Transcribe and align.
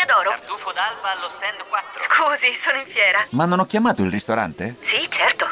Osteria 0.00 0.06
d'Oro. 0.06 0.30
Tartufo 0.30 0.72
d'alba 0.72 1.12
allo 1.12 1.28
stand 1.36 1.60
4. 1.68 2.00
Scusi, 2.08 2.56
sono 2.62 2.78
in 2.78 2.86
fiera. 2.86 3.26
Ma 3.30 3.44
non 3.44 3.60
ho 3.60 3.66
chiamato 3.66 4.02
il 4.02 4.10
ristorante? 4.10 4.76
Sì, 4.82 5.06
certo. 5.10 5.48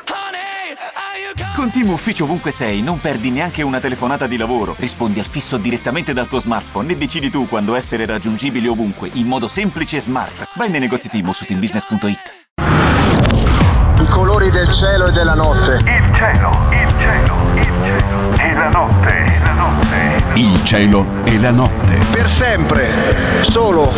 Con 1.54 1.70
Team 1.70 1.90
Ufficio 1.90 2.24
ovunque 2.24 2.52
sei, 2.52 2.82
non 2.82 3.00
perdi 3.00 3.30
neanche 3.30 3.62
una 3.62 3.80
telefonata 3.80 4.26
di 4.26 4.36
lavoro. 4.36 4.76
Rispondi 4.78 5.18
al 5.18 5.26
fisso 5.26 5.56
direttamente 5.56 6.12
dal 6.12 6.28
tuo 6.28 6.40
smartphone 6.40 6.92
e 6.92 6.96
decidi 6.96 7.30
tu 7.30 7.48
quando 7.48 7.74
essere 7.74 8.06
raggiungibile 8.06 8.68
ovunque, 8.68 9.10
in 9.14 9.26
modo 9.26 9.48
semplice 9.48 9.96
e 9.96 10.00
smart. 10.00 10.48
Vai 10.54 10.70
nei 10.70 10.80
negozi 10.80 11.08
Team 11.08 11.30
su 11.32 11.44
teambusiness.it. 11.44 12.46
I 14.00 14.06
colori 14.06 14.50
del 14.50 14.70
cielo 14.70 15.08
e 15.08 15.12
della 15.12 15.34
notte. 15.34 15.72
Il 15.84 16.14
cielo, 16.14 16.50
il 16.70 16.88
cielo, 16.98 17.36
il 17.54 17.64
cielo. 17.64 18.32
E 18.38 18.54
la 18.54 18.68
notte. 18.68 19.27
Il 20.38 20.60
cielo 20.64 21.04
e 21.24 21.38
la 21.40 21.50
notte. 21.50 21.98
Per 22.12 22.28
sempre. 22.28 22.86
Solo 23.42 23.92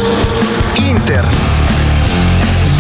Inter. 0.74 1.26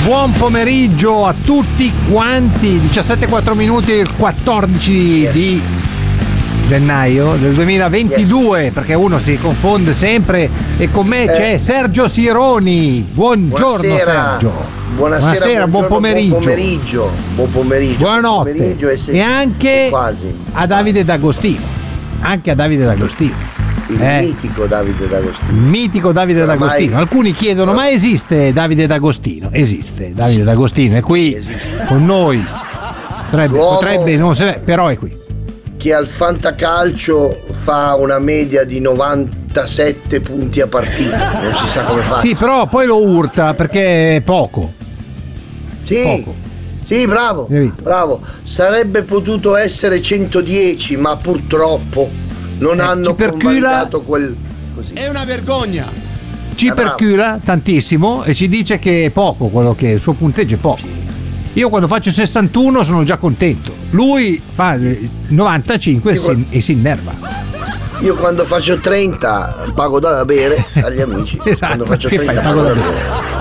Buon 0.02 0.32
pomeriggio 0.32 1.26
a 1.26 1.34
tutti 1.44 1.92
quanti, 2.10 2.80
17-4 2.90 3.54
minuti 3.54 3.92
il 3.92 4.10
14 4.16 5.28
di 5.30 5.62
gennaio 6.66 7.34
del 7.34 7.52
2022 7.54 8.70
perché 8.72 8.94
uno 8.94 9.18
si 9.18 9.36
confonde 9.38 9.92
sempre 9.92 10.48
e 10.78 10.90
con 10.90 11.06
me 11.06 11.24
Eh. 11.24 11.30
c'è 11.30 11.58
Sergio 11.58 12.08
Sironi. 12.08 13.06
Buongiorno 13.12 13.86
Buonasera. 13.86 14.38
Sergio. 14.40 14.78
Buonasera, 14.96 15.66
buon 15.66 15.86
buongiorno, 15.86 15.86
pomeriggio. 15.88 16.28
Buon 16.30 16.40
pomeriggio. 16.42 17.10
Buon 17.34 17.50
pomeriggio. 17.50 17.98
Buonanotte. 17.98 18.42
buon 18.52 18.56
pomeriggio 18.56 18.88
e, 18.88 18.96
se- 18.96 19.12
E 19.12 19.20
anche 19.20 19.86
quasi. 19.90 20.34
a 20.52 20.66
Davide 20.66 21.04
D'Agostino. 21.04 21.78
Anche 22.20 22.50
a 22.50 22.54
Davide 22.54 22.84
D'Agostino. 22.84 23.34
Il 23.88 24.00
Eh. 24.00 24.20
mitico 24.20 24.66
Davide 24.66 25.08
D'Agostino. 25.08 25.52
Mitico 25.52 26.12
Davide 26.12 26.42
Oramai- 26.42 26.68
D'Agostino. 26.68 26.96
Alcuni 26.98 27.32
chiedono: 27.32 27.72
ma 27.72 27.88
esiste 27.88 28.52
Davide 28.52 28.86
D'Agostino? 28.86 29.48
Esiste, 29.52 30.12
Davide 30.14 30.44
D'Agostino 30.44 30.96
è 30.96 31.00
qui 31.00 31.34
Esiste. 31.34 31.84
con 31.86 32.04
noi. 32.04 32.44
Potrebbe, 33.30 33.58
potrebbe 33.58 34.16
non 34.16 34.34
se 34.36 34.60
però 34.64 34.88
è 34.88 34.98
qui. 34.98 35.16
Che 35.76 35.94
al 35.94 36.06
fantacalcio 36.08 37.44
fa 37.50 37.94
una 37.94 38.18
media 38.18 38.64
di 38.64 38.80
97 38.80 40.20
punti 40.20 40.60
a 40.60 40.66
partita. 40.66 41.16
Non 41.40 41.54
si 41.64 41.68
sa 41.68 41.84
come 41.84 42.02
fa. 42.02 42.18
Sì, 42.20 42.34
però 42.34 42.66
poi 42.66 42.86
lo 42.86 43.00
urta 43.02 43.54
perché 43.54 44.16
è 44.16 44.20
poco. 44.20 44.72
Sì. 45.84 46.02
poco. 46.02 46.34
Sì, 46.90 47.06
bravo. 47.06 47.48
Bravo. 47.82 48.20
Sarebbe 48.42 49.02
potuto 49.04 49.54
essere 49.54 50.02
110, 50.02 50.96
ma 50.96 51.16
purtroppo 51.16 52.10
non 52.58 52.78
Eh, 52.78 52.82
hanno 52.82 53.14
convalidato 53.14 54.00
quel 54.02 54.34
così. 54.74 54.92
È 54.94 55.08
una 55.08 55.24
vergogna. 55.24 55.86
Ci 56.56 56.66
Eh, 56.66 56.72
bravo. 56.74 56.96
percula 56.96 57.38
tantissimo 57.42 58.24
e 58.24 58.34
ci 58.34 58.48
dice 58.48 58.80
che 58.80 59.04
è 59.04 59.10
poco 59.10 59.48
quello 59.48 59.74
che 59.76 59.88
il 59.90 60.00
suo 60.00 60.14
punteggio 60.14 60.56
è 60.56 60.58
poco. 60.58 60.82
Io 61.52 61.68
quando 61.68 61.86
faccio 61.86 62.10
61 62.10 62.82
sono 62.82 63.04
già 63.04 63.18
contento. 63.18 63.72
Lui 63.90 64.42
fa 64.50 64.74
eh, 64.74 65.08
95 65.28 66.10
e 66.10 66.14
Io 66.14 66.20
si, 66.20 66.46
e 66.50 66.60
si 66.60 66.72
innerva. 66.72 67.12
Io 68.00 68.16
quando 68.16 68.44
faccio 68.44 68.78
30 68.80 69.72
pago 69.74 70.00
da 70.00 70.24
bere 70.24 70.64
agli 70.82 71.00
amici. 71.00 71.38
Esatto, 71.44 71.66
Quando 71.76 71.84
faccio 71.86 72.08
che 72.08 72.16
30 72.16 72.32
fai? 72.34 72.42
pago 72.44 72.62
da 72.62 72.72
bere. 72.72 73.39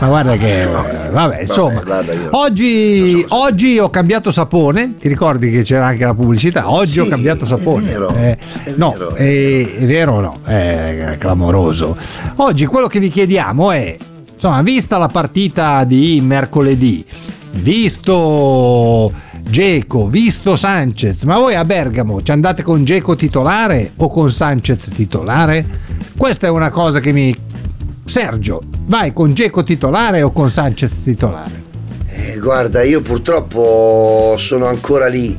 Ma 0.00 0.06
guarda 0.06 0.36
che, 0.36 0.62
eh, 0.62 0.66
vabbè, 1.10 1.40
insomma, 1.42 1.82
guarda, 1.82 2.12
oggi, 2.30 3.22
oggi 3.28 3.78
ho 3.78 3.90
cambiato 3.90 4.30
sapone, 4.30 4.96
ti 4.98 5.08
ricordi 5.08 5.50
che 5.50 5.62
c'era 5.62 5.86
anche 5.86 6.04
la 6.06 6.14
pubblicità? 6.14 6.70
Oggi 6.70 6.92
Sì, 6.92 6.98
ho 7.00 7.06
cambiato 7.06 7.44
è 7.44 7.46
sapone. 7.46 7.86
vero, 7.86 8.08
Eh, 8.16 8.38
è 8.64 8.72
no, 8.76 8.92
vero. 8.92 9.14
eh, 9.16 9.76
è 9.78 9.84
vero 9.84 10.14
o 10.16 10.20
no? 10.20 10.38
È 10.44 11.16
clamoroso. 11.18 11.96
Oggi 12.36 12.64
quello 12.64 12.86
che 12.86 12.98
vi 12.98 13.10
chiediamo 13.10 13.72
è, 13.72 13.94
insomma, 14.32 14.62
vista 14.62 14.96
la 14.96 15.08
partita 15.08 15.84
di 15.84 16.18
mercoledì, 16.22 17.04
visto 17.50 19.12
Geco, 19.42 20.08
visto 20.08 20.56
Sanchez, 20.56 21.24
ma 21.24 21.36
voi 21.36 21.56
a 21.56 21.64
Bergamo 21.66 22.22
ci 22.22 22.30
andate 22.30 22.62
con 22.62 22.84
Geco 22.84 23.16
titolare 23.16 23.90
o 23.96 24.08
con 24.08 24.30
Sanchez 24.32 24.92
titolare? 24.94 25.66
Questa 26.16 26.46
è 26.46 26.50
una 26.50 26.70
cosa 26.70 27.00
che 27.00 27.12
mi... 27.12 27.36
Sergio, 28.04 28.62
vai 28.86 29.12
con 29.12 29.32
Geco 29.34 29.62
titolare 29.62 30.22
o 30.22 30.32
con 30.32 30.50
Sanchez 30.50 31.02
titolare? 31.02 31.62
Eh, 32.08 32.38
guarda, 32.38 32.82
io 32.82 33.00
purtroppo 33.02 34.34
sono 34.38 34.66
ancora 34.66 35.06
lì. 35.06 35.38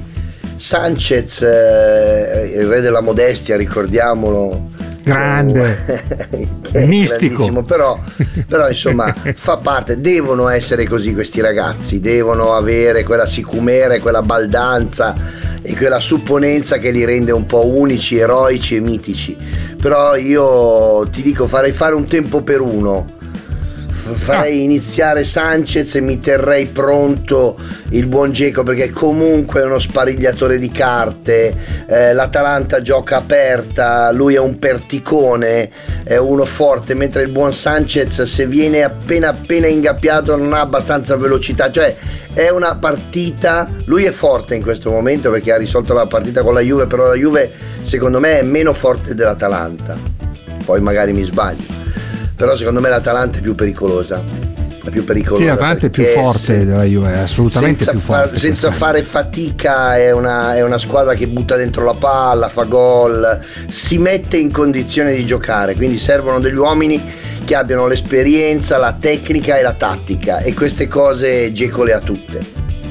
Sanchez, 0.56 1.42
eh, 1.42 2.54
il 2.56 2.68
re 2.68 2.82
della 2.82 3.02
modestia, 3.02 3.58
ricordiamolo. 3.58 4.70
Grande. 5.04 6.50
Mistico. 6.86 7.64
Però, 7.64 8.00
però 8.48 8.70
insomma 8.70 9.14
fa 9.36 9.58
parte, 9.58 10.00
devono 10.00 10.48
essere 10.48 10.86
così 10.86 11.14
questi 11.14 11.42
ragazzi, 11.42 12.00
devono 12.00 12.54
avere 12.54 13.04
quella 13.04 13.28
sicumera 13.28 14.00
quella 14.00 14.22
baldanza 14.22 15.16
e 15.62 15.76
quella 15.76 16.00
supponenza 16.00 16.78
che 16.78 16.92
li 16.92 17.06
rende 17.06 17.32
un 17.32 17.46
po' 17.46 17.66
unici, 17.68 18.18
eroici 18.18 18.76
e 18.76 18.80
mitici. 18.80 19.38
Però 19.80 20.16
io 20.16 21.08
ti 21.10 21.22
dico, 21.22 21.48
farei 21.48 21.72
fare 21.72 21.96
un 21.96 22.08
tempo 22.08 22.42
per 22.42 22.62
uno. 22.62 23.20
Farei 24.04 24.64
iniziare 24.64 25.24
Sanchez 25.24 25.96
e 25.96 26.02
mi 26.02 26.20
terrei 26.20 26.66
pronto 26.66 27.58
il 27.90 28.08
buon 28.08 28.32
Geco 28.32 28.64
perché 28.64 28.90
comunque 28.90 29.62
è 29.62 29.66
uno 29.66 29.80
sparigliatore 29.80 30.58
di 30.58 30.72
carte, 30.72 31.56
eh, 31.88 32.14
l'Atalanta 32.14 32.82
gioca 32.82 33.18
aperta, 33.18 34.12
lui 34.12 34.36
è 34.36 34.40
un 34.40 34.58
perticone, 34.58 35.70
è 36.04 36.18
uno 36.18 36.46
forte, 36.46 36.96
mentre 36.96 37.22
il 37.22 37.30
buon 37.30 37.54
Sanchez 37.54 38.24
se 38.24 38.48
viene 38.48 38.84
appena 38.84 39.30
appena 39.30 39.68
ingappiato 39.68 40.36
non 40.36 40.54
ha 40.54 40.62
abbastanza 40.62 41.16
velocità, 41.16 41.70
cioè 41.70 41.96
è 42.34 42.50
una 42.50 42.76
partita, 42.76 43.70
lui 43.86 44.06
è 44.06 44.12
forte 44.12 44.56
in 44.56 44.64
questo 44.64 44.90
momento 44.90 45.30
perché 45.30 45.54
ha 45.54 45.58
risolto 45.58 45.94
la 45.94 46.08
partita 46.08 46.42
con 46.42 46.56
la 46.56 46.62
Juve, 46.62 46.88
però 46.88 47.08
la 47.08 47.16
Juve 47.16 47.52
secondo 47.84 48.20
me 48.20 48.40
è 48.40 48.44
meno 48.44 48.74
forte 48.74 49.14
dell'Atalanta, 49.14 49.96
poi 50.66 50.82
magari 50.82 51.14
mi 51.14 51.24
sbaglio 51.24 51.81
però 52.42 52.56
secondo 52.56 52.82
me 52.82 52.90
l'Atalanta 52.90 53.38
è 53.38 53.42
più 53.42 53.54
pericolosa. 53.54 54.20
È 54.84 54.90
più 54.90 55.04
pericolosa. 55.04 55.44
Sì, 55.44 55.48
l'Atalanta 55.48 55.86
è 55.86 55.90
più 55.92 56.06
forte 56.06 56.40
se- 56.40 56.66
della 56.66 56.86
Juve, 56.86 57.20
assolutamente 57.20 57.84
senza, 57.84 57.92
più 57.92 58.00
far- 58.00 58.24
forte. 58.24 58.40
senza 58.40 58.68
quest'anno. 58.70 58.94
fare 58.94 59.04
fatica 59.04 59.96
è 59.96 60.10
una, 60.10 60.56
è 60.56 60.64
una 60.64 60.80
squadra 60.80 61.14
che 61.14 61.28
butta 61.28 61.56
dentro 61.56 61.86
la 61.86 61.94
palla, 61.94 62.50
fa 62.50 62.64
gol, 62.64 63.40
si 63.68 64.00
mette 64.00 64.38
in 64.38 64.52
condizione 64.52 65.14
di 65.14 65.24
giocare, 65.24 65.76
quindi 65.76 66.00
servono 66.00 66.40
degli 66.40 66.56
uomini 66.56 67.00
che 67.46 67.54
abbiano 67.54 67.86
l'esperienza, 67.86 68.78
la 68.78 68.98
tecnica 69.00 69.60
e 69.60 69.62
la 69.62 69.74
tattica 69.74 70.40
e 70.40 70.56
queste 70.56 70.88
cose 70.88 71.54
Geco 71.54 71.84
le 71.84 71.94
ha 71.94 72.00
tutte. 72.00 72.40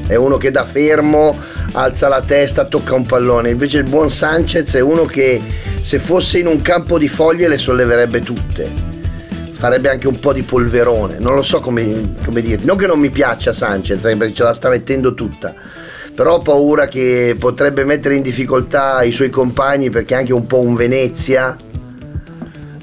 È 0.07 0.15
uno 0.15 0.37
che 0.37 0.53
da 0.53 0.63
fermo 0.63 1.37
alza 1.73 2.07
la 2.07 2.23
testa, 2.23 2.67
tocca 2.67 2.95
un 2.95 3.05
pallone, 3.05 3.51
invece 3.51 3.79
il 3.79 3.85
buon 3.85 4.13
Sanchez 4.13 4.75
è 4.77 4.81
uno 4.81 5.07
che 5.07 5.41
se 5.81 5.99
fosse 5.99 6.39
in 6.39 6.47
un 6.47 6.63
campo 6.63 6.99
di 6.99 7.09
foglie 7.09 7.49
le 7.49 7.59
solleverebbe 7.59 8.21
tutte 8.21 8.90
farebbe 9.61 9.91
anche 9.91 10.09
un 10.09 10.19
po' 10.19 10.33
di 10.33 10.41
polverone, 10.41 11.19
non 11.19 11.35
lo 11.35 11.43
so 11.43 11.61
come, 11.61 12.15
come 12.25 12.41
dirti, 12.41 12.65
non 12.65 12.79
che 12.79 12.87
non 12.87 12.99
mi 12.99 13.11
piaccia 13.11 13.53
Sanchez, 13.53 14.03
eh, 14.07 14.17
perché 14.17 14.33
ce 14.33 14.43
la 14.43 14.55
sta 14.55 14.71
mettendo 14.71 15.13
tutta, 15.13 15.55
però 16.15 16.37
ho 16.37 16.41
paura 16.41 16.89
che 16.89 17.37
potrebbe 17.39 17.85
mettere 17.85 18.15
in 18.15 18.23
difficoltà 18.23 19.03
i 19.03 19.13
suoi 19.13 19.29
compagni 19.29 19.91
perché 19.91 20.15
è 20.15 20.17
anche 20.17 20.33
un 20.33 20.47
po' 20.47 20.61
un 20.61 20.75
Venezia 20.75 21.59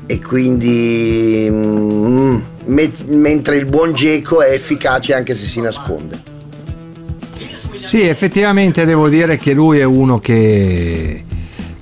e 0.06 0.22
quindi 0.22 1.48
mm, 1.50 2.40
met- 2.66 3.06
mentre 3.08 3.58
il 3.58 3.66
buon 3.66 3.94
Geco 3.94 4.44
è 4.44 4.52
efficace 4.52 5.16
anche 5.16 5.34
se 5.34 5.48
si 5.48 5.60
nasconde. 5.60 6.36
Sì, 7.86 8.04
effettivamente 8.04 8.86
devo 8.86 9.10
dire 9.10 9.38
che 9.38 9.54
lui 9.54 9.80
è 9.80 9.84
uno 9.84 10.20
che, 10.20 11.24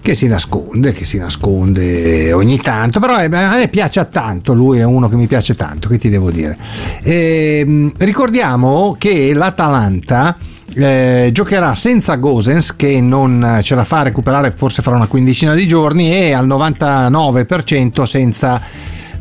che 0.06 0.14
si 0.14 0.28
nasconde, 0.28 0.94
che 0.94 1.04
si 1.04 1.18
nasconde 1.18 2.32
ogni 2.32 2.60
tanto, 2.60 3.00
però 3.00 3.18
eh, 3.18 3.26
a 3.26 3.56
me 3.56 3.68
piace 3.70 4.08
tanto, 4.08 4.54
lui 4.54 4.78
è 4.78 4.84
uno 4.84 5.10
che 5.10 5.16
mi 5.16 5.26
piace 5.26 5.56
tanto, 5.56 5.90
che 5.90 5.98
ti 5.98 6.10
devo 6.10 6.30
dire. 6.30 6.56
Ehm, 7.02 7.92
ricordiamo 7.98 8.96
che 9.00 9.34
l'Atalanta 9.34 10.38
eh, 10.76 11.32
giocherà 11.34 11.74
senza 11.74 12.18
Gosens 12.18 12.76
che 12.76 13.02
non 13.02 13.62
ce 13.64 13.74
la 13.74 13.84
fa 13.84 14.02
a 14.02 14.04
recuperare 14.04 14.54
forse 14.56 14.84
fra 14.84 14.94
una 14.94 15.08
quindicina 15.08 15.56
di 15.56 15.66
giorni 15.66 16.14
e 16.14 16.34
al 16.34 16.46
99% 16.46 18.04
senza 18.04 18.62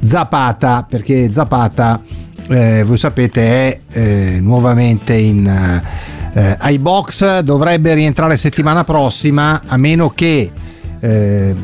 Zapata 0.04 0.84
perché 0.86 1.32
Zapata 1.32 1.98
eh, 2.48 2.82
voi 2.84 2.98
sapete 2.98 3.42
è 3.42 3.78
eh, 3.90 4.38
nuovamente 4.38 5.14
in 5.14 5.82
eh, 6.34 6.78
box 6.78 7.38
dovrebbe 7.38 7.94
rientrare 7.94 8.36
settimana 8.36 8.84
prossima 8.84 9.62
a 9.66 9.78
meno 9.78 10.10
che 10.10 10.50
eh, 11.04 11.54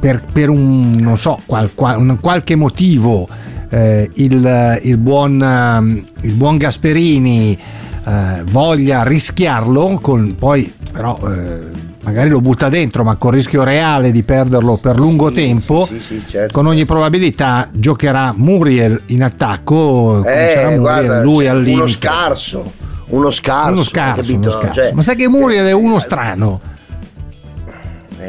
per, 0.00 0.22
per 0.32 0.48
un 0.48 0.96
non 0.96 1.16
so 1.16 1.38
qual- 1.46 1.70
qual- 1.74 1.98
un 1.98 2.18
qualche 2.20 2.56
motivo 2.56 3.28
eh, 3.70 4.10
il, 4.14 4.80
il 4.82 4.96
buon, 4.96 5.40
ehm, 5.42 6.04
il 6.22 6.32
buon 6.32 6.56
Gasperini 6.56 7.56
eh, 8.04 8.42
voglia 8.50 9.02
rischiarlo 9.04 9.98
con, 10.00 10.34
poi 10.38 10.72
però 10.90 11.16
eh, 11.28 11.86
magari 12.02 12.30
lo 12.30 12.40
butta 12.40 12.68
dentro, 12.70 13.04
ma 13.04 13.16
con 13.16 13.30
rischio 13.32 13.62
reale 13.62 14.10
di 14.10 14.22
perderlo 14.22 14.78
per 14.78 14.98
lungo 14.98 15.28
Sì, 15.28 15.34
tempo, 15.34 15.86
sì, 15.86 16.00
sì, 16.00 16.22
certo. 16.26 16.52
con 16.54 16.66
ogni 16.66 16.86
probabilità 16.86 17.68
giocherà 17.70 18.32
Muriel 18.34 19.02
in 19.06 19.22
attacco, 19.22 20.24
Eh, 20.24 20.54
Muriel, 20.56 20.78
guarda, 20.80 21.22
lui 21.22 21.44
cioè, 21.44 21.52
al 21.52 21.58
limite. 21.60 21.80
uno 21.82 21.90
scarso, 21.90 22.72
uno 23.08 23.30
scarso, 23.30 23.72
Uno 23.72 23.82
scarso, 23.82 24.34
uno 24.34 24.50
scarso. 24.50 24.72
Cioè, 24.82 24.92
ma 24.94 25.02
sai 25.02 25.16
che 25.16 25.28
Muriel 25.28 25.66
è 25.66 25.72
uno 25.72 25.98
strano? 25.98 26.60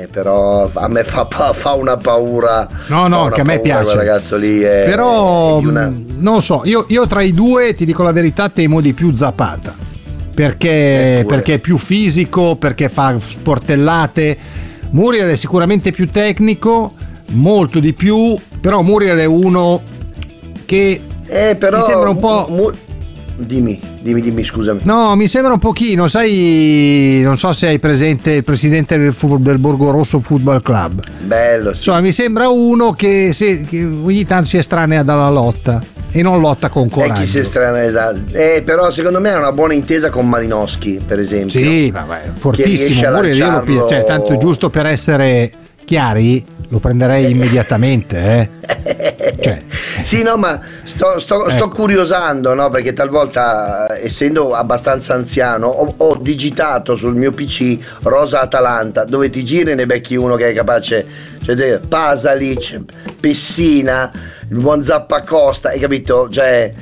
Eh, 0.04 0.08
però 0.08 0.70
a 0.74 0.88
me 0.88 1.04
fa, 1.04 1.28
fa 1.54 1.74
una 1.74 1.98
paura. 1.98 2.68
No, 2.88 3.08
no, 3.08 3.16
fa 3.16 3.22
una 3.24 3.32
che 3.32 3.42
a 3.42 3.44
me 3.44 3.60
piace. 3.60 3.96
ragazzo 3.96 4.36
lì 4.38 4.62
è, 4.62 4.84
Però 4.86 5.58
è 5.58 5.60
di 5.62 5.66
una- 5.68 5.88
mh, 5.90 6.06
non 6.18 6.34
lo 6.36 6.40
so, 6.40 6.62
io, 6.66 6.86
io 6.90 7.06
tra 7.08 7.22
i 7.22 7.34
due 7.34 7.74
ti 7.74 7.86
dico 7.86 8.04
la 8.04 8.12
verità, 8.12 8.50
temo 8.50 8.82
di 8.82 8.94
più 8.94 9.16
Zapata. 9.16 9.74
Perché, 10.34 11.20
Eh, 11.20 11.26
perché 11.26 11.56
è 11.56 11.60
più 11.60 11.78
fisico, 11.78 12.56
perché 12.56 12.88
fa 12.88 13.18
sportellate. 13.20 14.38
Muriel 14.92 15.30
è 15.32 15.36
sicuramente 15.36 15.92
più 15.92 16.10
tecnico, 16.10 16.94
molto 17.32 17.80
di 17.80 17.94
più, 17.94 18.38
però 18.62 18.82
Muriel 18.82 19.18
è 19.20 19.26
uno 19.26 19.82
che 20.66 21.02
Eh, 21.28 21.56
però 21.60 21.78
mi 21.80 21.84
sembra 21.84 22.10
un 22.10 22.20
po'. 22.20 22.48
mu- 22.50 22.72
dimmi, 23.40 23.80
dimmi, 24.02 24.22
dimmi, 24.22 24.44
scusami. 24.44 24.82
No, 24.84 25.16
mi 25.16 25.28
sembra 25.28 25.54
un 25.54 25.60
pochino, 25.60 26.08
sai, 26.08 27.22
non 27.24 27.38
so 27.38 27.54
se 27.54 27.68
hai 27.68 27.80
presente 27.80 28.32
il 28.32 28.44
presidente 28.44 28.98
del, 28.98 29.14
fu- 29.14 29.38
del 29.40 29.58
Borgo 29.58 29.92
Rosso 29.92 30.20
Football 30.20 30.62
Club. 30.62 31.02
Bello, 31.22 31.72
sì. 31.72 31.78
Insomma, 31.78 32.02
mi 32.02 32.12
sembra 32.12 32.50
uno 32.50 32.92
che, 32.94 33.32
se- 33.34 33.64
che 33.64 33.84
ogni 33.84 34.24
tanto 34.26 34.48
si 34.50 34.58
estranea 34.58 35.04
dalla 35.04 35.30
lotta 35.30 35.82
e 36.12 36.22
non 36.22 36.40
lotta 36.40 36.70
con 36.70 36.86
Eh, 36.86 36.90
chi 36.90 36.94
si 36.94 37.02
coraggio. 37.08 37.44
strana, 37.44 37.84
esatto. 37.86 38.20
Eh, 38.32 38.64
però 38.66 38.90
secondo 38.92 39.20
me 39.20 39.32
è 39.32 39.36
una 39.38 39.52
buona 39.52 39.74
intesa 39.74 40.10
con 40.10 40.28
Malinowski, 40.28 41.02
per 41.06 41.20
esempio. 41.20 41.60
Sì, 41.60 41.92
vabbè, 41.92 42.32
fortissimo. 42.34 43.10
Muriel 43.12 43.38
io 43.38 43.64
lo 43.66 43.88
cioè, 43.88 44.04
tanto 44.06 44.38
giusto 44.38 44.70
per 44.70 44.86
essere 44.88 45.52
chiari, 45.86 46.46
lo 46.70 46.80
prenderei 46.80 47.30
immediatamente. 47.32 48.18
Eh. 48.18 49.18
Cioè, 49.42 49.62
Sì, 50.04 50.22
no, 50.22 50.36
ma 50.36 50.60
sto, 50.84 51.18
sto- 51.20 51.50
sto 51.50 51.66
Ecco. 51.66 51.70
curiosando, 51.70 52.54
no? 52.54 52.70
Perché 52.70 52.92
talvolta, 52.94 53.88
eh, 53.96 54.06
essendo 54.06 54.54
abbastanza 54.54 55.14
anziano, 55.14 55.68
ho, 55.68 55.94
ho 55.98 56.16
digitato 56.18 56.96
sul 56.98 57.16
mio 57.16 57.32
PC 57.32 57.78
Rosa 58.04 58.42
Atalanta, 58.42 59.06
dove 59.06 59.30
ti 59.30 59.44
giri 59.46 59.72
e 59.72 59.76
ne 59.76 59.86
becchi 59.86 60.16
uno 60.16 60.36
che 60.36 60.50
è 60.50 60.54
capace, 60.54 61.06
cioè 61.44 61.80
Pasalic, 61.88 62.82
Pessina, 63.20 64.12
il 64.50 64.58
buon 64.58 64.84
Zappacosta, 64.84 65.70
hai 65.70 65.80
capito? 65.80 66.28
Cioè. 66.30 66.74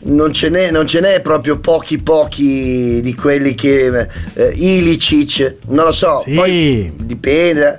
Non 0.00 0.32
ce, 0.32 0.48
n'è, 0.48 0.70
non 0.70 0.86
ce 0.86 1.00
n'è 1.00 1.20
proprio 1.20 1.58
pochi 1.58 1.98
pochi 2.00 3.00
di 3.02 3.14
quelli 3.14 3.54
che 3.54 4.06
eh, 4.34 4.52
Ilicic, 4.54 5.56
non 5.68 5.86
lo 5.86 5.92
so, 5.92 6.18
Sì. 6.24 6.32
poi 6.34 6.92
dipende. 6.96 7.78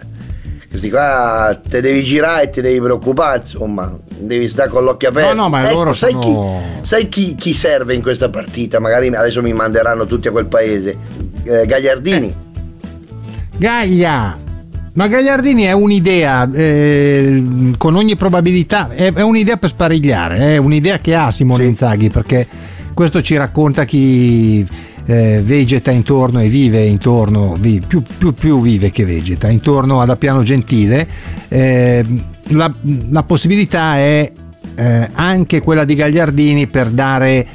Questi 0.70 0.90
qua 0.92 1.60
te 1.68 1.82
devi 1.82 2.04
girare 2.04 2.44
e 2.44 2.50
ti 2.52 2.62
devi 2.62 2.80
preoccupare, 2.80 3.40
insomma, 3.40 3.92
devi 4.20 4.48
stare 4.48 4.70
con 4.70 4.84
l'occhio 4.84 5.10
aperto. 5.10 5.34
No, 5.34 5.42
no, 5.44 5.50
ma 5.50 5.66
Ecco, 5.66 5.74
loro 5.78 5.94
sai, 5.94 6.12
sono- 6.12 6.62
chi, 6.82 6.88
sai 6.88 7.10
chi, 7.10 7.34
chi 7.36 7.54
serve 7.54 7.96
in 7.96 8.04
questa 8.04 8.30
partita? 8.30 8.80
Magari 8.80 9.08
adesso 9.08 9.42
mi 9.42 9.52
manderanno 9.52 10.06
tutti 10.06 10.28
a 10.28 10.32
quel 10.32 10.46
paese. 10.46 10.96
Eh, 11.44 11.66
Gagliardini. 11.66 12.36
Gaia! 13.58 14.38
Ma 14.94 15.08
Gagliardini 15.08 15.64
è 15.64 15.72
un'idea, 15.72 16.48
eh, 16.52 17.74
con 17.78 17.96
ogni 17.96 18.16
probabilità, 18.16 18.90
è, 18.90 19.14
è 19.14 19.22
un'idea 19.22 19.58
per 19.58 19.70
sparigliare, 19.70 20.38
è 20.38 20.58
un'idea 20.58 21.00
che 21.00 21.16
ha 21.16 21.32
Simone 21.32 21.64
Sì. 21.64 21.70
Inzaghi, 21.70 22.10
perché 22.10 22.48
questo 22.94 23.22
ci 23.22 23.38
racconta 23.38 23.86
chi 23.86 24.66
eh, 25.10 25.42
vegeta 25.44 25.90
intorno 25.90 26.40
e 26.40 26.50
vive 26.50 26.84
intorno, 26.84 27.56
vi- 27.60 27.82
più, 27.86 28.04
più- 28.04 28.36
più 28.36 28.62
vive 28.62 28.92
che 28.92 29.06
vegeta, 29.06 29.50
intorno 29.50 30.02
ad 30.02 30.12
Appiano 30.12 30.44
Gentile. 30.44 31.08
Eh, 31.48 32.06
la, 32.50 32.72
la 33.10 33.24
possibilità 33.24 33.96
è 33.98 34.32
eh, 34.76 35.10
anche 35.12 35.62
quella 35.62 35.84
di 35.84 35.96
Gagliardini 35.96 36.68
per 36.68 36.90
dare 36.90 37.48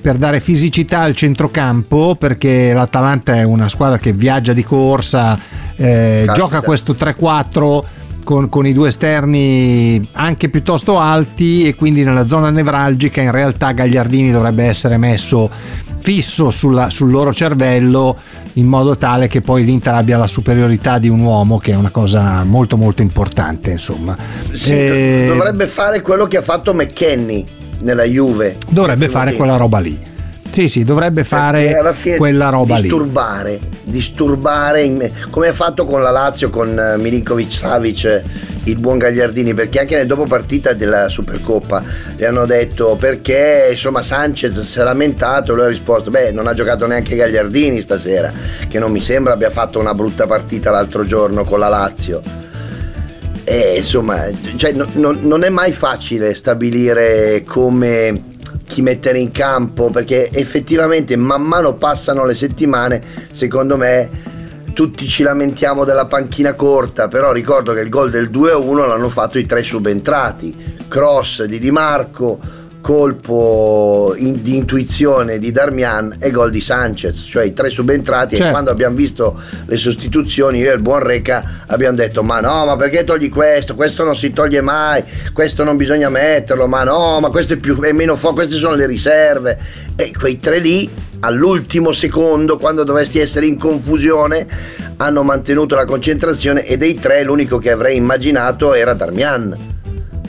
per 0.00 0.16
dare 0.16 0.40
fisicità 0.40 1.00
al 1.00 1.14
centrocampo 1.14 2.14
perché 2.14 2.72
l'Atalanta 2.72 3.34
è 3.34 3.42
una 3.42 3.68
squadra 3.68 3.98
che 3.98 4.14
viaggia 4.14 4.54
di 4.54 4.64
corsa, 4.64 5.38
eh, 5.76 6.26
gioca 6.32 6.62
questo 6.62 6.94
3-4 6.94 7.82
con, 8.30 8.48
con 8.48 8.64
i 8.64 8.72
due 8.72 8.90
esterni 8.90 10.06
anche 10.12 10.48
piuttosto 10.50 11.00
alti 11.00 11.66
e 11.66 11.74
quindi 11.74 12.04
nella 12.04 12.24
zona 12.24 12.50
nevralgica 12.50 13.20
in 13.20 13.32
realtà 13.32 13.72
Gagliardini 13.72 14.30
dovrebbe 14.30 14.62
essere 14.66 14.96
messo 14.98 15.50
fisso 15.98 16.50
sulla- 16.50 16.90
sul 16.90 17.10
loro 17.10 17.32
cervello 17.34 18.16
in 18.54 18.66
modo 18.66 18.96
tale 18.96 19.26
che 19.26 19.40
poi 19.40 19.64
l'Inter 19.64 19.94
abbia 19.94 20.16
la 20.16 20.28
superiorità 20.28 20.98
di 21.00 21.08
un 21.08 21.18
uomo 21.22 21.58
che 21.58 21.72
è 21.72 21.74
una 21.74 21.90
cosa 21.90 22.44
molto 22.44 22.76
molto 22.76 23.02
importante 23.02 23.72
insomma. 23.72 24.16
Sì, 24.52 24.72
Eh, 24.74 25.24
dovrebbe 25.26 25.66
fare 25.66 26.00
quello 26.00 26.28
che 26.28 26.36
ha 26.36 26.42
fatto 26.42 26.72
McKenny 26.72 27.44
nella 27.80 28.04
Juve. 28.04 28.58
dovrebbe 28.68 29.08
fare 29.08 29.34
quella 29.34 29.56
roba 29.56 29.80
lì 29.80 29.98
sì 30.50 30.68
sì 30.68 30.84
dovrebbe 30.84 31.24
fare 31.24 31.76
quella 32.16 32.48
roba 32.48 32.76
lì. 32.76 32.82
disturbare, 32.82 33.60
disturbare 33.84 35.12
come 35.30 35.48
ha 35.48 35.52
fatto 35.52 35.84
con 35.84 36.02
la 36.02 36.10
Lazio 36.10 36.50
con 36.50 36.78
eh, 36.78 36.96
Milinkovic 36.96 37.52
Savic 37.52 38.04
eh, 38.04 38.22
il 38.64 38.76
buon 38.76 38.98
Gagliardini 38.98 39.54
perché 39.54 39.80
anche 39.80 39.96
nel 39.96 40.06
dopo 40.06 40.24
partita 40.26 40.72
della 40.72 41.08
Supercoppa 41.08 41.82
gli 42.16 42.24
hanno 42.24 42.46
detto 42.46 42.96
perché 42.96 43.68
insomma 43.72 44.02
Sanchez 44.02 44.60
si 44.60 44.78
è 44.78 44.82
lamentato 44.82 45.54
lui 45.54 45.64
ha 45.64 45.68
risposto 45.68 46.10
beh 46.10 46.32
non 46.32 46.46
ha 46.46 46.52
giocato 46.52 46.86
neanche 46.86 47.16
Gagliardini 47.16 47.80
stasera 47.80 48.32
che 48.68 48.78
non 48.78 48.92
mi 48.92 49.00
sembra 49.00 49.32
abbia 49.32 49.50
fatto 49.50 49.78
una 49.78 49.94
brutta 49.94 50.26
partita 50.26 50.70
l'altro 50.70 51.04
giorno 51.04 51.44
con 51.44 51.58
la 51.58 51.68
Lazio. 51.68 52.22
E 53.44 53.74
insomma, 53.78 54.26
cioè, 54.56 54.72
no- 54.72 54.86
no- 54.92 55.16
non 55.18 55.42
è 55.42 55.48
mai 55.48 55.72
facile 55.72 56.34
stabilire 56.34 57.42
come 57.44 58.29
chi 58.70 58.82
mettere 58.82 59.18
in 59.18 59.32
campo 59.32 59.90
perché 59.90 60.30
effettivamente 60.30 61.16
man 61.16 61.42
mano 61.42 61.74
passano 61.74 62.24
le 62.24 62.36
settimane, 62.36 63.02
secondo 63.32 63.76
me 63.76 64.08
tutti 64.72 65.08
ci 65.08 65.24
lamentiamo 65.24 65.84
della 65.84 66.06
panchina 66.06 66.54
corta, 66.54 67.08
però 67.08 67.32
ricordo 67.32 67.72
che 67.72 67.80
il 67.80 67.88
gol 67.88 68.10
del 68.10 68.30
2-1 68.30 68.86
l'hanno 68.86 69.08
fatto 69.08 69.38
i 69.38 69.44
tre 69.44 69.64
subentrati, 69.64 70.76
cross 70.86 71.42
di 71.42 71.58
Di 71.58 71.72
Marco, 71.72 72.38
colpo 72.80 74.14
in- 74.16 74.42
di 74.42 74.56
intuizione 74.56 75.38
di 75.38 75.52
Darmian 75.52 76.16
e 76.18 76.30
gol 76.30 76.50
di 76.50 76.60
Sanchez, 76.60 77.22
cioè 77.26 77.44
i 77.44 77.52
tre 77.52 77.68
subentrati 77.68 78.36
Certo. 78.36 78.48
e 78.48 78.50
quando 78.52 78.70
abbiamo 78.70 78.96
visto 78.96 79.40
le 79.66 79.76
sostituzioni 79.76 80.58
io 80.58 80.70
e 80.70 80.74
il 80.74 80.80
buon 80.80 81.00
Reca 81.00 81.64
abbiamo 81.66 81.96
detto 81.96 82.22
ma 82.22 82.40
no 82.40 82.64
ma 82.66 82.76
perché 82.76 83.04
togli 83.04 83.28
questo? 83.28 83.74
Questo 83.74 84.04
non 84.04 84.16
si 84.16 84.32
toglie 84.32 84.60
mai 84.60 85.02
questo 85.32 85.62
non 85.64 85.76
bisogna 85.76 86.08
metterlo 86.08 86.66
ma 86.66 86.82
no 86.82 87.20
ma 87.20 87.30
questo 87.30 87.54
è, 87.54 87.56
più, 87.56 87.78
è 87.80 87.92
meno 87.92 88.16
forte 88.16 88.36
queste 88.36 88.56
sono 88.56 88.74
le 88.74 88.86
riserve. 88.86 89.58
E 89.96 90.12
quei 90.18 90.40
tre 90.40 90.58
lì 90.58 90.88
all'ultimo 91.20 91.92
secondo 91.92 92.56
quando 92.56 92.84
dovresti 92.84 93.18
essere 93.18 93.46
in 93.46 93.58
confusione 93.58 94.46
hanno 94.96 95.22
mantenuto 95.22 95.74
la 95.74 95.84
concentrazione 95.84 96.64
e 96.64 96.76
dei 96.78 96.94
tre 96.94 97.22
l'unico 97.22 97.58
che 97.58 97.70
avrei 97.70 97.96
immaginato 97.96 98.72
era 98.72 98.94
Darmian 98.94 99.78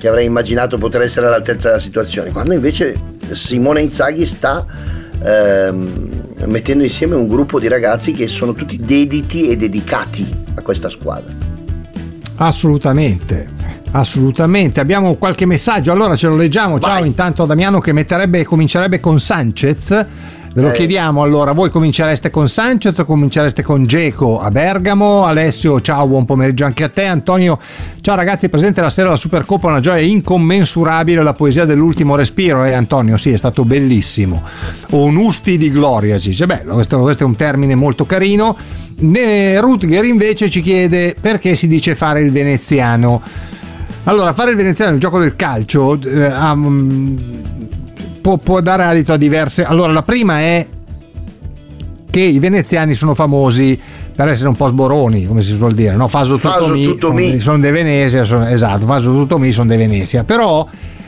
che 0.01 0.07
avrei 0.07 0.25
immaginato 0.25 0.79
poter 0.79 1.03
essere 1.03 1.27
all'altezza 1.27 1.67
della 1.67 1.79
situazione 1.79 2.31
quando 2.31 2.55
invece 2.55 2.95
Simone 3.33 3.83
Inzaghi 3.83 4.25
sta 4.25 4.65
ehm, 5.23 6.23
mettendo 6.45 6.83
insieme 6.83 7.13
un 7.13 7.27
gruppo 7.27 7.59
di 7.59 7.67
ragazzi 7.67 8.11
che 8.11 8.27
sono 8.27 8.53
tutti 8.53 8.79
dediti 8.83 9.47
e 9.47 9.55
dedicati 9.55 10.27
a 10.55 10.61
questa 10.63 10.89
squadra. 10.89 11.29
Assolutamente, 12.37 13.47
assolutamente. 13.91 14.79
Abbiamo 14.79 15.13
qualche 15.17 15.45
messaggio, 15.45 15.91
allora 15.91 16.15
ce 16.15 16.29
lo 16.29 16.35
leggiamo. 16.35 16.79
Ciao, 16.79 16.99
Vai. 16.99 17.07
intanto 17.07 17.45
Damiano 17.45 17.79
che 17.79 17.93
metterebbe, 17.93 18.43
comincerebbe 18.43 18.99
con 18.99 19.19
Sanchez. 19.19 20.05
Ve 20.53 20.61
lo 20.61 20.71
Eh. 20.71 20.73
chiediamo 20.73 21.23
allora, 21.23 21.53
voi 21.53 21.69
comincereste 21.69 22.29
con 22.29 22.49
Sanchez 22.49 22.97
o 22.97 23.05
comincereste 23.05 23.63
con 23.63 23.85
Geco 23.85 24.37
a 24.41 24.51
Bergamo? 24.51 25.23
Alessio, 25.23 25.79
ciao, 25.79 26.07
buon 26.07 26.25
pomeriggio 26.25 26.65
anche 26.65 26.83
a 26.83 26.89
te. 26.89 27.05
Antonio, 27.05 27.57
ciao 28.01 28.15
ragazzi, 28.15 28.49
presente 28.49 28.81
la 28.81 28.89
sera 28.89 29.07
alla 29.07 29.15
Supercoppa, 29.15 29.67
una 29.67 29.79
gioia 29.79 30.01
incommensurabile, 30.05 31.23
la 31.23 31.33
poesia 31.33 31.63
dell'ultimo 31.63 32.17
respiro, 32.17 32.65
eh 32.65 32.73
Antonio? 32.73 33.15
Sì, 33.17 33.29
è 33.29 33.37
stato 33.37 33.63
bellissimo. 33.63 34.43
Onusti 34.89 35.57
di 35.57 35.71
gloria, 35.71 36.19
ci 36.19 36.29
dice, 36.31 36.45
bello, 36.45 36.73
questo, 36.73 36.99
questo 36.99 37.23
è 37.23 37.25
un 37.25 37.37
termine 37.37 37.75
molto 37.75 38.05
carino. 38.05 38.57
Ne- 38.97 39.57
Rutger 39.61 40.03
invece 40.03 40.49
ci 40.49 40.61
chiede 40.61 41.15
perché 41.19 41.55
si 41.55 41.67
dice 41.67 41.95
fare 41.95 42.21
il 42.21 42.31
veneziano. 42.31 43.21
Allora, 44.03 44.33
fare 44.33 44.49
il 44.51 44.57
veneziano 44.57 44.91
nel 44.91 44.99
gioco 44.99 45.17
del 45.19 45.35
calcio 45.37 45.97
eh, 46.01 46.23
ha, 46.25 46.53
mm, 46.55 47.17
può, 48.21 48.37
può 48.37 48.61
dare 48.61 48.83
adito 48.83 49.13
a 49.13 49.17
diverse. 49.17 49.63
Allora, 49.63 49.91
la 49.91 50.03
prima 50.03 50.39
è 50.39 50.65
che 52.09 52.19
i 52.19 52.39
veneziani 52.39 52.93
sono 52.93 53.15
famosi 53.15 53.79
per 54.13 54.27
essere 54.27 54.49
un 54.49 54.55
po' 54.55 54.67
sboroni, 54.67 55.25
come 55.25 55.41
si 55.41 55.55
suol 55.55 55.71
dire, 55.71 55.95
no? 55.95 56.07
Faso 56.07 56.37
tutto 56.37 56.67
mi, 56.67 56.85
tutto 56.85 57.11
mi. 57.13 57.39
sono 57.39 57.59
dei 57.59 57.71
Venezia, 57.71 58.23
sono- 58.23 58.47
esatto, 58.47 58.85
faso 58.85 59.11
tutto 59.11 59.39
mi, 59.39 59.51
sono 59.51 59.67
dei 59.67 59.77
Venezia, 59.77 60.23
però 60.23 60.67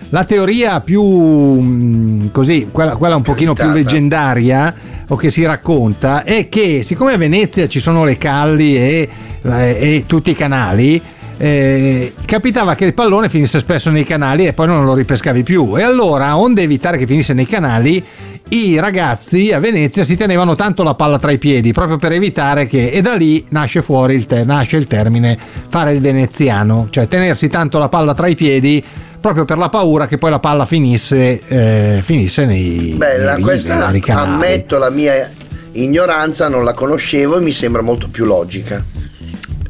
la 0.09 0.23
teoria 0.23 0.79
più 0.81 1.03
mh, 1.03 2.31
così, 2.31 2.69
quella, 2.71 2.95
quella 2.95 3.15
un 3.15 3.21
pochino 3.21 3.53
più 3.53 3.69
leggendaria 3.69 4.73
o 5.07 5.15
che 5.15 5.29
si 5.29 5.43
racconta 5.43 6.23
è 6.23 6.47
che 6.49 6.81
siccome 6.83 7.13
a 7.13 7.17
Venezia 7.17 7.67
ci 7.67 7.79
sono 7.79 8.05
le 8.05 8.17
calli 8.17 8.77
e, 8.77 9.09
e 9.41 10.03
tutti 10.07 10.31
i 10.31 10.35
canali 10.35 11.01
eh, 11.37 12.13
capitava 12.25 12.75
che 12.75 12.85
il 12.85 12.93
pallone 12.93 13.29
finisse 13.29 13.59
spesso 13.59 13.89
nei 13.89 14.03
canali 14.03 14.45
e 14.47 14.53
poi 14.53 14.67
non 14.67 14.85
lo 14.85 14.93
ripescavi 14.93 15.43
più 15.43 15.77
e 15.77 15.81
allora 15.83 16.37
onde 16.37 16.61
evitare 16.61 16.97
che 16.97 17.07
finisse 17.07 17.33
nei 17.33 17.45
canali 17.47 18.03
i 18.49 18.79
ragazzi 18.79 19.51
a 19.51 19.59
Venezia 19.59 20.03
si 20.03 20.15
tenevano 20.15 20.55
tanto 20.55 20.83
la 20.83 20.93
palla 20.93 21.17
tra 21.17 21.31
i 21.31 21.37
piedi 21.39 21.71
proprio 21.71 21.97
per 21.97 22.11
evitare 22.11 22.67
che 22.67 22.89
e 22.89 23.01
da 23.01 23.15
lì 23.15 23.43
nasce 23.49 23.81
fuori 23.81 24.13
il, 24.15 24.25
te- 24.25 24.43
nasce 24.43 24.77
il 24.77 24.85
termine 24.85 25.37
fare 25.69 25.91
il 25.91 25.99
veneziano 26.01 26.87
cioè 26.91 27.07
tenersi 27.07 27.47
tanto 27.47 27.79
la 27.79 27.89
palla 27.89 28.13
tra 28.13 28.27
i 28.27 28.35
piedi 28.35 28.83
proprio 29.19 29.45
per 29.45 29.57
la 29.57 29.69
paura 29.69 30.05
che 30.05 30.17
poi 30.17 30.29
la 30.31 30.39
palla 30.39 30.65
finisse, 30.65 31.41
eh, 31.47 32.01
finisse 32.03 32.45
nei, 32.45 32.93
Beh, 32.97 33.17
la- 33.19 33.33
nei, 33.35 33.41
questa 33.41 33.89
nei 33.89 34.01
canali. 34.01 34.31
ammetto 34.33 34.77
la 34.77 34.89
mia 34.89 35.31
ignoranza, 35.71 36.49
non 36.49 36.65
la 36.65 36.73
conoscevo 36.73 37.37
e 37.37 37.41
mi 37.41 37.53
sembra 37.53 37.81
molto 37.81 38.07
più 38.11 38.25
logica. 38.25 38.83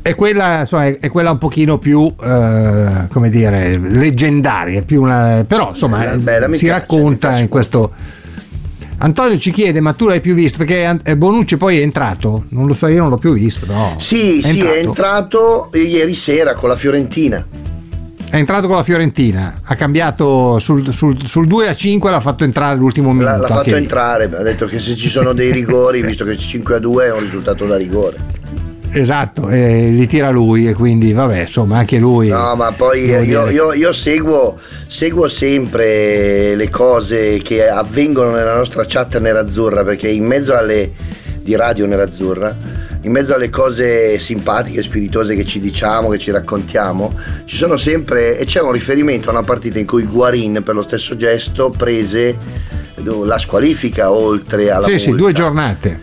È 0.04 0.16
quella, 0.16 0.60
insomma, 0.60 0.86
è, 0.88 0.98
è 1.00 1.10
quella 1.10 1.32
un 1.32 1.38
pochino 1.38 1.78
più, 1.78 2.14
eh, 2.22 3.08
come 3.10 3.30
dire, 3.30 3.78
leggendaria, 3.78 4.82
più 4.82 5.02
una- 5.02 5.46
però 5.48 5.70
insomma 5.70 6.00
Bella, 6.00 6.16
bella, 6.18 6.48
mi 6.50 6.58
si 6.58 6.66
piace, 6.66 6.80
racconta 6.80 7.40
in 7.40 7.48
questo... 7.48 7.92
Antonio 8.98 9.38
ci 9.38 9.52
chiede, 9.52 9.82
ma 9.82 9.94
tu 9.94 10.08
l'hai 10.08 10.22
più 10.22 10.34
visto? 10.34 10.58
Perché 10.58 11.00
eh, 11.04 11.18
Bonucci 11.18 11.58
poi 11.58 11.80
è 11.80 11.82
entrato, 11.82 12.46
non 12.50 12.68
lo 12.68 12.74
so, 12.74 12.88
io 12.88 13.00
non 13.00 13.10
l'ho 13.10 13.18
più 13.18 13.34
visto. 13.34 13.66
No. 13.66 13.96
Sì, 13.98 14.42
sì, 14.44 14.60
è 14.60 14.78
entrato 14.78 15.70
ieri 15.74 16.16
sera 16.16 16.54
con 16.54 16.70
la 16.70 16.76
Fiorentina. 16.76 17.46
È 18.30 18.38
entrato 18.38 18.68
con 18.68 18.76
la 18.78 18.84
Fiorentina, 18.84 19.60
ha 19.64 19.76
cambiato 19.76 20.58
sul, 20.60 20.92
sul, 20.94 21.18
sul 21.28 21.48
2 21.48 21.68
a 21.70 21.76
5, 21.76 22.12
l'ha 22.12 22.20
fatto 22.20 22.44
entrare 22.44 22.78
l'ultimo 22.78 23.12
minuto. 23.12 23.32
L'ha, 23.32 23.38
l'ha 23.38 23.48
fatto 23.48 23.76
entrare, 23.76 24.26
ha 24.26 24.42
detto 24.42 24.66
che 24.68 24.80
se 24.80 24.96
ci 24.96 25.10
sono 25.10 25.34
dei 25.34 25.52
rigori, 25.52 26.02
visto 26.06 26.24
che 26.26 26.38
5 26.38 26.76
a 26.76 26.80
2 26.80 27.06
è 27.06 27.12
un 27.12 27.20
risultato 27.20 27.66
da 27.66 27.78
rigore. 27.78 28.18
Esatto, 28.96 29.50
e 29.50 29.90
li 29.90 30.06
tira 30.08 30.30
lui 30.30 30.68
e 30.68 30.74
quindi 30.74 31.14
vabbè, 31.14 31.42
insomma, 31.42 31.80
anche 31.80 31.98
lui. 31.98 32.28
No, 32.30 32.56
ma 32.56 32.72
poi 32.72 33.06
io, 33.06 33.22
dire- 33.22 33.52
io- 33.52 33.74
io 33.74 33.92
seguo, 33.94 34.60
seguo 34.88 35.28
sempre 35.28 36.56
le 36.56 36.70
cose 36.70 37.40
che 37.44 37.68
avvengono 37.68 38.32
nella 38.32 38.56
nostra 38.56 38.86
chat 38.88 39.18
nerazzurra, 39.20 39.84
perché 39.84 40.08
in 40.10 40.26
mezzo 40.26 40.54
alle 40.56 40.92
di 41.42 41.56
radio 41.56 41.86
nerazzurra, 41.86 42.56
in 43.02 43.12
mezzo 43.12 43.34
alle 43.36 43.50
cose 43.50 44.18
simpatiche, 44.20 44.82
spiritose 44.82 45.36
che 45.36 45.44
ci 45.44 45.60
diciamo, 45.60 46.08
che 46.10 46.18
ci 46.20 46.32
raccontiamo, 46.32 47.14
ci 47.46 47.58
sono 47.58 47.76
sempre 47.78 48.38
e 48.38 48.46
c'è 48.46 48.62
un 48.62 48.72
riferimento 48.72 49.28
a 49.28 49.32
una 49.34 49.44
partita 49.44 49.78
in 49.78 49.86
cui 49.86 50.06
Guarin 50.06 50.62
per 50.64 50.76
lo 50.76 50.84
stesso 50.84 51.18
gesto 51.18 51.70
prese 51.76 52.38
la 53.04 53.38
squalifica 53.38 54.10
oltre 54.12 54.70
alla 54.72 54.84
Sì, 54.86 54.98
sì, 55.00 55.08
multa. 55.10 55.24
due 55.24 55.34
giornate. 55.34 56.00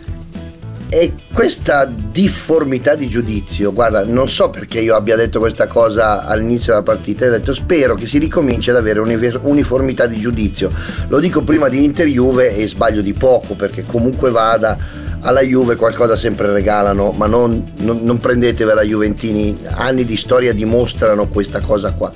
E 0.93 1.13
questa 1.33 1.85
difformità 1.85 2.97
di 2.97 3.09
giudizio, 3.09 3.73
guarda, 3.73 4.05
non 4.05 4.29
so 4.29 4.51
perché 4.51 4.81
io 4.81 4.97
abbia 4.97 5.15
detto 5.15 5.39
questa 5.39 5.69
cosa 5.69 6.25
all'inizio 6.25 6.73
della 6.73 6.85
partita, 6.85 7.27
ho 7.27 7.31
detto 7.31 7.55
spero 7.55 7.95
che 7.95 8.09
si 8.09 8.19
ricominci 8.19 8.71
ad 8.71 8.77
avere 8.77 8.99
uniformità 8.99 10.07
di 10.07 10.19
giudizio. 10.19 10.73
Lo 11.07 11.21
dico 11.21 11.43
prima 11.43 11.69
di 11.69 11.85
Inter 11.85 12.09
Juve 12.09 12.57
e 12.57 12.67
sbaglio 12.67 13.03
di 13.03 13.13
poco 13.13 13.55
perché 13.55 13.85
comunque 13.85 14.33
vada 14.33 14.77
alla 15.21 15.43
Juve 15.43 15.77
qualcosa 15.77 16.17
sempre 16.17 16.53
regalano, 16.53 17.13
ma 17.13 17.27
non, 17.27 17.63
non, 17.77 18.01
non 18.03 18.19
prendetevela 18.19 18.83
Juventini, 18.83 19.59
anni 19.67 20.05
di 20.05 20.17
storia 20.17 20.53
dimostrano 20.53 21.29
questa 21.29 21.61
cosa 21.61 21.93
qua. 21.93 22.11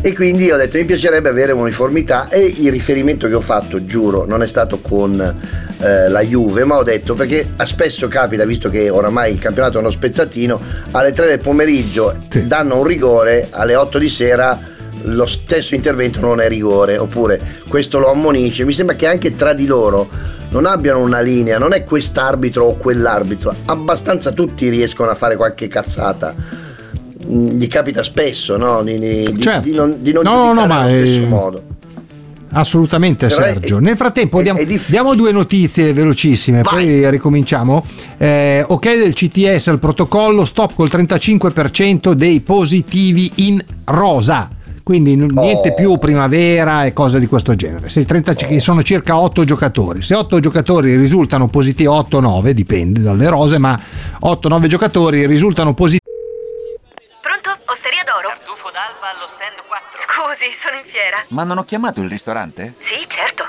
E 0.00 0.14
quindi 0.14 0.50
ho 0.50 0.56
detto 0.56 0.78
mi 0.78 0.86
piacerebbe 0.86 1.28
avere 1.28 1.52
un'uniformità 1.52 2.30
e 2.30 2.40
il 2.56 2.70
riferimento 2.70 3.28
che 3.28 3.34
ho 3.34 3.42
fatto, 3.42 3.84
giuro, 3.84 4.24
non 4.24 4.42
è 4.42 4.46
stato 4.46 4.78
con 4.78 5.68
eh, 5.80 6.08
la 6.08 6.20
Juve, 6.22 6.64
ma 6.64 6.76
ho 6.76 6.82
detto 6.82 7.14
perché 7.14 7.48
spesso 7.64 8.06
capita, 8.08 8.44
visto 8.44 8.68
che 8.70 8.90
oramai 8.90 9.32
il 9.32 9.38
campionato 9.38 9.78
è 9.78 9.80
uno 9.80 9.90
spezzatino, 9.90 10.60
alle 10.92 11.12
3 11.12 11.26
del 11.26 11.40
pomeriggio 11.40 12.16
Sì. 12.28 12.46
danno 12.46 12.76
un 12.78 12.84
rigore, 12.84 13.48
alle 13.50 13.74
8 13.76 13.98
di 13.98 14.08
sera 14.08 14.58
lo 15.04 15.24
stesso 15.26 15.74
intervento 15.74 16.20
non 16.20 16.40
è 16.40 16.48
rigore, 16.48 16.98
oppure 16.98 17.40
questo 17.68 17.98
lo 17.98 18.10
ammonisce. 18.10 18.64
Mi 18.64 18.72
sembra 18.74 18.94
che 18.96 19.06
anche 19.06 19.34
tra 19.34 19.54
di 19.54 19.64
loro 19.66 20.08
non 20.50 20.66
abbiano 20.66 20.98
una 20.98 21.20
linea, 21.20 21.56
non 21.58 21.72
è 21.72 21.84
quest'arbitro 21.84 22.64
o 22.64 22.76
quell'arbitro, 22.76 23.54
abbastanza 23.66 24.32
tutti 24.32 24.68
riescono 24.68 25.08
a 25.10 25.14
fare 25.14 25.36
qualche 25.36 25.68
cazzata. 25.68 26.34
Mm, 27.26 27.58
Gli 27.58 27.68
capita 27.68 28.02
spesso, 28.02 28.56
no? 28.58 28.82
Di, 28.82 28.98
di- 28.98 29.32
di- 29.32 29.40
Certo. 29.42 29.60
di 29.68 29.74
non, 29.74 29.96
di 30.02 30.12
non 30.12 30.22
No, 30.24 30.52
no, 30.52 30.66
ma 30.66 30.80
allo 30.80 30.88
stesso 30.90 31.22
è- 31.22 31.26
modo. 31.26 31.62
Assolutamente 32.52 33.26
Però 33.28 33.40
è- 33.42 33.44
Sergio. 33.44 33.78
Nel 33.78 33.96
frattempo 33.96 34.40
è- 34.40 34.42
diamo, 34.42 34.58
è 34.58 34.66
diamo 34.86 35.14
due 35.14 35.30
notizie 35.32 35.92
velocissime, 35.92 36.62
Vai. 36.62 36.72
poi 36.84 37.10
ricominciamo. 37.10 37.84
Eh, 38.18 38.64
ok 38.66 38.94
del 38.96 39.12
CTS 39.14 39.68
al 39.68 39.78
protocollo, 39.78 40.44
stop 40.44 40.74
col 40.74 40.88
35% 40.90 42.12
dei 42.14 42.40
positivi 42.40 43.30
in 43.36 43.62
rosa. 43.84 44.48
Quindi 44.82 45.14
niente 45.14 45.70
Oh. 45.70 45.74
più 45.74 45.98
primavera 45.98 46.84
e 46.84 46.92
cose 46.92 47.20
di 47.20 47.26
questo 47.28 47.54
genere. 47.54 47.88
Se 47.90 48.00
il 48.00 48.06
30 48.06 48.34
che 48.34 48.58
sono 48.58 48.82
circa 48.82 49.16
8 49.20 49.44
giocatori. 49.44 50.02
Se 50.02 50.16
8 50.16 50.40
giocatori 50.40 50.96
risultano 50.96 51.46
positivi, 51.48 51.86
8-9, 51.88 52.52
dipende 52.54 53.00
dalle 53.00 53.28
rose, 53.28 53.58
ma 53.58 53.78
8-9 54.20 54.66
giocatori 54.66 55.26
risultano 55.26 55.74
positivi. 55.74 55.98
Pronto? 57.22 57.50
Osteria 57.70 58.02
d'oro? 58.04 58.28
Tartufo 58.34 58.70
d'alba 58.74 59.14
allo 59.14 59.28
stand 59.30 59.62
4. 59.68 60.00
Scusi, 60.40 60.56
sono 60.58 60.76
in 60.76 60.84
fiera. 60.90 61.22
Ma 61.28 61.44
non 61.44 61.58
ho 61.58 61.64
chiamato 61.64 62.00
il 62.00 62.08
ristorante? 62.08 62.74
Sì, 62.80 63.06
certo. 63.06 63.44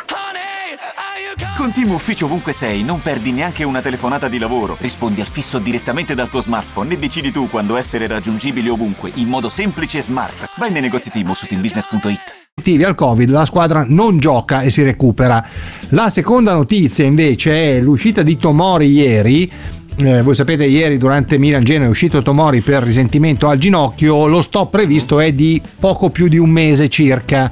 Con 1.56 1.72
Team 1.72 1.92
Ufficio 1.92 2.26
ovunque 2.26 2.54
sei, 2.54 2.84
non 2.84 3.02
perdi 3.02 3.32
neanche 3.32 3.64
una 3.64 3.82
telefonata 3.82 4.28
di 4.28 4.38
lavoro. 4.38 4.76
Rispondi 4.80 5.22
al 5.22 5.28
fisso 5.28 5.60
direttamente 5.60 6.16
dal 6.16 6.30
tuo 6.30 6.42
smartphone 6.42 6.94
e 6.94 6.98
decidi 6.98 7.32
tu 7.32 7.50
quando 7.50 7.78
essere 7.78 8.08
raggiungibile 8.08 8.70
ovunque, 8.70 9.12
in 9.16 9.28
modo 9.28 9.48
semplice 9.48 10.00
e 10.00 10.02
smart. 10.02 10.50
Vai 10.58 10.72
nei 10.72 10.82
negozi 10.82 11.10
Team 11.10 11.32
su 11.32 11.46
teambusiness.it. 11.46 12.84
al 12.84 12.96
Covid, 12.96 13.30
la 13.30 13.46
squadra 13.46 13.86
non 13.88 14.18
gioca 14.18 14.62
e 14.62 14.70
si 14.70 14.84
recupera. 14.84 15.46
La 15.90 16.10
seconda 16.10 16.54
notizia 16.54 17.06
invece 17.06 17.78
è 17.78 17.80
l'uscita 17.80 18.22
di 18.22 18.38
Tomori 18.38 18.92
ieri. 18.92 19.52
Eh, 19.98 20.22
voi 20.22 20.34
sapete, 20.34 20.66
ieri 20.66 20.98
durante 20.98 21.38
Milan 21.38 21.64
Genoa 21.64 21.86
è 21.86 21.90
uscito 21.90 22.22
Tomori 22.22 22.62
per 22.62 22.82
risentimento 22.82 23.48
al 23.48 23.58
ginocchio. 23.58 24.26
Lo 24.28 24.42
stop 24.42 24.72
previsto 24.72 25.20
è 25.20 25.32
di 25.32 25.62
poco 25.80 26.10
più 26.10 26.28
di 26.28 26.38
un 26.38 26.50
mese 26.50 26.90
circa. 26.90 27.52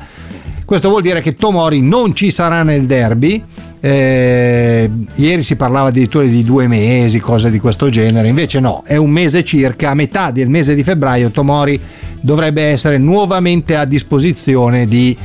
Questo 0.65 0.89
vuol 0.89 1.01
dire 1.01 1.22
che 1.22 1.36
Tomori 1.36 1.81
non 1.81 2.15
ci 2.15 2.31
sarà 2.31 2.63
nel 2.63 2.86
derby. 2.86 3.43
Eh, 3.81 4.89
ieri 5.15 5.43
si 5.43 5.55
parlava 5.55 5.88
addirittura 5.88 6.25
di 6.25 6.43
due 6.43 6.67
mesi, 6.67 7.19
cose 7.19 7.50
di 7.50 7.60
questo 7.60 7.89
genere. 7.89 8.27
Invece, 8.27 8.60
no, 8.60 8.84
è 8.86 8.96
un 8.96 9.10
mese 9.10 9.43
circa. 9.43 9.91
A 9.91 9.93
metà 9.93 10.31
del 10.31 10.50
mese 10.50 10.75
di 10.75 10.84
febbraio, 10.84 11.31
Tomori 11.31 11.79
dovrebbe 12.22 12.63
essere 12.63 12.98
nuovamente 12.98 13.75
a 13.75 13.86
disposizione 13.86 14.88
di, 14.88 15.15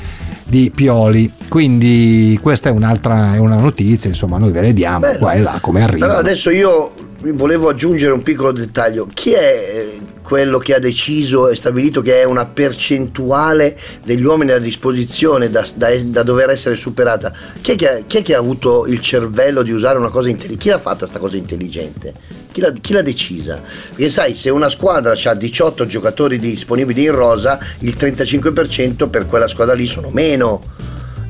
di 0.45 0.71
Pioli. 0.75 1.33
Quindi, 1.49 2.39
questa 2.41 2.69
è 2.69 2.73
un'altra 2.73 3.35
è 3.35 3.39
una 3.39 3.57
notizia. 3.57 4.09
Insomma, 4.09 4.39
noi 4.39 4.53
ve 4.53 4.61
le 4.61 4.73
diamo 4.73 5.01
Bello. 5.01 5.19
qua 5.19 5.33
e 5.33 5.41
là 5.41 5.59
come 5.61 5.83
arriva. 5.83 6.07
Però 6.07 6.19
adesso 6.19 6.51
io 6.51 6.93
volevo 7.33 7.69
aggiungere 7.69 8.13
un 8.13 8.23
piccolo 8.23 8.53
dettaglio. 8.53 9.07
Chi 9.13 9.33
è 9.33 9.39
eh, 9.41 10.01
quello 10.23 10.59
che 10.59 10.75
ha 10.75 10.79
deciso 10.79 11.49
e 11.49 11.57
stabilito 11.57 12.03
che 12.03 12.21
è 12.21 12.25
una 12.25 12.47
percentuale 12.47 13.79
degli 14.05 14.25
uomini 14.25 14.53
a 14.53 14.59
disposizione 14.59 15.51
da, 15.51 15.67
da- 15.75 15.97
da 16.03 16.23
dover 16.23 16.51
essere 16.51 16.77
superata? 16.77 17.33
Chi 17.61 17.73
è, 17.73 17.77
che 17.77 18.05
chi 18.07 18.17
è 18.19 18.23
che 18.23 18.35
ha 18.35 18.39
avuto 18.39 18.87
il 18.87 19.01
cervello 19.01 19.63
di 19.63 19.73
usare 19.73 19.99
una 19.99 20.11
cosa 20.11 20.29
intelligente? 20.29 20.63
Chi 20.63 20.69
l'ha 20.71 20.79
fatta 20.79 20.99
questa 20.99 21.19
cosa 21.19 21.37
intelligente? 21.37 22.13
Chi 22.53 22.61
l'ha, 22.61 22.73
chi 22.73 22.93
l'ha 22.93 23.03
decisa? 23.03 23.61
Perché 23.89 24.09
sai, 24.09 24.35
se 24.35 24.51
una 24.51 24.69
squadra 24.69 25.15
ha 25.23 25.35
18 25.35 25.87
giocatori 25.87 26.39
disponibili 26.39 27.05
in 27.05 27.13
rosa, 27.13 27.59
il 27.81 27.97
35% 27.99 29.09
per 29.09 29.27
quella 29.27 29.49
squadra 29.49 29.75
lì 29.75 29.87
sono 29.87 30.11
meno 30.11 30.61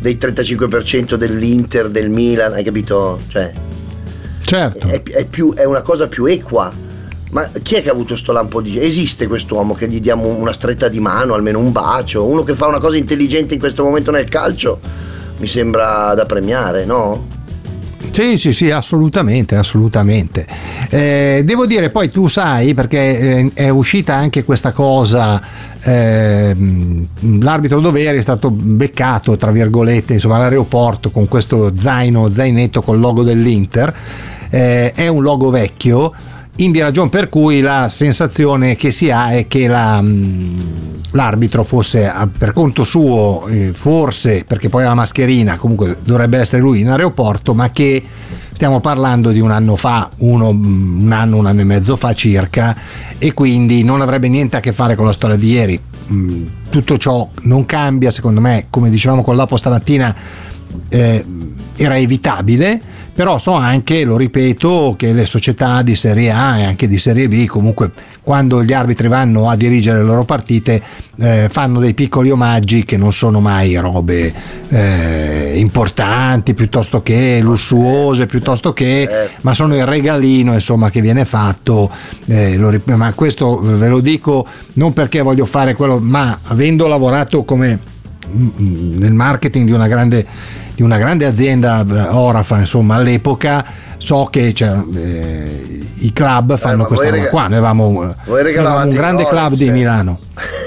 dei 0.00 0.18
35% 0.20 1.14
dell'Inter, 1.14 1.88
del 1.88 2.10
Milan, 2.10 2.52
hai 2.52 2.62
capito? 2.62 3.18
Cioè, 3.28 3.50
certo. 4.44 4.88
è, 4.88 5.02
è 5.02 5.24
più- 5.24 5.54
è 5.54 5.64
una 5.64 5.82
cosa 5.82 6.06
più 6.06 6.26
equa. 6.26 6.70
Ma 7.30 7.50
chi 7.62 7.74
è 7.74 7.82
che 7.82 7.88
ha 7.88 7.92
avuto 7.92 8.16
sto 8.16 8.30
lampo 8.30 8.60
di 8.60 8.78
Esiste 8.80 9.26
quest'uomo 9.26 9.74
che 9.74 9.88
gli 9.88 10.00
diamo 10.00 10.28
una 10.28 10.52
stretta 10.52 10.88
di 10.88 11.00
mano, 11.00 11.34
almeno 11.34 11.58
un 11.58 11.72
bacio, 11.72 12.24
uno 12.24 12.44
che 12.44 12.54
fa 12.54 12.68
una 12.68 12.78
cosa 12.78 12.96
intelligente 12.96 13.54
in 13.54 13.60
questo 13.60 13.82
momento 13.82 14.12
nel 14.12 14.28
calcio? 14.28 14.78
Mi 15.38 15.48
sembra 15.48 16.14
da 16.14 16.26
premiare, 16.26 16.84
no? 16.84 17.26
Sì, 18.12 18.38
sì, 18.38 18.52
sì, 18.52 18.70
assolutamente, 18.70 19.56
assolutamente. 19.56 20.46
Eh, 20.88 21.42
devo 21.44 21.66
dire, 21.66 21.90
poi 21.90 22.08
tu 22.10 22.28
sai, 22.28 22.72
perché 22.72 23.18
eh, 23.18 23.50
è 23.54 23.68
uscita 23.70 24.14
anche 24.14 24.44
questa 24.44 24.70
cosa, 24.70 25.42
ehm, 25.80 27.08
l'arbitro 27.40 27.80
Doveri 27.80 28.18
è 28.18 28.22
stato 28.22 28.50
beccato, 28.50 29.36
tra 29.36 29.50
virgolette, 29.50 30.12
insomma, 30.12 30.36
all'aeroporto 30.36 31.10
con 31.10 31.26
questo 31.26 31.72
zaino, 31.76 32.30
zainetto 32.30 32.82
col 32.82 33.00
logo 33.00 33.24
dell'Inter, 33.24 33.92
Eh, 34.54 34.92
è 34.92 35.08
un 35.08 35.22
logo 35.22 35.50
vecchio 35.50 36.12
Indi 36.56 36.80
ragion 36.80 37.08
per 37.08 37.28
cui 37.28 37.60
la 37.60 37.88
sensazione 37.88 38.76
che 38.76 38.92
si 38.92 39.10
ha 39.10 39.30
è 39.32 39.48
che 39.48 39.66
la, 39.66 40.00
mh, 40.00 41.00
l'arbitro 41.10 41.64
fosse 41.64 42.12
per 42.38 42.52
conto 42.52 42.84
suo, 42.84 43.48
eh, 43.48 43.72
forse 43.74 44.44
perché 44.46 44.68
poi 44.68 44.84
ha 44.84 44.88
la 44.88 44.94
mascherina, 44.94 45.56
comunque 45.56 45.96
dovrebbe 46.04 46.38
essere 46.38 46.62
lui 46.62 46.78
in 46.78 46.90
aeroporto, 46.90 47.54
ma 47.54 47.72
che 47.72 48.00
stiamo 48.52 48.78
parlando 48.78 49.32
di 49.32 49.40
un 49.40 49.50
anno 49.50 49.74
fa, 49.74 50.08
uno, 50.18 50.52
mh, 50.52 51.02
un 51.02 51.10
anno, 51.10 51.38
un 51.38 51.46
anno 51.46 51.60
e 51.60 51.64
mezzo 51.64 51.96
fa 51.96 52.14
circa, 52.14 52.76
e 53.18 53.34
quindi 53.34 53.82
non 53.82 54.00
avrebbe 54.00 54.28
niente 54.28 54.54
a 54.56 54.60
che 54.60 54.72
fare 54.72 54.94
con 54.94 55.06
la 55.06 55.12
storia 55.12 55.34
di 55.34 55.50
ieri. 55.50 55.80
Mh, 56.06 56.42
tutto 56.70 56.96
ciò 56.98 57.28
non 57.42 57.66
cambia, 57.66 58.12
secondo 58.12 58.40
me, 58.40 58.66
come 58.70 58.90
dicevamo 58.90 59.24
con 59.24 59.34
l'Apo 59.34 59.56
stamattina, 59.56 60.14
eh, 60.88 61.24
era 61.74 61.98
evitabile, 61.98 62.80
però 63.14 63.38
so 63.38 63.52
anche, 63.52 64.04
lo 64.04 64.16
ripeto, 64.16 64.94
che 64.98 65.12
le 65.12 65.24
società 65.24 65.82
di 65.82 65.94
Serie 65.94 66.30
A 66.30 66.58
e 66.58 66.64
anche 66.64 66.88
di 66.88 66.98
Serie 66.98 67.28
B 67.28 67.46
comunque 67.46 67.90
quando 68.22 68.64
gli 68.64 68.72
arbitri 68.72 69.06
vanno 69.06 69.48
a 69.48 69.56
dirigere 69.56 69.98
le 69.98 70.04
loro 70.04 70.24
partite 70.24 70.82
eh, 71.18 71.48
fanno 71.50 71.78
dei 71.78 71.92
piccoli 71.94 72.30
omaggi 72.30 72.84
che 72.84 72.96
non 72.96 73.12
sono 73.12 73.38
mai 73.38 73.76
robe 73.76 74.32
eh, 74.68 75.52
importanti 75.56 76.54
piuttosto 76.54 77.02
che 77.02 77.38
lussuose 77.42 78.24
piuttosto 78.24 78.72
che 78.72 79.28
ma 79.42 79.52
sono 79.52 79.76
il 79.76 79.84
regalino 79.84 80.54
insomma 80.54 80.90
che 80.90 81.02
viene 81.02 81.26
fatto 81.26 81.90
eh, 82.26 82.56
lo 82.56 82.72
ma 82.84 83.12
questo 83.12 83.60
ve 83.60 83.88
lo 83.88 84.00
dico 84.00 84.46
non 84.74 84.94
perché 84.94 85.20
voglio 85.20 85.44
fare 85.44 85.74
quello 85.74 85.98
ma 86.00 86.38
avendo 86.44 86.86
lavorato 86.86 87.44
come 87.44 87.78
mm, 88.26 88.98
nel 88.98 89.12
marketing 89.12 89.66
di 89.66 89.72
una 89.72 89.86
grande, 89.86 90.26
di 90.74 90.82
una 90.82 90.98
grande 90.98 91.24
azienda 91.24 91.84
eh, 91.88 92.08
Orafa 92.10 92.58
insomma 92.58 92.96
all'epoca 92.96 93.64
so 93.96 94.28
che 94.30 94.52
cioè, 94.52 94.76
eh, 94.94 95.80
i 95.98 96.12
club 96.12 96.58
fanno 96.58 96.82
ma 96.82 96.84
questa 96.84 97.08
roba 97.08 97.28
qua. 97.28 97.42
Noi 97.42 97.52
avevamo, 97.52 97.86
un- 97.86 98.14
noi 98.26 98.40
avevamo 98.40 98.84
un 98.86 98.94
grande 98.94 99.26
club 99.26 99.54
di 99.54 99.66
eh. 99.68 99.70
Milano. 99.70 100.18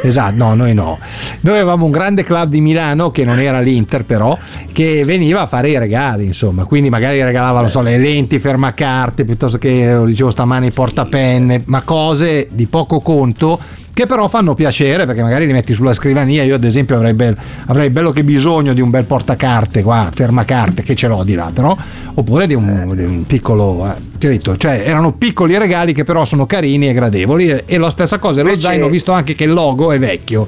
Esatto 0.01 0.35
no 0.35 0.55
noi 0.55 0.73
no. 0.73 0.97
Noi 1.41 1.55
avevamo 1.55 1.85
un 1.85 1.91
grande 1.91 2.23
club 2.23 2.49
di 2.49 2.61
Milano 2.61 3.11
che 3.11 3.25
non 3.25 3.39
era 3.39 3.59
l'Inter 3.59 4.05
però 4.05 4.35
che 4.71 5.03
veniva 5.05 5.41
a 5.41 5.47
fare 5.47 5.69
i 5.69 5.77
regali 5.77 6.25
insomma. 6.25 6.63
Quindi 6.65 6.89
magari 6.89 7.21
regalava 7.21 7.59
non 7.61 7.69
so, 7.69 7.81
le 7.81 7.97
lenti 7.97 8.39
fermacarte 8.39 9.25
piuttosto 9.25 9.57
che 9.57 9.93
lo 9.93 10.05
dicevo 10.05 10.31
stamani 10.31 10.71
portapenne 10.71 11.63
ma 11.65 11.81
cose 11.81 12.47
di 12.49 12.65
poco 12.65 13.01
conto 13.01 13.59
che 13.97 14.05
però 14.05 14.27
fanno 14.27 14.53
piacere 14.53 15.07
perché 15.07 15.23
magari 15.23 15.47
li 15.47 15.53
metti 15.53 15.73
sulla 15.73 15.91
scrivania. 15.91 16.43
Io, 16.43 16.53
ad 16.53 16.63
esempio, 16.63 16.97
avrei, 16.97 17.13
bel- 17.13 17.35
avrei 17.65 17.89
bello 17.89 18.11
che 18.11 18.23
bisogno 18.23 18.73
di 18.73 18.79
un 18.79 18.91
bel 18.91 19.05
portacarte 19.05 19.81
qua, 19.81 20.11
fermacarte, 20.13 20.83
che 20.83 20.93
ce 20.93 21.07
l'ho 21.07 21.23
di 21.23 21.33
là, 21.33 21.49
però, 21.51 21.75
oppure 22.13 22.45
di 22.45 22.53
un, 22.53 22.91
di 22.95 23.01
un 23.03 23.23
piccolo. 23.23 23.91
eh, 23.91 23.99
ti 24.19 24.27
ho 24.27 24.29
detto, 24.29 24.55
cioè, 24.55 24.83
erano 24.85 25.13
piccoli 25.13 25.57
regali 25.57 25.93
che 25.93 26.03
però 26.03 26.25
sono 26.25 26.45
carini 26.45 26.89
e 26.89 26.93
gradevoli. 26.93 27.49
E, 27.49 27.63
e 27.65 27.77
la 27.79 27.89
stessa 27.89 28.19
cosa, 28.19 28.43
lo 28.43 28.59
zaino, 28.59 28.85
ho 28.85 28.89
visto 28.89 29.13
anche 29.13 29.33
che 29.33 29.45
il 29.45 29.51
logo 29.51 29.91
è 29.91 29.97
vecchio. 29.97 30.47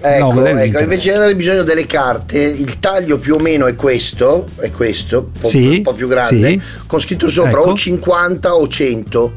Ecco, 0.00 0.44
ecco, 0.44 0.80
invece 0.80 1.10
di 1.10 1.16
avere 1.16 1.36
bisogno 1.36 1.62
delle 1.62 1.86
carte, 1.86 2.38
il 2.38 2.80
taglio 2.80 3.18
più 3.18 3.34
o 3.34 3.38
meno 3.38 3.66
è 3.66 3.76
questo, 3.76 4.44
è 4.58 4.72
questo, 4.72 5.30
un 5.32 5.40
po', 5.40 5.48
Sì, 5.48 5.68
un 5.76 5.82
po' 5.82 5.94
più 5.94 6.08
grande, 6.08 6.50
sì. 6.50 6.60
con 6.86 7.00
scritto 7.00 7.28
sopra 7.28 7.60
Ecco. 7.60 7.70
o 7.70 7.74
50 7.74 8.54
o 8.56 8.66
100. 8.66 9.32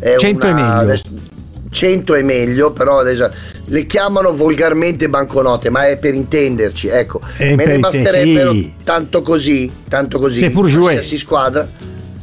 È 0.00 0.16
100 0.16 0.46
è 0.48 0.52
meglio. 0.52 1.30
Adesso- 1.72 1.86
100 1.86 2.14
è 2.14 2.22
meglio, 2.22 2.72
però 2.72 2.98
adesso 3.00 3.30
le 3.66 3.86
chiamano 3.86 4.34
volgarmente 4.34 5.08
banconote, 5.08 5.70
ma 5.70 5.86
è 5.88 5.96
per 5.96 6.14
intenderci, 6.14 6.88
ecco. 6.88 7.20
È 7.36 7.54
Me 7.54 7.64
ne 7.64 7.78
basterebbero 7.78 8.52
sì. 8.52 8.74
tanto 8.84 9.22
così, 9.22 9.70
tanto 9.88 10.18
così. 10.18 10.38
C'est 10.38 10.52
pour 10.52 10.66
jouer. 10.66 10.94
Qualsiasi 10.94 11.18
squadra. 11.18 11.68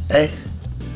Eh? 0.07 0.29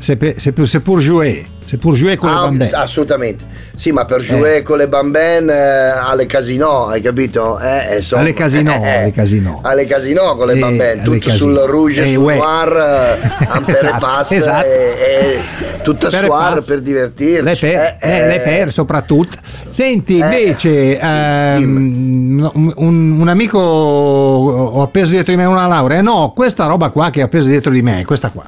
Se, 0.03 0.17
pe- 0.17 0.35
se, 0.37 0.53
se 0.65 0.79
pur 0.81 0.99
jouer, 0.99 1.45
pur 1.79 1.95
jouer 1.95 2.17
con 2.17 2.29
le 2.29 2.35
Ah, 2.35 2.41
bambine. 2.41 2.69
assolutamente. 2.71 3.45
Sì, 3.77 3.91
ma 3.93 4.03
per 4.03 4.19
giocare 4.19 4.61
con 4.61 4.77
le 4.77 4.89
bambine 4.89 5.45
eh, 5.53 5.89
alle 5.97 6.25
casino, 6.25 6.87
hai 6.87 6.99
capito? 7.01 7.57
Eh, 7.57 7.95
insomma. 7.97 8.21
Alle 8.21 8.33
casino, 8.33 8.73
Eh, 8.83 8.97
alle 8.97 9.11
casino. 9.13 9.59
Alle 9.63 9.85
casino 9.85 10.35
con 10.35 10.47
le 10.47 10.53
Eh, 10.55 10.59
bambine, 10.59 11.01
tutto 11.03 11.29
sul 11.29 11.55
rouge 11.65 12.03
Eh, 12.03 12.13
sul 12.15 12.21
noir, 12.23 13.17
eh, 13.21 13.45
ampere 13.47 13.77
Esatto, 13.77 14.05
passe 14.05 14.35
esatto. 14.35 14.65
e, 14.67 15.39
e 15.79 15.81
tutta 15.83 16.09
Per 16.09 16.25
soir 16.25 16.63
per 16.65 16.81
divertirci. 16.81 17.41
Le 17.41 17.55
per, 17.55 17.79
Eh, 17.79 17.97
eh, 18.01 18.27
le 18.27 18.35
eh, 18.35 18.39
per 18.41 18.71
soprattutto. 18.73 19.37
Senti, 19.69 20.17
Eh, 20.19 20.23
invece, 20.25 20.99
ehm, 20.99 22.51
un, 22.75 23.19
un 23.21 23.27
amico 23.29 23.57
ho 23.59 24.81
appeso 24.81 25.11
dietro 25.11 25.31
di 25.33 25.39
me 25.39 25.45
una 25.45 25.65
laurea. 25.65 26.01
No, 26.01 26.33
questa 26.35 26.65
roba 26.65 26.89
qua 26.89 27.09
che 27.09 27.21
ho 27.21 27.25
appeso 27.25 27.47
dietro 27.47 27.71
di 27.71 27.81
me, 27.81 28.03
questa 28.05 28.29
qua. 28.29 28.43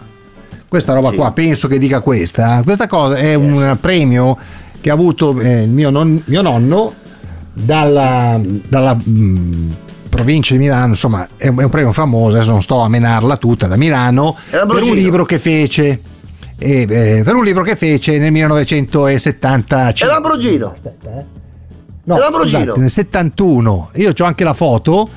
Questa 0.67 0.93
roba 0.93 1.09
Sì. 1.09 1.15
qua, 1.15 1.31
penso 1.31 1.67
che 1.67 1.77
dica 1.79 2.01
questa. 2.01 2.61
Questa 2.63 2.87
cosa 2.87 3.15
è 3.15 3.33
un 3.35 3.77
premio 3.79 4.37
che 4.81 4.89
ha 4.89 4.93
avuto 4.93 5.39
eh, 5.39 5.63
il 5.63 5.69
mio, 5.69 5.89
non- 5.89 6.21
mio 6.25 6.41
nonno 6.41 6.93
dalla, 7.53 8.39
dalla 8.67 8.95
mm, 9.07 9.69
provincia 10.09 10.53
di 10.53 10.59
Milano, 10.59 10.87
insomma, 10.89 11.27
è 11.37 11.47
un, 11.47 11.59
è 11.59 11.63
un 11.63 11.69
premio 11.69 11.91
famoso, 11.93 12.35
adesso 12.35 12.51
non 12.51 12.61
sto 12.61 12.79
a 12.81 12.89
menarla 12.89 13.37
tutta 13.37 13.67
da 13.67 13.75
Milano, 13.77 14.35
per 14.49 14.83
un 14.83 14.93
libro 14.93 15.25
che 15.25 15.39
fece. 15.39 16.01
eh, 16.57 16.81
eh, 16.89 17.21
per 17.23 17.35
un 17.35 17.43
libro 17.43 17.63
che 17.63 17.75
fece 17.75 18.17
nel 18.17 18.31
1975 18.31 20.05
È 20.05 20.09
Lambrugino. 20.09 20.75
No, 22.07 22.15
È 22.15 22.19
Lambrugino. 22.19 22.59
scusate, 22.61 22.79
nel 22.79 22.89
71. 22.89 23.89
Io 23.95 24.13
ho 24.17 24.23
anche 24.23 24.43
la 24.43 24.53
foto 24.53 25.09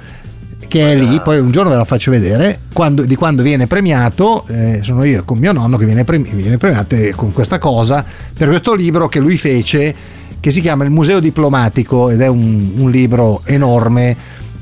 che 0.66 0.92
è 0.92 0.97
lì, 0.97 1.21
poi 1.21 1.38
un 1.38 1.51
giorno 1.51 1.71
ve 1.71 1.77
la 1.77 1.85
faccio 1.85 2.11
vedere, 2.11 2.61
quando- 2.73 3.05
di 3.05 3.14
quando 3.14 3.42
viene 3.42 3.66
premiato, 3.66 4.44
eh, 4.49 4.81
sono 4.83 5.05
io 5.05 5.25
con 5.25 5.38
mio 5.38 5.53
nonno 5.53 5.77
che 5.77 5.85
viene, 5.85 6.05
premi- 6.05 6.31
viene 6.31 6.59
premiato 6.59 6.94
e 6.94 7.12
con 7.14 7.33
questa 7.33 7.59
cosa, 7.59 8.05
per 8.35 8.49
questo 8.49 8.75
libro 8.75 9.09
che 9.09 9.21
lui 9.21 9.38
fece, 9.38 9.94
che 10.40 10.51
si 10.51 10.61
chiama 10.61 10.85
Il 10.85 10.90
Museo 10.90 11.21
Diplomatico 11.21 12.11
ed 12.11 12.21
è 12.21 12.27
un, 12.27 12.73
un 12.77 12.90
libro 12.90 13.42
enorme 13.44 14.16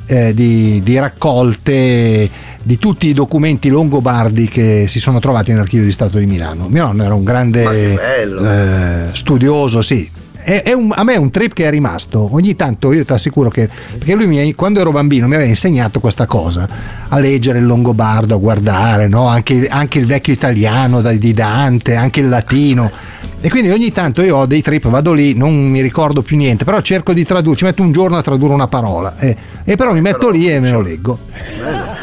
eh, 0.07 0.33
di, 0.35 0.81
di 0.83 0.99
raccolte 0.99 2.31
di 2.63 2.79
tutti 2.79 3.07
i 3.07 3.13
documenti 3.13 3.69
longobardi 3.69 4.49
che 4.49 4.87
si 4.89 4.99
sono 4.99 5.21
trovati 5.21 5.53
nell'archivio 5.53 5.85
di 5.85 5.93
Stato 5.93 6.19
di 6.19 6.27
Milano. 6.27 6.67
Mio 6.69 6.87
nonno 6.87 7.05
era 7.05 7.15
un 7.15 7.23
grande 7.23 7.95
eh, 7.95 9.09
studioso, 9.13 9.83
sì. 9.83 10.11
È, 10.47 10.63
è 10.63 10.73
un- 10.73 10.93
a 10.95 11.03
me 11.03 11.15
è 11.15 11.17
un 11.17 11.33
trip 11.33 11.55
che 11.55 11.67
è 11.67 11.71
rimasto. 11.71 12.29
Ogni 12.33 12.55
tanto 12.55 12.93
io 12.93 13.05
ti 13.05 13.13
assicuro 13.13 13.51
che. 13.51 13.69
Perché 13.99 14.15
lui 14.15 14.29
mi, 14.29 14.55
quando 14.55 14.79
ero 14.79 14.93
bambino 14.93 15.27
mi 15.27 15.35
aveva 15.35 15.49
insegnato 15.49 15.99
questa 15.99 16.27
cosa: 16.27 16.69
a 17.09 17.19
leggere 17.19 17.59
il 17.59 17.67
longobardo, 17.67 18.37
a 18.37 18.39
guardare, 18.39 19.09
no? 19.09 19.27
anche, 19.27 19.67
anche 19.67 19.99
il 19.99 20.07
vecchio 20.07 20.33
italiano 20.33 21.01
di 21.03 21.33
Dante, 21.35 21.97
anche 21.97 22.21
il 22.21 22.29
latino. 22.29 22.89
E 23.41 23.49
quindi 23.51 23.71
ogni 23.71 23.93
tanto 23.93 24.23
io 24.23 24.37
ho 24.37 24.47
dei 24.47 24.63
trip, 24.63 24.89
vado 24.89 25.13
lì, 25.13 25.37
non 25.37 25.55
mi 25.55 25.81
ricordo 25.81 26.23
più 26.23 26.37
niente, 26.37 26.65
però 26.65 26.81
cerco 26.81 27.13
di 27.13 27.25
tradurre, 27.25 27.57
ci 27.59 27.65
metto 27.65 27.83
un 27.83 27.93
giorno 27.93 28.17
a 28.17 28.23
tradurre 28.23 28.55
una 28.55 28.67
parola. 28.67 29.15
eh, 29.19 29.37
e 29.65 29.75
però 29.77 29.93
mi 29.93 30.01
metto 30.01 30.31
lì 30.31 30.51
e 30.51 30.59
me 30.61 30.71
lo 30.71 30.81
leggo. 30.81 31.19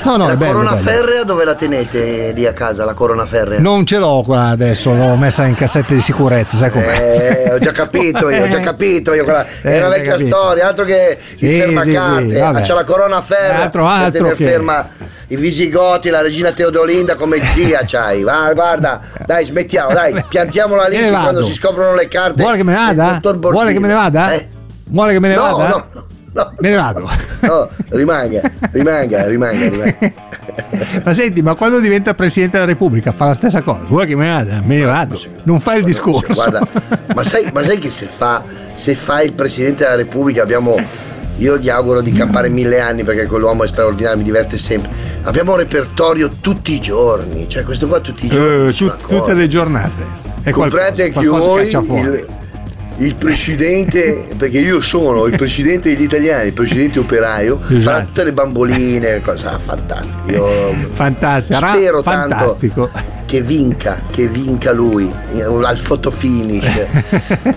No, 0.04 0.17
no, 0.17 0.28
la 0.28 0.34
è 0.34 0.36
bello. 0.38 0.52
corona 0.54 0.71
bello. 0.76 0.84
ferrea 0.84 1.23
dove 1.23 1.43
la 1.45 1.56
tenete 1.56 2.32
lì 2.34 2.45
a 2.45 2.54
casa, 2.54 2.84
la 2.86 2.93
corona 2.93 3.26
ferrea? 3.26 3.60
Non 3.60 3.86
ce 3.86 3.97
l'ho 3.97 4.21
qua 4.26 4.47
adesso, 4.47 4.93
l'ho 4.93 5.15
messa 5.15 5.45
in 5.45 5.56
cassette 5.56 5.93
di 5.95 6.02
sicurezza, 6.02 6.58
sai 6.58 6.69
com'è? 6.71 7.45
Eh, 7.47 7.54
ho 7.54 7.60
già 7.60 7.71
capito 7.71 8.30
io, 8.30 8.43
ho 8.43 8.47
già 8.49 8.60
capito 8.62 9.13
io. 9.13 9.23
Quella, 9.23 9.45
Eh, 9.62 9.73
è 9.73 9.78
una 9.80 9.89
vecchia 9.89 10.17
storia, 10.17 10.67
altro 10.67 10.84
che 10.86 11.17
Sì, 11.36 11.45
il 11.47 11.62
fermacarte. 11.63 12.23
sì, 12.23 12.30
sì, 12.34 12.39
vabbè. 12.39 12.62
c'è 12.62 12.73
la 12.73 12.84
corona 12.84 13.21
ferrea. 13.21 13.62
Altro, 13.63 13.88
altro 13.88 14.28
che- 14.30 14.36
ferma 14.45 14.89
i 15.28 15.38
Visigoti, 15.38 16.10
la 16.10 16.21
regina 16.21 16.52
Teodolinda 16.52 17.15
come 17.15 17.41
zia 17.41 17.82
c'hai. 17.86 18.23
Va, 18.23 18.52
guarda, 18.54 18.99
dai, 19.26 19.45
smettiamo, 19.45 19.93
dai, 19.93 20.21
piantiamola 20.28 20.88
lì 20.88 20.97
Me 21.04 21.10
ne 21.10 21.16
che 21.16 21.22
quando 21.22 21.39
vado. 21.39 21.46
si 21.46 21.54
scoprono 21.54 21.96
le 21.96 22.08
carte. 22.08 22.42
Vuole 22.42 22.58
che 22.58 22.63
me 22.63 22.72
ne 22.72 22.78
vada? 22.78 23.20
Vuole 23.22 23.74
che 23.74 23.80
me 23.80 23.88
ne 23.88 23.94
vada? 23.94 24.32
Eh? 24.32 24.48
Vuole 24.86 25.13
che 25.13 25.20
me 25.20 25.28
ne 25.30 25.36
no, 25.36 25.42
vada? 25.42 25.68
no, 25.68 26.06
no. 26.34 26.54
Me 26.60 26.70
ne 26.70 26.76
vado. 26.76 27.10
No, 27.44 27.68
rimanga, 27.89 28.42
rimanga, 28.72 29.28
rimanga, 29.28 29.68
rimanga. 29.68 30.12
ma 31.04 31.13
senti, 31.13 31.42
ma 31.42 31.56
quando 31.56 31.80
diventa 31.82 32.13
Presidente 32.13 32.58
della 32.58 32.70
Repubblica 32.70 33.12
fa 33.12 33.26
la 33.26 33.34
stessa 33.34 33.62
cosa? 33.62 33.82
Vuoi 33.86 34.08
che 34.08 34.16
me 34.16 34.26
ne 34.28 34.32
vada? 34.32 34.62
Me 34.63 34.78
ne 34.78 34.86
vado. 34.86 35.20
Non 35.44 35.60
fa 35.60 35.76
il 35.76 35.84
discorso. 35.84 36.34
Guarda, 36.34 36.66
ma 37.13 37.24
sai, 37.26 37.50
ma 37.52 37.63
sai 37.63 37.80
che 37.80 37.89
se 37.89 38.08
fa, 38.10 38.44
se 38.76 38.96
fa 38.96 39.22
il 39.22 39.34
Presidente 39.34 39.84
della 39.84 39.96
Repubblica 39.96 40.42
abbiamo. 40.42 40.76
Io 41.38 41.58
gli 41.58 41.68
auguro 41.68 42.00
di 42.02 42.12
campare 42.12 42.48
mille 42.48 42.80
anni 42.80 43.04
perché 43.04 43.26
quell'uomo 43.26 43.63
è 43.63 43.68
straordinario, 43.68 44.20
mi 44.20 44.24
diverte 44.24 44.58
sempre. 44.58 44.92
Abbiamo 45.24 45.52
un 45.54 45.58
repertorio 45.58 46.30
tutti 46.39 46.74
i 46.74 46.80
giorni, 46.80 47.50
cioè 47.50 47.63
questo 47.63 47.88
qua 47.88 48.00
tutti 48.00 48.28
i 48.28 48.30
giorni. 48.30 48.70
Eh, 48.70 48.74
tut- 48.74 49.08
tutte 49.08 49.34
le 49.34 49.48
giornate. 49.48 50.32
È 50.44 50.52
Comprate 50.52 51.12
qualcosa, 51.14 51.52
anche 51.54 52.43
il 52.98 53.16
presidente, 53.16 54.28
perché 54.38 54.60
io 54.60 54.80
sono 54.80 55.26
il 55.26 55.36
presidente 55.38 55.94
degli 55.94 56.04
italiani, 56.04 56.48
il 56.48 56.54
presidente 56.54 57.00
operaio, 57.00 57.60
Esatto. 57.64 57.80
farà 57.82 58.02
tutte 58.02 58.24
le 58.24 58.34
bamboline, 58.34 59.22
cosa 59.22 59.58
fantastico. 59.60 60.32
Io 60.32 60.74
Fantastico, 60.92 61.60
spero 61.60 62.02
fantastico. 62.04 62.90
tanto 62.92 63.22
che 63.26 63.42
vinca, 63.42 64.00
che 64.12 64.28
vinca 64.28 64.72
lui 64.72 65.10
al 65.42 65.80
photo 65.82 66.12
finish. 66.12 66.66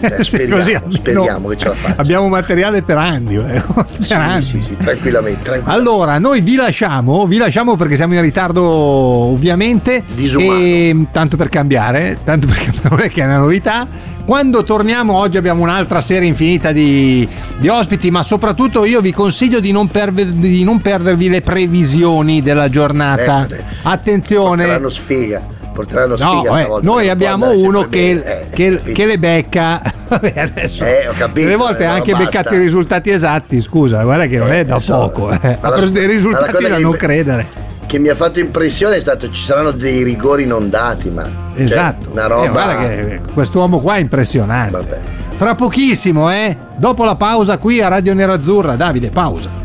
Eh, 0.00 0.24
speriamo, 0.24 0.56
Così 0.62 0.78
speriamo 0.90 1.48
che 1.48 1.56
ce 1.58 1.68
la 1.68 1.74
faccia. 1.74 2.00
Abbiamo 2.00 2.28
materiale 2.28 2.82
per 2.82 2.96
anni, 2.96 3.36
eh. 3.36 3.62
per 3.62 3.86
Sì, 4.00 4.12
anni. 4.14 4.42
sì, 4.42 4.62
sì, 4.66 4.76
tranquillamente, 4.76 5.42
tranquillamente. 5.42 5.70
Allora, 5.70 6.18
noi 6.18 6.40
vi 6.40 6.54
lasciamo, 6.56 7.26
vi 7.26 7.36
lasciamo 7.36 7.76
perché 7.76 7.96
siamo 7.96 8.14
in 8.14 8.22
ritardo 8.22 8.62
ovviamente. 8.64 10.02
Disumano. 10.14 10.58
E 10.58 11.06
tanto 11.12 11.36
per 11.36 11.50
cambiare, 11.50 12.16
tanto 12.24 12.46
per 12.46 12.56
cambiare, 12.64 13.04
è 13.04 13.10
che 13.10 13.20
è 13.20 13.24
una 13.26 13.38
novità. 13.38 14.14
Quando 14.26 14.64
torniamo 14.64 15.14
oggi 15.14 15.36
abbiamo 15.36 15.62
un'altra 15.62 16.00
serie 16.00 16.26
infinita 16.28 16.72
di, 16.72 17.26
di 17.58 17.68
ospiti, 17.68 18.10
ma 18.10 18.24
soprattutto 18.24 18.84
io 18.84 19.00
vi 19.00 19.12
consiglio 19.12 19.60
di 19.60 19.70
non, 19.70 19.86
perver- 19.86 20.32
di 20.32 20.64
non 20.64 20.80
perdervi 20.80 21.28
le 21.28 21.42
previsioni 21.42 22.42
della 22.42 22.68
giornata. 22.68 23.46
Eh, 23.48 23.54
eh. 23.54 23.62
Attenzione. 23.84 24.64
Porteranno 24.64 24.90
sfiga, 24.90 25.40
porteranno 25.72 26.16
No, 26.16 26.16
sfiga 26.16 26.58
eh, 26.58 26.60
stavolta, 26.62 26.86
noi 26.86 27.08
abbiamo 27.08 27.50
uno 27.52 27.88
che, 27.88 28.10
eh, 28.10 28.46
che- 28.52 28.82
che 28.82 29.06
le 29.06 29.18
becca. 29.20 29.80
Vabbè, 30.08 30.32
adesso 30.36 30.84
Eh, 30.84 31.06
ho 31.08 31.12
capito, 31.16 31.46
delle 31.46 31.56
volte 31.56 31.84
eh, 31.84 31.86
ha 31.86 31.90
ma 31.90 31.94
anche 31.94 32.10
basta. 32.12 32.24
beccato 32.26 32.54
i 32.54 32.58
risultati 32.58 33.10
esatti. 33.10 33.60
Scusa, 33.60 34.02
guarda 34.02 34.26
che 34.26 34.38
non 34.38 34.50
Eh, 34.52 34.60
è 34.60 34.64
da 34.64 34.74
lo 34.74 34.80
so. 34.80 34.92
poco. 34.96 35.30
eh. 35.30 35.56
Ha 35.60 35.70
preso 35.70 35.92
dei 35.92 36.06
risultati 36.08 36.66
da 36.66 36.78
non 36.78 36.96
credere. 36.96 37.46
Che 37.86 37.98
mi 37.98 38.08
ha 38.08 38.14
fatto 38.14 38.38
impressione 38.40 38.96
è 38.96 39.00
stato 39.00 39.30
ci 39.30 39.42
saranno 39.42 39.70
dei 39.70 40.02
rigori 40.02 40.44
non 40.44 40.68
dati, 40.70 41.08
ma 41.10 41.22
cioè, 41.22 41.62
Esatto. 41.64 42.10
una 42.12 42.24
Eh, 42.24 42.28
roba. 42.28 42.48
guarda 42.48 42.76
che 42.78 43.20
quest'uomo 43.32 43.80
qua 43.80 43.94
è 43.96 44.00
impressionante. 44.00 44.70
Vabbè. 44.72 45.00
Fra 45.36 45.54
pochissimo, 45.54 46.30
eh? 46.32 46.56
Dopo 46.76 47.04
la 47.04 47.14
pausa 47.16 47.58
qui 47.58 47.80
a 47.82 47.88
Radio 47.88 48.14
Nerazzurra. 48.14 48.74
Davide, 48.74 49.10
pausa. 49.10 49.64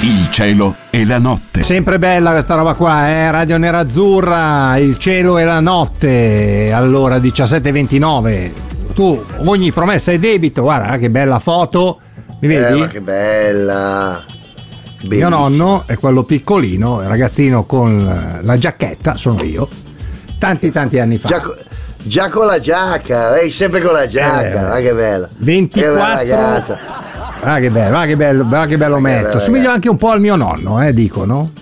Il 0.00 0.28
cielo 0.30 0.74
e 0.90 1.06
la 1.06 1.18
notte. 1.18 1.62
Sempre 1.62 1.98
bella 1.98 2.32
questa 2.32 2.54
roba 2.56 2.74
qua, 2.74 3.08
eh? 3.08 3.30
Radio 3.30 3.56
Nerazzurra, 3.56 4.76
il 4.76 4.98
cielo 4.98 5.38
e 5.38 5.44
la 5.44 5.60
notte. 5.60 6.70
Allora, 6.74 7.16
17.29. 7.16 8.50
Tu, 8.94 9.24
ogni 9.46 9.72
promessa 9.72 10.12
è 10.12 10.18
debito. 10.18 10.62
Guarda 10.62 10.96
che 10.98 11.10
bella 11.10 11.38
foto. 11.40 11.98
Mi 12.40 12.54
Eh, 12.54 12.60
vedi? 12.60 12.80
ma 12.80 12.88
che 12.88 13.00
bella. 13.00 14.24
Mio 15.00 15.08
Bellissimo. 15.08 15.28
nonno 15.28 15.82
è 15.86 15.98
quello 15.98 16.22
piccolino, 16.22 17.02
ragazzino 17.06 17.64
con 17.66 18.08
eh, 18.08 18.42
la 18.44 18.56
giacchetta, 18.56 19.16
sono 19.16 19.42
io. 19.42 19.68
Tanti 20.38 20.70
tanti 20.70 20.98
anni 20.98 21.18
fa. 21.18 21.28
Già, 21.28 21.40
co- 21.40 21.56
già 22.02 22.30
con 22.30 22.46
la 22.46 22.58
giacca, 22.58 23.36
eh, 23.38 23.50
sempre 23.50 23.82
con 23.82 23.92
la 23.92 24.06
giacca, 24.06 24.42
Eh, 24.64 24.68
ma 24.68 24.80
che 24.80 24.92
bella. 24.94 25.28
24 25.36 25.90
Che 25.92 25.94
bella 26.00 26.14
ragazza. 26.14 26.78
Ah, 27.40 27.58
che 27.58 27.70
bello, 27.70 27.98
ah, 27.98 28.04
che 28.06 28.16
bello, 28.16 28.48
ah, 28.50 28.64
che 28.66 28.76
bello 28.78 28.94
che 28.94 29.00
metto. 29.02 29.26
bello, 29.26 29.38
Somiglia 29.40 29.72
anche 29.72 29.88
un 29.90 29.96
po' 29.98 30.08
al 30.10 30.20
mio 30.20 30.36
nonno, 30.36 30.82
eh, 30.82 30.94
dicono. 30.94 31.52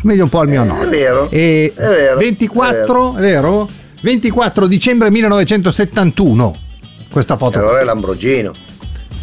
Somiglia 0.00 0.22
un 0.22 0.28
po' 0.28 0.40
al 0.40 0.48
mio 0.48 0.62
Eh, 0.62 0.66
nonno. 0.66 0.82
è 0.82 0.88
vero, 0.88 1.28
E 1.30 1.72
è 1.74 1.80
vero, 1.88 2.18
24, 2.18 3.16
è 3.16 3.20
vero? 3.20 3.68
24 4.02 4.66
dicembre 4.68 5.10
1971. 5.10 6.56
Questa 7.12 7.34
E 7.34 7.36
foto. 7.36 7.58
allora 7.58 7.80
è 7.80 7.84
l'Ambrogino. 7.84 8.50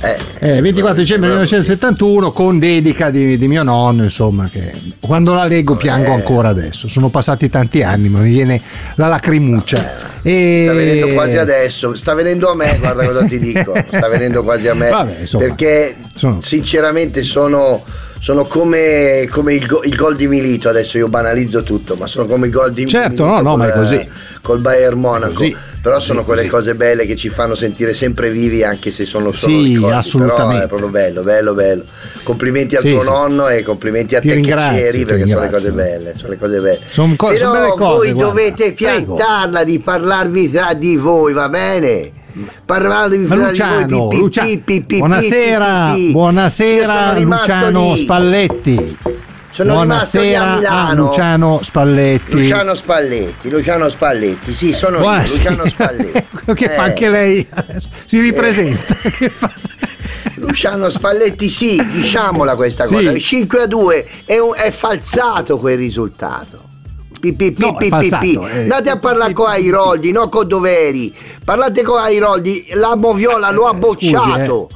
Eh, 0.02 0.16
Eh, 0.40 0.62
24 0.62 1.02
dicembre 1.02 1.28
l'Ambrogino. 1.28 1.60
1971 1.60 2.32
con 2.32 2.58
dedica 2.58 3.10
di, 3.10 3.38
di 3.38 3.48
mio 3.50 3.64
nonno, 3.64 4.04
insomma, 4.04 4.48
che 4.50 4.72
quando 5.02 5.34
la 5.34 5.44
leggo 5.44 5.76
piango 5.76 6.12
Eh. 6.12 6.14
ancora 6.14 6.48
adesso. 6.50 6.88
Sono 6.88 7.10
passati 7.10 7.50
tanti 7.50 7.82
anni, 7.84 8.08
ma 8.08 8.20
mi 8.20 8.30
viene 8.32 8.62
la 8.96 9.08
lacrimuccia. 9.08 10.08
E... 10.22 10.64
Sta 10.68 10.74
venendo 10.74 11.08
quasi 11.14 11.38
adesso, 11.38 11.96
sta 11.96 12.14
venendo 12.14 12.50
a 12.50 12.56
me, 12.56 12.78
guarda 12.80 13.06
cosa 13.06 13.26
ti 13.26 13.40
dico, 13.40 13.74
sta 13.88 14.08
venendo 14.08 14.44
quasi 14.44 14.68
a 14.70 14.74
me. 14.76 14.90
Vabbè, 14.90 15.18
insomma, 15.22 15.46
perché 15.46 15.96
sono- 16.16 16.40
sinceramente 16.42 17.24
sono, 17.24 17.84
sono 18.22 18.46
come, 18.46 19.28
come 19.30 19.56
il, 19.56 19.66
go- 19.66 19.82
il 19.84 19.96
gol 19.96 20.16
di 20.16 20.28
Milito, 20.28 20.70
adesso 20.70 20.98
io 20.98 21.10
banalizzo 21.10 21.64
tutto, 21.64 21.96
ma 21.96 22.08
sono 22.08 22.26
come 22.26 22.48
il 22.48 22.54
gol 22.54 22.72
di 22.72 22.86
Certo, 22.88 23.10
Milito 23.10 23.26
no, 23.26 23.42
no, 23.42 23.50
col- 23.50 23.58
ma 23.60 23.68
è 23.68 23.72
così. 23.72 24.08
Col 24.42 24.60
Bayern 24.62 24.98
Monaco. 25.00 25.34
così. 25.34 25.56
Però 25.82 25.98
sono 26.02 26.24
quelle 26.26 26.42
così. 26.42 26.52
cose 26.52 26.74
belle 26.76 27.06
che 27.06 27.16
ci 27.16 27.30
fanno 27.30 27.56
sentire 27.56 27.94
sempre 27.94 28.30
vivi 28.30 28.64
anche 28.64 28.92
se 28.92 29.06
sono 29.06 29.32
solo 29.32 29.54
Sì, 29.54 29.74
ricordi. 29.76 29.96
assolutamente. 29.96 30.52
Però 30.54 30.64
è 30.66 30.68
proprio 30.68 30.90
bello, 30.90 31.22
bello, 31.24 31.54
bello. 31.54 31.84
Complimenti 32.24 32.76
al 32.76 32.82
Sì, 32.84 32.92
tuo 32.92 33.02
sì. 33.02 33.08
nonno 33.10 33.48
e 33.48 33.64
complimenti 33.64 34.16
a 34.16 34.20
Ti 34.20 34.28
te 34.28 34.34
ringrazio, 34.34 34.82
che 34.84 34.92
ti 34.92 35.06
perché 35.06 35.28
sono 35.30 35.42
le 35.42 35.50
cose 35.50 35.72
belle, 35.72 36.14
sono 36.18 36.30
le 36.32 36.38
cose 36.38 36.60
belle. 36.60 36.80
Sono 36.90 37.14
co- 37.16 37.28
Però 37.28 37.38
sono 37.54 37.70
cose, 37.76 37.96
voi 37.96 38.12
guarda. 38.12 38.30
dovete 38.32 38.74
piantarla 38.74 39.64
di 39.64 39.80
parlarvi 39.80 40.52
tra 40.52 40.74
di 40.74 40.98
voi, 40.98 41.32
va 41.32 41.48
bene? 41.48 42.12
Parlarvi 42.66 43.18
Ma 43.26 43.36
Luciano, 43.36 43.86
di 43.86 43.94
voi. 43.94 44.08
pi, 44.10 44.16
pi, 44.16 44.22
Lucia- 44.22 44.44
pi, 44.44 44.58
pi, 44.60 44.82
pi, 44.84 44.98
buonasera, 44.98 45.92
pi, 45.94 45.96
pi, 45.96 46.00
pi. 46.02 46.06
Io 46.08 46.12
buonasera 46.12 47.20
Luciano 47.20 47.94
lì. 47.94 47.98
Spalletti. 48.02 48.98
Sono 49.60 49.82
rimasto 49.82 50.22
lì 50.22 50.36
a 50.36 50.40
buonasera 50.40 50.52
a 50.52 50.56
Milano. 50.86 51.06
Luciano 51.08 51.60
Spalletti. 51.64 52.32
Luciano 52.32 52.76
Spalletti, 52.76 53.50
Luciano 53.50 53.90
Spalletti, 53.90 54.54
sì, 54.54 54.74
sono 54.74 54.96
io, 54.98 55.02
Buonasera. 55.02 55.50
Luciano 55.50 55.66
Spalletti. 55.70 56.24
che 56.56 56.66
fa 56.68 56.72
Eh, 56.86 56.90
anche 56.90 57.10
lei? 57.10 57.48
Si 58.06 58.20
ripresenta. 58.22 58.94
Che 59.18 59.30
fa? 59.30 59.52
Luciano 60.36 60.90
Spalletti, 60.90 61.50
sì, 61.50 61.82
diciamola 61.92 62.56
questa 62.56 62.86
Sì. 62.86 62.94
cosa. 62.94 63.12
Il 63.12 63.22
5 63.22 63.62
a 63.62 63.68
2 63.68 64.08
è, 64.26 64.38
un- 64.38 64.54
è 64.56 64.72
falsato 64.72 65.58
quel 65.58 65.78
risultato. 65.78 66.64
Pi, 67.20 67.34
pi, 67.34 67.52
pi, 67.52 67.62
No, 67.62 67.76
falsato, 67.90 68.48
eh. 68.48 68.62
Andate 68.62 68.90
a 68.90 68.98
parlare 68.98 69.34
con 69.34 69.50
Airoldi, 69.50 70.14
non 70.14 70.30
con 70.30 70.48
Doveri. 70.48 71.14
Parlate 71.44 71.82
con 71.82 72.00
Airoldi, 72.00 72.68
la 72.76 72.96
Moviola 72.96 73.52
lo 73.52 73.66
ha 73.68 73.76
Scusi, 73.78 74.08
eh. 74.08 74.12
bocciato. 74.12 74.70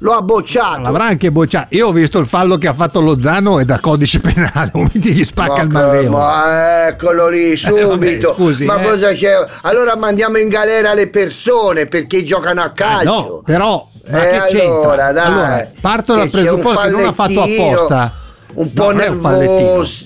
Lo 0.00 0.12
ha 0.12 0.20
bocciato. 0.22 0.82
L'avrà 0.82 1.04
anche 1.06 1.30
bocciato. 1.32 1.74
Io 1.74 1.88
ho 1.88 1.92
visto 1.92 2.18
il 2.18 2.26
fallo 2.26 2.56
che 2.58 2.68
ha 2.68 2.74
fatto 2.74 3.00
Lozano 3.00 3.58
e 3.60 3.64
da 3.64 3.78
codice 3.80 4.20
penale. 4.20 4.70
Momenti 4.74 5.12
gli 5.12 5.24
spacca 5.24 5.62
il 5.62 5.68
Ma, 5.68 5.80
malleolo. 5.80 6.10
ma 6.10 6.86
eccolo 6.88 7.28
lì 7.28 7.56
subito. 7.56 8.34
scusi, 8.34 8.64
ma 8.66 8.78
eh. 8.80 8.84
cosa 8.88 9.12
c'è? 9.12 9.32
Allora 9.62 9.96
mandiamo 9.96 10.36
in 10.38 10.48
galera 10.48 10.92
le 10.94 11.08
persone 11.08 11.86
perché 11.86 12.22
giocano 12.24 12.60
a 12.62 12.66
Eh, 12.66 12.72
calcio. 12.74 13.04
no, 13.10 13.42
però 13.44 13.88
ma 14.10 14.22
Eh, 14.22 14.30
che 14.30 14.38
c'entra? 14.56 14.64
allora, 14.66 15.12
dai, 15.12 15.26
Allora, 15.26 15.70
parto 15.80 16.14
dal 16.14 16.30
presupposto 16.30 16.80
che 16.80 16.88
non 16.90 17.04
ha 17.06 17.12
fatto 17.12 17.42
apposta. 17.42 18.12
Un 18.54 18.72
po' 18.72 18.84
No, 18.84 18.90
nervoso. 18.98 20.04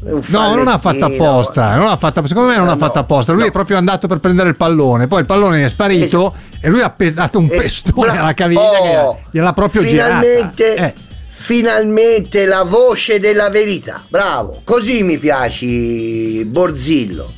No, 0.00 0.54
non 0.54 0.68
ha 0.68 0.78
fatto 0.78 1.04
apposta, 1.04 1.74
non 1.74 1.88
ha 1.88 1.96
fatto, 1.96 2.24
secondo 2.26 2.50
me 2.50 2.56
non 2.56 2.68
Eh, 2.68 2.70
ha 2.72 2.76
fatto 2.76 2.94
no, 2.94 3.00
apposta. 3.00 3.32
Lui 3.32 3.42
no. 3.42 3.48
è 3.48 3.50
proprio 3.52 3.76
andato 3.78 4.06
per 4.06 4.18
prendere 4.18 4.48
il 4.50 4.56
pallone, 4.56 5.06
poi 5.08 5.20
il 5.20 5.26
pallone 5.26 5.64
è 5.64 5.68
sparito 5.68 6.34
e 6.60 6.68
lui 6.68 6.80
ha 6.82 6.90
pe- 6.90 7.12
dato 7.12 7.38
un 7.38 7.48
Eh, 7.50 7.56
pestone 7.56 8.16
alla 8.18 8.32
caviglia 8.34 8.60
Oh, 9.08 9.14
che 9.14 9.20
gliel'ha 9.32 9.52
proprio 9.52 9.82
finalmente, 9.82 10.64
girata. 10.74 10.86
Eh, 10.86 10.94
finalmente 11.30 12.46
la 12.46 12.62
voce 12.62 13.18
della 13.18 13.48
verità. 13.50 14.00
Bravo, 14.08 14.60
così 14.64 15.02
mi 15.02 15.18
piaci 15.18 16.44
Borzillo. 16.44 17.32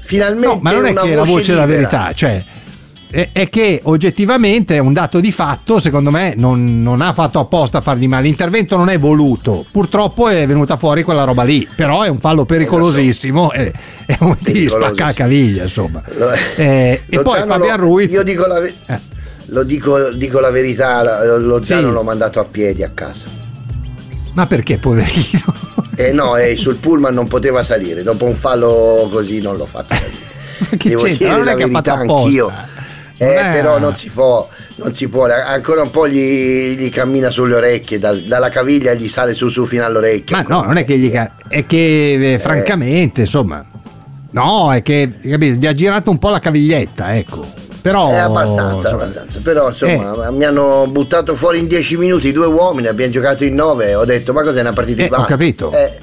Finalmente 0.00 0.54
no, 0.54 0.60
ma 0.62 0.70
non 0.72 0.86
è 0.86 0.92
che 0.92 1.12
è 1.12 1.14
la 1.14 1.24
voce 1.24 1.52
della 1.52 1.64
libera. 1.64 1.88
verità, 1.88 2.12
cioè 2.14 2.44
è, 3.12 3.28
è 3.32 3.48
che 3.50 3.80
oggettivamente 3.84 4.74
è 4.76 4.78
un 4.78 4.92
dato 4.94 5.20
di 5.20 5.30
fatto, 5.30 5.78
secondo 5.78 6.10
me 6.10 6.32
non, 6.36 6.82
non 6.82 7.02
ha 7.02 7.12
fatto 7.12 7.38
apposta 7.38 7.78
a 7.78 7.80
fargli 7.82 8.08
male, 8.08 8.24
l'intervento 8.24 8.76
non 8.76 8.88
è 8.88 8.98
voluto, 8.98 9.64
purtroppo 9.70 10.28
è 10.28 10.46
venuta 10.46 10.76
fuori 10.78 11.02
quella 11.02 11.24
roba 11.24 11.42
lì, 11.42 11.68
però 11.76 12.02
è 12.02 12.08
un 12.08 12.18
fallo 12.18 12.44
pericolosissimo 12.46 13.52
e, 13.52 13.70
e 14.06 14.16
un 14.20 14.36
ti 14.38 14.66
spacca 14.68 15.04
la 15.04 15.12
caviglia, 15.12 15.62
insomma. 15.64 16.02
Lo- 16.16 16.32
Eh, 16.56 17.02
e 17.08 17.22
poi 17.22 17.42
Fabian 17.46 17.76
Ruiz... 17.78 18.10
Io 18.10 18.22
dico 18.22 18.46
la, 18.46 18.60
ve- 18.60 18.74
Eh. 18.86 18.98
lo 19.46 19.62
dico, 19.62 20.10
dico 20.10 20.40
la 20.40 20.50
verità, 20.50 21.24
lo- 21.24 21.38
lo 21.38 21.62
Sì. 21.62 21.78
l'ho 21.80 22.02
mandato 22.02 22.40
a 22.40 22.44
piedi 22.44 22.82
a 22.82 22.90
casa. 22.94 23.24
Ma 24.32 24.46
perché 24.46 24.78
poverino? 24.78 25.60
E 25.94 26.10
no, 26.10 26.36
e 26.36 26.56
sul 26.56 26.76
pullman 26.76 27.12
non 27.12 27.28
poteva 27.28 27.62
salire, 27.62 28.02
dopo 28.02 28.24
un 28.24 28.34
fallo 28.34 29.10
così 29.12 29.42
non 29.42 29.58
l'ho 29.58 29.66
fatto 29.66 29.92
salire. 29.94 30.78
Devo 30.82 31.06
dire 31.06 31.28
Non 31.30 31.40
è 31.42 31.44
la 31.44 31.54
che 31.54 31.62
ha 31.64 31.68
fatto 31.68 31.94
verità 31.96 32.12
apposta. 32.14 32.68
Eh, 33.18 33.34
però 33.52 33.78
non 33.78 33.94
si 33.96 34.10
può, 34.10 34.48
non 34.76 34.94
si 34.94 35.06
può, 35.08 35.26
ancora 35.26 35.82
un 35.82 35.90
po' 35.90 36.08
gli, 36.08 36.76
gli 36.76 36.90
cammina 36.90 37.30
sulle 37.30 37.54
orecchie, 37.54 37.98
dal- 37.98 38.22
dalla 38.22 38.48
caviglia 38.48 38.94
gli 38.94 39.08
sale 39.08 39.34
su 39.34 39.48
su 39.48 39.64
fino 39.66 39.84
all'orecchio. 39.84 40.34
Ma 40.36 40.42
no, 40.48 40.62
non 40.62 40.76
è 40.76 40.84
che 40.84 40.98
gli 40.98 41.10
è 41.10 41.66
che 41.66 42.34
eh, 42.34 42.38
francamente, 42.40 43.20
insomma, 43.20 43.64
no, 44.32 44.72
è 44.72 44.82
che 44.82 45.10
capito, 45.28 45.56
gli 45.58 45.66
ha 45.66 45.72
girato 45.72 46.10
un 46.10 46.18
po' 46.18 46.30
la 46.30 46.40
caviglietta, 46.40 47.16
ecco. 47.16 47.44
Però 47.82 48.10
È 48.10 48.16
abbastanza, 48.16 48.74
insomma, 48.88 49.02
abbastanza. 49.02 49.40
Però 49.42 49.68
insomma 49.68 50.28
Eh. 50.28 50.30
mi 50.30 50.44
hanno 50.44 50.86
buttato 50.88 51.34
fuori 51.34 51.58
in 51.58 51.66
10 51.66 51.96
minuti 51.96 52.30
due 52.30 52.46
uomini, 52.46 52.86
abbiamo 52.86 53.10
giocato 53.10 53.42
in 53.44 53.54
9 53.54 53.96
ho 53.96 54.04
detto 54.04 54.32
ma 54.32 54.42
cos'è 54.42 54.60
una 54.60 54.72
partita 54.72 55.00
Eh, 55.00 55.04
di 55.04 55.10
basket? 55.10 55.26
ho 55.28 55.28
capito. 55.36 55.72
Eh, 55.72 55.98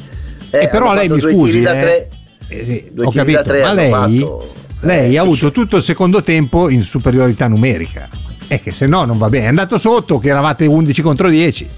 eh, 0.52 0.60
Eh, 0.64 0.68
però 0.68 0.94
lei 0.94 1.08
mi 1.08 1.20
due 1.20 1.32
scusi, 1.32 1.62
da 1.62 1.78
eh. 1.78 1.82
tre. 1.82 2.10
Eh 2.50 2.64
sì, 2.66 2.90
Due 2.92 3.06
ho 3.06 3.12
da 3.12 3.20
capito, 3.20 3.42
tre 3.44 3.62
ma 3.62 3.74
lei, 3.74 3.90
fatto. 3.92 4.52
Lei 4.82 5.14
Eh, 5.14 5.18
ha 5.18 5.22
avuto 5.22 5.52
tutto 5.52 5.78
il 5.78 5.84
secondo 5.84 6.22
tempo 6.24 6.70
in 6.70 6.82
superiorità 6.82 7.48
numerica. 7.48 8.08
È 8.48 8.62
che 8.62 8.74
se 8.74 8.88
no 8.88 9.06
non 9.06 9.18
va 9.18 9.30
bene. 9.30 9.46
È 9.46 9.50
andato 9.50 9.78
sotto 9.78 10.20
che 10.20 10.30
eravate 10.30 10.66
11 10.66 11.02
contro 11.02 11.30
10. 11.30 11.70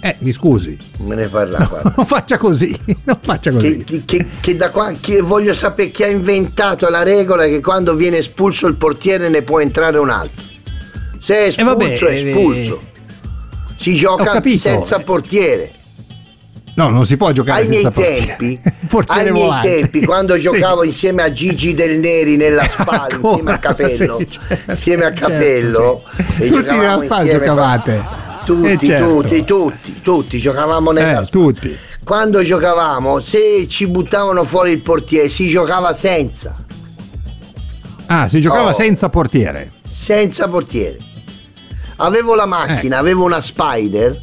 Eh, 0.00 0.14
mi 0.20 0.30
scusi. 0.30 0.78
Me 0.98 1.16
ne 1.16 1.26
parla 1.26 1.66
qua. 1.66 1.82
Non 1.96 2.06
faccia 2.06 2.38
così, 2.38 2.78
non 3.04 3.18
faccia 3.20 3.50
così. 3.50 3.78
Che, 3.78 4.02
che- 4.04 4.26
che 4.40 4.56
da 4.56 4.70
qua 4.70 4.92
che 5.00 5.20
voglio 5.22 5.52
sapere 5.54 5.90
chi 5.90 6.04
ha 6.04 6.08
inventato 6.08 6.88
la 6.88 7.02
regola 7.02 7.46
che 7.46 7.60
quando 7.60 7.94
viene 7.96 8.18
espulso 8.18 8.68
il 8.68 8.74
portiere 8.74 9.28
ne 9.28 9.42
può 9.42 9.58
entrare 9.58 9.98
un 9.98 10.10
altro. 10.10 10.44
Se 11.18 11.34
è 11.34 11.46
espulso 11.48 11.74
vabbè, 11.74 11.98
è 11.98 12.14
espulso. 12.26 12.82
Si 13.80 13.94
gioca 13.96 14.40
senza 14.56 15.00
portiere. 15.00 15.72
No, 16.78 16.88
non 16.90 17.04
si 17.04 17.16
può 17.16 17.32
giocare 17.32 17.62
Ai 17.62 17.68
miei 17.68 17.82
senza 17.82 17.90
portiere. 18.00 18.36
tempi, 18.38 18.60
Portiere 18.86 19.20
ai 19.26 19.32
miei 19.32 19.60
tempi, 19.62 20.04
quando 20.04 20.34
Sì. 20.34 20.40
giocavo 20.42 20.84
insieme 20.84 21.22
a 21.24 21.32
Gigi 21.32 21.74
Del 21.74 21.98
Neri 21.98 22.36
nella 22.36 22.62
Spal, 22.70 23.08
Ancora, 23.10 23.34
insieme 23.34 23.52
a 23.52 23.58
Capello, 23.58 24.16
sì, 24.18 24.28
certo, 24.30 24.70
insieme 24.70 25.04
a 25.04 25.12
certo, 25.12 25.26
Capello, 25.28 26.02
certo. 26.16 26.42
e 26.44 26.48
Tutti 26.48 26.78
nella 26.78 27.00
Spal 27.02 27.02
insieme- 27.26 27.30
giocavate. 27.32 28.04
Tutti, 28.44 28.70
Eh, 28.70 28.78
certo. 28.86 29.06
tutti, 29.20 29.44
tutti, 29.44 30.00
tutti, 30.02 30.38
giocavamo 30.38 30.90
nella 30.92 31.20
Eh, 31.22 31.26
tutti. 31.26 31.76
Quando 32.04 32.42
giocavamo, 32.44 33.18
se 33.20 33.66
ci 33.68 33.86
buttavano 33.88 34.44
fuori 34.44 34.70
il 34.70 34.80
portiere, 34.80 35.28
si 35.28 35.48
giocava 35.48 35.92
senza, 35.92 36.54
Ah, 38.06 38.26
si 38.28 38.40
giocava 38.40 38.70
Oh. 38.70 38.72
senza 38.72 39.08
portiere. 39.08 39.72
senza 39.90 40.46
portiere. 40.48 40.96
Avevo 41.96 42.34
la 42.36 42.46
macchina, 42.46 42.98
avevo 42.98 43.24
una 43.24 43.40
Spider 43.40 44.22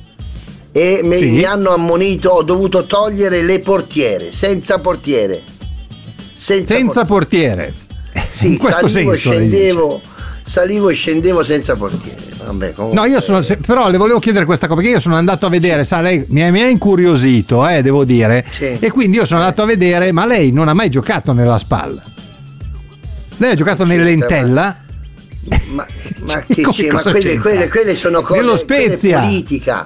e 0.77 0.99
Eh. 1.01 1.15
Sì. 1.15 1.29
mi 1.31 1.43
hanno 1.43 1.69
ammonito, 1.73 2.29
ho 2.31 2.43
dovuto 2.43 2.83
togliere 2.85 3.41
le 3.43 3.59
portiere, 3.59 4.33
senza 4.33 4.77
portiere. 4.79 5.41
Senza, 6.33 6.75
Senza 6.75 7.05
portiere. 7.05 7.73
portiere. 8.11 8.27
Sì, 8.31 8.47
In 8.47 8.57
questo 8.57 8.87
salivo 8.89 9.13
senso. 9.13 9.31
scendevo, 9.31 10.01
salivo 10.45 10.89
e 10.89 10.93
scendevo 10.93 11.43
senza 11.43 11.75
portiere. 11.75 12.23
Vabbè, 12.45 12.73
comunque- 12.73 12.99
No, 12.99 13.05
io 13.07 13.21
sono. 13.21 13.41
se- 13.41 13.55
però 13.57 13.89
le 13.89 13.97
volevo 13.97 14.19
chiedere 14.19 14.43
questa 14.45 14.67
cosa, 14.67 14.79
perché 14.81 14.95
io 14.95 14.99
sono 14.99 15.15
andato 15.15 15.45
a 15.45 15.49
vedere, 15.49 15.85
sa, 15.85 16.01
lei 16.01 16.25
mi 16.27 16.43
ha, 16.43 16.51
mi 16.51 16.61
ha 16.61 16.67
incuriosito, 16.67 17.65
eh, 17.67 17.81
devo 17.81 18.03
dire. 18.03 18.45
Sì. 18.51 18.77
E 18.79 18.91
quindi 18.91 19.15
io 19.17 19.25
sono 19.25 19.39
andato 19.39 19.61
a 19.61 19.65
vedere, 19.65 20.11
ma 20.11 20.25
lei 20.25 20.51
non 20.51 20.67
ha 20.67 20.73
mai 20.73 20.89
giocato 20.89 21.31
nella 21.31 21.57
spalla. 21.57 22.03
Lei 23.37 23.51
ha 23.51 23.55
giocato 23.55 23.85
nell'entella. 23.85 24.77
Ma, 25.47 25.57
ma 25.69 25.85
Cioè, 26.27 26.43
che 26.47 26.61
c'è? 26.63 26.91
Ma 26.91 27.01
quelle, 27.01 27.37
quelle- 27.39 27.67
quelle 27.69 27.95
sono 27.95 28.21
cose 28.21 28.41
Nello 28.41 28.57
Spezia. 28.57 29.21
politica. 29.21 29.85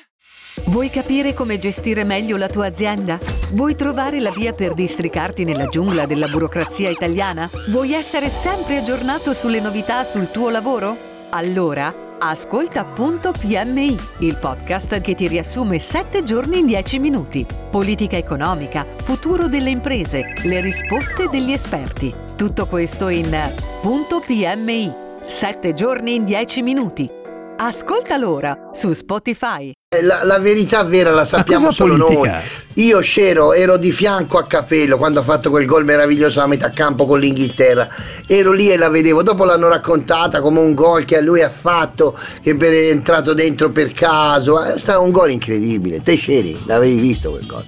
Vuoi 0.65 0.89
capire 0.89 1.33
come 1.33 1.57
gestire 1.57 2.03
meglio 2.03 2.37
la 2.37 2.47
tua 2.47 2.67
azienda? 2.67 3.19
Vuoi 3.51 3.75
trovare 3.75 4.19
la 4.19 4.31
via 4.31 4.53
per 4.53 4.73
districarti 4.73 5.43
nella 5.43 5.65
giungla 5.65 6.05
della 6.05 6.27
burocrazia 6.27 6.89
italiana? 6.89 7.49
Vuoi 7.69 7.93
essere 7.93 8.29
sempre 8.29 8.77
aggiornato 8.77 9.33
sulle 9.33 9.59
novità 9.59 10.03
sul 10.03 10.31
tuo 10.31 10.49
lavoro? 10.49 11.09
Allora, 11.31 11.93
ascolta 12.19 12.83
Punto 12.83 13.31
PMI, 13.31 13.97
il 14.19 14.37
podcast 14.37 15.01
che 15.01 15.15
ti 15.15 15.27
riassume 15.27 15.79
7 15.79 16.23
giorni 16.23 16.59
in 16.59 16.67
10 16.67 16.99
minuti. 16.99 17.45
Politica 17.69 18.15
economica, 18.15 18.85
futuro 19.03 19.47
delle 19.47 19.71
imprese, 19.71 20.33
le 20.43 20.61
risposte 20.61 21.27
degli 21.29 21.51
esperti. 21.51 22.13
Tutto 22.37 22.67
questo 22.67 23.09
in 23.09 23.35
Punto 23.81 24.19
PMI, 24.19 24.93
7 25.25 25.73
giorni 25.73 26.15
in 26.15 26.23
10 26.23 26.61
minuti. 26.61 27.19
Ascoltalo 27.63 28.27
ora 28.27 28.69
su 28.73 28.91
Spotify. 28.91 29.71
La, 30.01 30.23
la 30.23 30.39
verità 30.39 30.83
vera 30.83 31.11
la 31.11 31.25
sappiamo 31.25 31.71
solo 31.71 31.95
politica? 31.95 32.31
noi. 32.31 32.85
Io 32.85 32.99
c'ero, 33.01 33.53
ero 33.53 33.77
di 33.77 33.91
fianco 33.91 34.39
a 34.39 34.47
Capello 34.47 34.97
quando 34.97 35.19
ha 35.19 35.23
fatto 35.23 35.51
quel 35.51 35.67
gol 35.67 35.85
meraviglioso 35.85 36.41
a 36.41 36.47
metà 36.47 36.69
campo 36.69 37.05
con 37.05 37.19
l'Inghilterra. 37.19 37.87
Ero 38.25 38.51
lì 38.51 38.71
e 38.71 38.77
la 38.77 38.89
vedevo. 38.89 39.21
Dopo 39.21 39.43
l'hanno 39.43 39.67
raccontata 39.67 40.41
come 40.41 40.59
un 40.59 40.73
gol 40.73 41.05
che 41.05 41.21
lui 41.21 41.43
ha 41.43 41.51
fatto, 41.51 42.17
che 42.41 42.57
è 42.57 42.89
entrato 42.89 43.33
dentro 43.35 43.69
per 43.69 43.91
caso. 43.91 44.59
È 44.59 44.79
stato 44.79 45.03
un 45.03 45.11
gol 45.11 45.29
incredibile. 45.29 46.01
Te 46.01 46.17
c'eri, 46.17 46.59
l'avevi 46.65 46.99
visto 46.99 47.29
quel 47.29 47.45
gol. 47.45 47.63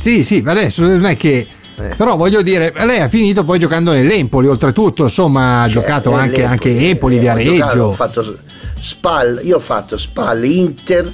Sì, 0.00 0.24
sì, 0.24 0.42
ma 0.42 0.50
adesso 0.50 0.82
non 0.84 1.04
è 1.04 1.16
che. 1.16 1.46
Eh. 1.76 1.94
Però 1.94 2.16
voglio 2.16 2.42
dire, 2.42 2.72
lei 2.84 2.98
ha 2.98 3.08
finito 3.08 3.44
poi 3.44 3.60
giocando 3.60 3.92
nell'Empoli, 3.92 4.48
oltretutto, 4.48 5.04
insomma, 5.04 5.62
ha 5.62 5.68
Cioè, 5.68 5.82
giocato 5.82 6.10
eh, 6.10 6.14
anche, 6.14 6.44
anche 6.44 6.76
Empoli, 6.76 7.14
eh, 7.14 7.18
ho 7.18 7.22
giocato, 7.22 7.42
Viareggio. 7.44 7.84
Ho 7.84 7.92
fatto 7.92 8.38
Spal, 8.80 9.40
io 9.42 9.56
ho 9.56 9.60
fatto 9.60 9.98
Spal, 9.98 10.44
Inter, 10.44 11.12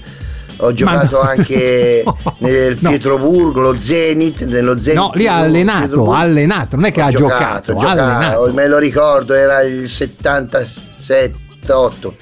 ho 0.58 0.72
giocato 0.72 1.16
no. 1.22 1.28
anche 1.28 2.02
No, 2.04 2.16
nel. 2.38 2.76
Pietroburgo, 2.76 3.60
lo 3.60 3.76
Zenit, 3.80 4.44
nello 4.44 4.78
Zenit. 4.80 4.98
No, 4.98 5.10
lì 5.14 5.26
ha 5.26 5.36
allenato, 5.36 6.12
ha 6.12 6.20
allenato, 6.20 6.76
non 6.76 6.84
è 6.86 6.92
che 6.92 7.02
Ho 7.02 7.06
ha 7.06 7.10
giocato, 7.10 7.72
ho 7.72 7.80
ha 7.80 7.90
allenato. 7.90 8.52
me 8.52 8.66
lo 8.68 8.78
ricordo, 8.78 9.34
era 9.34 9.62
il 9.62 9.82
77-8. 9.84 12.12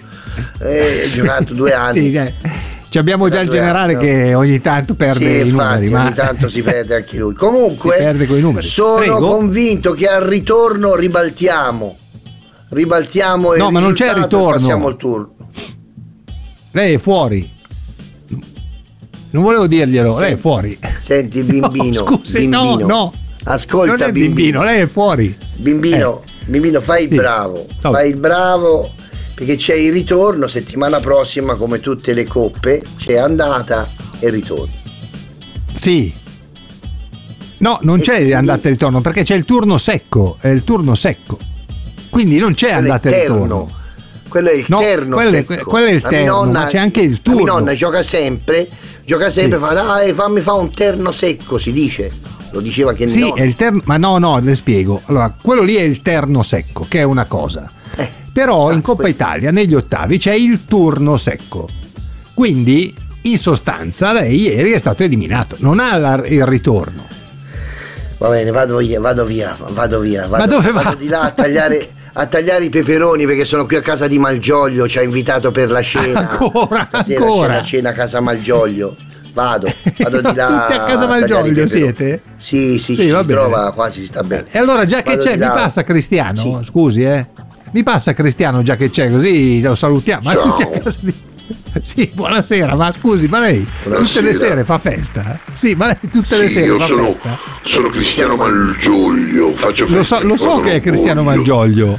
Eh, 0.60 1.02
ho 1.04 1.08
giocato 1.08 1.54
due 1.54 1.72
anni. 1.74 2.00
Sì, 2.00 2.12
eh, 2.14 2.34
ci 2.88 2.98
abbiamo 2.98 3.28
già 3.28 3.40
il 3.40 3.48
generale 3.48 3.94
anni, 3.94 4.04
che 4.04 4.34
ogni 4.34 4.60
tanto 4.60 4.94
perde 4.94 5.24
Sì, 5.24 5.46
i 5.46 5.48
infatti, 5.48 5.86
numeri, 5.86 5.88
ma 5.88 6.02
ogni 6.04 6.14
tanto 6.14 6.48
si 6.48 6.62
perde 6.62 6.94
anche 6.96 7.16
lui. 7.18 7.32
Comunque, 7.34 8.14
sono 8.60 8.96
Prego. 8.96 9.18
convinto 9.18 9.92
che 9.92 10.08
al 10.08 10.22
ritorno 10.22 10.94
ribaltiamo. 10.94 11.96
Ribaltiamo 12.68 13.54
No, 13.54 13.66
il 13.66 13.72
ma 13.72 13.80
non 13.80 13.92
c'è 13.92 14.08
e 14.08 14.14
ritorno. 14.14 14.52
Passiamo 14.52 14.86
al 14.86 14.96
turno. 14.96 15.31
Lei 16.72 16.94
è 16.94 16.98
fuori. 16.98 17.50
Non 19.30 19.42
volevo 19.44 19.66
dirglielo, 19.66 20.18
lei 20.18 20.32
è 20.34 20.36
fuori. 20.36 20.78
Senti, 21.00 21.40
bimbino. 21.44 21.84
No, 21.86 21.92
scusi, 22.16 22.46
no, 22.46 22.66
bimbino. 22.76 22.86
no. 22.86 23.12
Ascolta, 23.44 23.92
non 23.92 24.02
è 24.02 24.12
bimbino. 24.12 24.34
bimbino, 24.34 24.62
lei 24.62 24.80
è 24.82 24.86
fuori. 24.86 25.36
Bimbino, 25.56 26.22
bimbino, 26.46 26.80
fai 26.80 27.04
il 27.04 27.08
Sì. 27.10 27.14
bravo. 27.16 27.66
Oh. 27.82 27.90
Fai 27.92 28.10
il 28.10 28.16
bravo 28.16 28.92
perché 29.34 29.56
c'è 29.56 29.74
il 29.74 29.90
ritorno 29.92 30.46
settimana 30.48 31.00
prossima, 31.00 31.54
come 31.56 31.80
tutte 31.80 32.12
le 32.12 32.24
coppe, 32.24 32.82
c'è 32.98 33.16
andata 33.16 33.88
e 34.20 34.28
ritorno. 34.30 34.72
Sì. 35.72 36.12
No, 37.58 37.78
non 37.82 37.98
E 38.00 38.02
c'è 38.02 38.14
quindi- 38.16 38.32
andata 38.34 38.68
e 38.68 38.70
ritorno 38.70 39.00
perché 39.00 39.22
c'è 39.22 39.34
il 39.34 39.44
turno 39.44 39.78
secco, 39.78 40.36
è 40.40 40.48
il 40.48 40.62
turno 40.64 40.94
secco. 40.94 41.38
Quindi 42.10 42.38
non 42.38 42.54
c'è 42.54 42.72
andata 42.72 43.08
e 43.08 43.22
ritorno. 43.22 43.70
Quello 44.32 44.48
è 44.48 44.54
il 44.54 44.64
No, 44.68 44.78
terno. 44.78 45.16
quello 45.16 45.36
è- 45.36 45.44
secco. 45.46 45.64
quello 45.68 45.86
è 45.88 45.90
il 45.90 46.00
La 46.02 46.08
terno, 46.08 46.44
ma 46.44 46.64
c'è 46.64 46.78
anche 46.78 47.00
il 47.02 47.10
La 47.10 47.18
turno. 47.22 47.42
mia 47.42 47.52
nonna 47.52 47.74
gioca 47.74 48.02
sempre, 48.02 48.66
gioca 49.04 49.28
sempre, 49.28 49.58
Sì. 49.58 49.64
fa 49.64 49.72
dai, 49.74 50.14
fammi 50.14 50.40
fa 50.40 50.54
un 50.54 50.72
terno 50.72 51.12
secco, 51.12 51.58
si 51.58 51.70
dice. 51.70 52.10
Lo 52.50 52.60
diceva 52.60 52.90
anche 52.90 53.06
Sì, 53.08 53.30
è 53.34 53.42
il 53.42 53.56
terno, 53.56 53.82
ma 53.84 53.98
no, 53.98 54.16
no, 54.16 54.40
le 54.40 54.54
spiego. 54.54 55.02
Allora, 55.04 55.34
quello 55.40 55.60
lì 55.62 55.74
è 55.74 55.82
il 55.82 56.00
terno 56.00 56.42
secco, 56.42 56.86
che 56.88 57.00
è 57.00 57.02
una 57.02 57.26
cosa. 57.26 57.70
Eh, 57.94 58.08
Però 58.32 58.64
in 58.64 58.70
esatto, 58.70 58.80
Coppa 58.86 59.02
quello. 59.02 59.14
Italia, 59.14 59.50
negli 59.50 59.74
ottavi, 59.74 60.16
c'è 60.16 60.32
il 60.32 60.64
turno 60.64 61.18
secco. 61.18 61.68
Quindi, 62.32 62.94
in 63.24 63.36
sostanza, 63.38 64.12
lei 64.12 64.40
ieri 64.40 64.70
è 64.72 64.78
stato 64.78 65.02
eliminato, 65.02 65.56
non 65.58 65.78
ha 65.78 65.94
la- 65.98 66.22
il 66.26 66.46
ritorno. 66.46 67.04
Va 68.16 68.28
bene, 68.30 68.50
vado 68.50 68.76
via, 68.78 68.98
vado 68.98 69.24
via, 69.26 69.54
vado 69.72 70.00
via. 70.00 70.26
Vado, 70.26 70.46
dove 70.46 70.70
va? 70.72 70.82
vado 70.82 70.96
di 70.96 71.08
là 71.08 71.22
a 71.22 71.30
tagliare, 71.32 71.90
a 72.14 72.26
tagliare 72.26 72.64
i 72.64 72.68
peperoni 72.70 73.24
perché 73.26 73.44
sono 73.44 73.64
qui 73.66 73.76
a 73.76 73.80
casa 73.80 74.06
di 74.06 74.18
Malgioglio, 74.18 74.86
ci 74.88 74.98
ha 74.98 75.02
invitato 75.02 75.50
per 75.50 75.70
la 75.70 75.82
cena. 75.82 76.28
Ancora, 76.30 76.86
Stasera 76.88 77.20
ancora. 77.20 77.46
c'è 77.48 77.54
la 77.56 77.62
cena 77.64 77.88
a 77.88 77.92
casa 77.92 78.20
Malgioglio. 78.20 78.96
Vado, 79.32 79.72
vado 79.98 80.20
di 80.20 80.34
là. 80.34 80.66
Tutti 80.68 80.78
a 80.78 80.84
casa 80.84 81.06
Malgioglio 81.06 81.66
siete? 81.66 82.20
Sì, 82.36 82.78
sì, 82.78 82.94
Sì, 82.94 83.02
ci 83.02 83.08
va 83.10 83.20
si 83.20 83.24
bene. 83.26 83.40
trova 83.40 83.72
qua, 83.72 83.90
ci 83.90 84.04
sta 84.04 84.22
bene. 84.22 84.44
E 84.50 84.58
allora, 84.58 84.84
già 84.84 85.00
che 85.02 85.12
Vado 85.16 85.22
c'è, 85.24 85.32
mi 85.32 85.38
là. 85.38 85.50
passa 85.52 85.82
Cristiano? 85.84 86.36
Sì. 86.36 86.58
Scusi, 86.66 87.02
eh. 87.02 87.26
Mi 87.70 87.82
passa 87.82 88.12
Cristiano, 88.12 88.60
già 88.60 88.76
che 88.76 88.90
c'è, 88.90 89.10
così 89.10 89.62
lo 89.62 89.74
salutiamo. 89.74 90.20
Ma 90.24 90.32
Ciao. 90.34 90.42
tutti 90.42 90.62
a 90.64 90.78
casa 90.80 90.98
di... 91.00 91.14
Sì, 91.82 92.10
buonasera, 92.12 92.76
ma 92.76 92.92
scusi, 92.92 93.26
ma 93.28 93.40
lei 93.40 93.64
tutte 93.64 93.88
le 93.88 93.96
Buonasera. 94.00 94.34
sere 94.34 94.64
fa 94.64 94.78
festa? 94.78 95.40
Sì, 95.54 95.74
ma 95.74 95.86
lei 95.86 95.96
tutte 96.10 96.36
le 96.36 96.46
Sì, 96.48 96.52
sere 96.54 96.66
io 96.66 96.78
fa 96.78 96.86
sono, 96.86 97.04
festa? 97.04 97.38
sono 97.64 97.88
Cristiano 97.88 98.36
Malgioglio, 98.36 99.52
faccio 99.54 99.86
Lo 99.88 99.96
festa 99.98 100.18
so, 100.18 100.26
lo 100.26 100.36
so 100.36 100.60
che 100.60 100.74
è 100.74 100.80
Cristiano 100.80 101.22
voglio. 101.22 101.36
Malgioglio. 101.36 101.98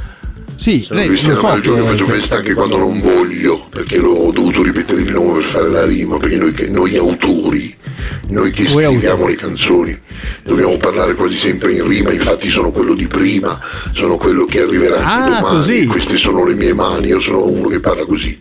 Sì, 0.56 0.82
Sono 0.82 0.98
lei 1.00 1.08
lo 1.08 1.12
Cristiano 1.12 1.34
so 1.40 1.46
Malgioglio, 1.48 1.84
faccio 1.86 2.04
che... 2.04 2.12
festa 2.12 2.36
anche 2.36 2.54
quando 2.54 2.76
non 2.76 3.00
voglio, 3.00 3.66
perché 3.68 3.96
l'ho- 3.96 4.12
ho 4.12 4.30
dovuto 4.30 4.62
ripetere 4.62 5.00
il 5.00 5.10
nome 5.10 5.40
per 5.40 5.50
fare 5.50 5.68
la 5.68 5.84
rima, 5.84 6.16
perché 6.18 6.36
noi, 6.36 6.52
che- 6.52 6.68
noi 6.68 6.96
autori, 6.96 7.76
noi 8.28 8.52
che 8.52 8.62
Voi 8.62 8.84
scriviamo 8.84 9.12
autori. 9.14 9.32
le 9.34 9.38
canzoni, 9.40 9.98
dobbiamo 10.44 10.76
parlare 10.76 11.14
quasi 11.14 11.36
sempre 11.36 11.72
in 11.72 11.86
rima, 11.88 12.12
infatti 12.12 12.48
sono 12.48 12.70
quello 12.70 12.94
di 12.94 13.08
prima, 13.08 13.58
sono 13.92 14.16
quello 14.16 14.44
che 14.44 14.60
arriverà 14.60 15.00
Ah, 15.04 15.24
domani, 15.24 15.56
così. 15.56 15.86
queste 15.86 16.16
sono 16.16 16.44
le 16.44 16.54
mie 16.54 16.72
mani, 16.72 17.08
io 17.08 17.18
sono 17.20 17.44
uno 17.44 17.66
che 17.68 17.80
parla 17.80 18.06
così. 18.06 18.40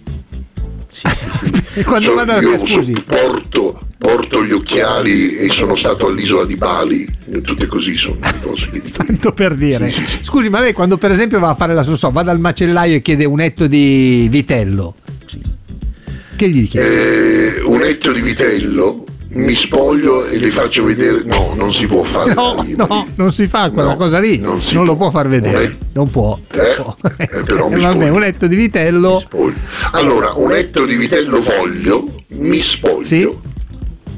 Sì, 1.04 1.16
sì, 1.16 1.54
sì. 1.54 1.80
E 1.80 1.84
quando 1.86 2.10
So- 2.10 2.16
vado 2.16 2.39
io 2.39 2.60
scusi, 2.60 2.94
sopporto 2.94 3.88
porto 4.04 4.44
gli 4.44 4.52
occhiali 4.52 5.38
e 5.38 5.50
sono 5.50 5.76
stato 5.76 6.08
all'isola 6.08 6.44
di 6.44 6.56
Bali, 6.58 7.08
tutte 7.42 7.68
così 7.68 7.96
sono 7.96 8.18
le 8.22 8.34
cose 8.42 8.68
che 8.70 8.82
dico. 8.82 9.02
Tanto 9.02 9.32
per 9.32 9.56
dire. 9.56 9.94
Scusi, 10.22 10.50
ma 10.50 10.60
lei 10.60 10.74
quando 10.74 10.98
per 10.98 11.12
esempio 11.12 11.39
va 11.39 11.52
a 11.52 11.56
fare 11.56 11.74
la 11.74 11.84
sua 11.84 11.96
so, 11.96 12.12
va 12.12 12.22
dal 12.22 12.38
macellaio 12.38 12.98
e 12.98 13.02
chiede 13.02 13.24
un 13.24 13.39
etto 13.39 13.66
di 13.66 14.28
vitello. 14.30 14.96
Che 16.36 16.50
gli 16.50 16.68
chiede? 16.68 17.56
Eh, 17.58 17.62
un 17.62 17.82
etto 17.82 18.12
di 18.12 18.20
vitello, 18.20 19.06
mi 19.34 19.54
spoglio 19.56 20.26
e 20.26 20.38
gli 20.38 20.50
faccio 20.50 20.84
vedere. 20.84 21.24
No, 21.24 21.54
non 21.56 21.72
si 21.74 21.86
può 21.88 22.04
fare. 22.04 22.34
No, 22.34 22.63
no, 22.76 23.08
non 23.15 23.32
si 23.34 23.48
fa 23.48 23.69
quella 23.72 23.89
No, 23.91 23.96
cosa 23.96 24.19
lì, 24.19 24.39
non 24.39 24.60
non, 24.72 24.86
lo 24.86 24.96
può. 24.96 25.10
far 25.12 25.28
vedere, 25.28 25.65
Un 25.65 25.78
non 25.93 26.10
può. 26.10 26.38
Eh, 26.52 26.76
non 26.78 26.96
può. 27.00 27.10
eh, 27.17 27.28
però 27.43 27.67
mi 27.69 27.76
Eh, 27.76 27.80
vabbè, 27.82 28.10
un 28.10 28.24
etto 28.24 28.48
di 28.48 28.56
vitello. 28.56 29.24
Allora, 29.91 30.34
un 30.34 30.52
etto 30.54 30.86
di 30.86 30.96
vitello 30.96 31.41
voglio, 31.41 32.06
mi 32.30 32.60
spoglio. 32.60 33.04
Sì. 33.04 33.30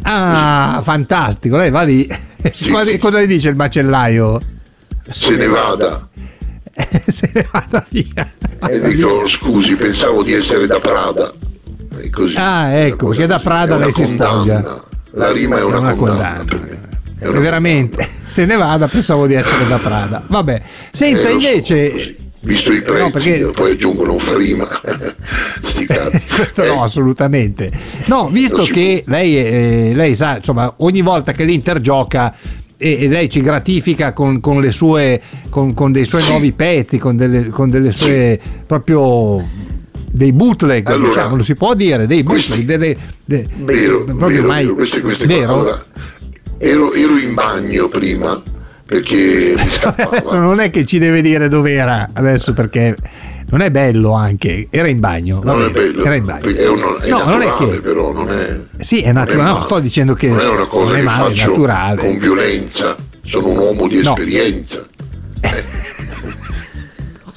Ah, 0.03 0.81
fantastico, 0.83 1.57
lei 1.57 1.71
va 1.71 1.81
lì. 1.81 2.07
Cosa- 2.71 2.97
Cosa 2.99 3.21
gli 3.21 3.25
dice 3.27 3.49
il 3.49 3.55
macellaio? 3.55 4.41
Se 5.09 5.31
ne 5.35 5.47
vada. 5.47 6.07
Se 7.07 7.31
ne 7.33 7.47
vada 7.51 7.85
via. 7.89 8.29
E 8.67 8.79
dico, 8.81 9.27
scusi, 9.27 9.75
pensavo 9.75 10.23
di 10.23 10.33
essere 10.33 10.67
da 10.67 10.77
Prada. 10.79 11.33
Così. 12.11 12.35
Ah, 12.35 12.71
ecco, 12.73 13.07
perché 13.07 13.25
da 13.27 13.39
Prada 13.39 13.77
lei 13.77 13.91
si 13.93 14.03
spoglia. 14.03 14.83
La 15.15 15.31
rima 15.31 15.57
è 15.57 15.63
una, 15.63 15.93
condanna. 15.93 16.43
condanna. 16.45 16.93
E 17.19 17.29
veramente, 17.29 18.07
se 18.27 18.45
ne 18.45 18.55
vada, 18.55 18.87
pensavo 18.87 19.25
di 19.27 19.33
essere 19.33 19.65
da 19.67 19.79
Prada. 19.79 20.23
Vabbè, 20.27 20.61
senta 20.91 21.29
Eh, 21.29 21.31
invece. 21.31 22.15
Visto 22.41 22.71
i 22.71 22.81
prezzi, 22.81 22.99
No, 23.01 23.09
perché- 23.09 23.51
poi 23.53 23.71
aggiungono 23.71 24.13
un 24.13 24.19
cazzi. 25.87 26.21
Questo 26.35 26.63
Eh, 26.63 26.67
no, 26.67 26.83
assolutamente. 26.83 27.71
No, 28.05 28.29
visto 28.29 28.65
si 28.65 28.71
che 28.71 29.03
lei, 29.07 29.37
eh, 29.37 29.91
lei 29.95 30.13
sa, 30.15 30.37
insomma, 30.37 30.71
ogni 30.77 31.01
volta 31.01 31.31
che 31.31 31.43
l'Inter 31.45 31.79
gioca 31.81 32.35
e, 32.77 33.03
e 33.03 33.07
lei 33.07 33.29
ci 33.29 33.41
gratifica 33.41 34.11
con, 34.13 34.41
con 34.41 34.59
le 34.61 34.71
sue, 34.71 35.21
con, 35.49 35.73
con 35.73 35.91
dei 35.93 36.05
suoi 36.05 36.23
Sì. 36.23 36.29
nuovi 36.29 36.51
pezzi, 36.51 36.97
con 36.97 37.15
delle, 37.15 37.47
con 37.47 37.69
delle 37.69 37.91
sue 37.93 38.37
proprio 38.67 39.43
dei 40.15 40.31
bootleg, 40.31 40.87
Allora, 40.87 41.07
diciamo, 41.09 41.35
lo 41.35 41.43
si 41.43 41.55
può 41.55 41.73
dire, 41.73 42.07
dei 42.07 42.23
questi- 42.23 42.47
bootleg, 42.49 42.65
delle, 42.67 42.97
de- 43.25 43.47
Vero, 43.57 44.03
proprio 44.05 44.27
vero, 44.29 44.47
mai 44.47 44.65
queste, 44.67 45.01
queste 45.01 45.25
vero? 45.25 45.53
Allora, 45.53 45.85
ero, 46.57 46.93
ero 46.93 47.17
in 47.17 47.33
bagno 47.33 47.87
prima 47.89 48.41
perché. 48.85 49.53
Adesso 49.83 50.37
non 50.39 50.59
è 50.59 50.69
che 50.69 50.85
ci 50.85 50.99
deve 50.99 51.21
dire 51.21 51.49
dove 51.49 51.73
era 51.73 52.09
adesso 52.13 52.53
perché 52.53 52.95
non 53.49 53.59
è 53.61 53.69
bello 53.71 54.13
anche, 54.13 54.67
era 54.69 54.87
in 54.87 54.99
bagno, 54.99 55.41
non 55.43 55.61
è 55.61 55.69
bene, 55.69 55.87
bello, 55.89 56.03
era 56.03 56.15
in 56.15 56.25
bagno. 56.25 56.55
è, 56.55 56.67
uno- 56.67 56.97
è 56.97 57.09
no, 57.09 57.23
non 57.25 57.41
è 57.41 57.53
che 57.55 57.81
però 57.81 58.13
non 58.13 58.31
è. 58.31 58.59
Sì, 58.79 59.01
è 59.01 59.11
naturale, 59.11 59.51
no, 59.51 59.61
sto 59.61 59.79
dicendo 59.79 60.13
che 60.13 60.29
non 60.29 60.39
è 60.39 60.47
una 60.47 60.67
cosa 60.67 60.85
non 60.85 60.95
è 60.95 60.99
che 60.99 61.03
male, 61.03 61.33
è 61.33 61.35
faccio 61.35 61.49
naturale. 61.51 62.01
con 62.01 62.17
violenza, 62.19 62.95
sono 63.25 63.47
un 63.49 63.57
uomo 63.57 63.87
di 63.87 64.01
No. 64.01 64.09
esperienza. 64.15 64.85
Eh. 65.41 65.63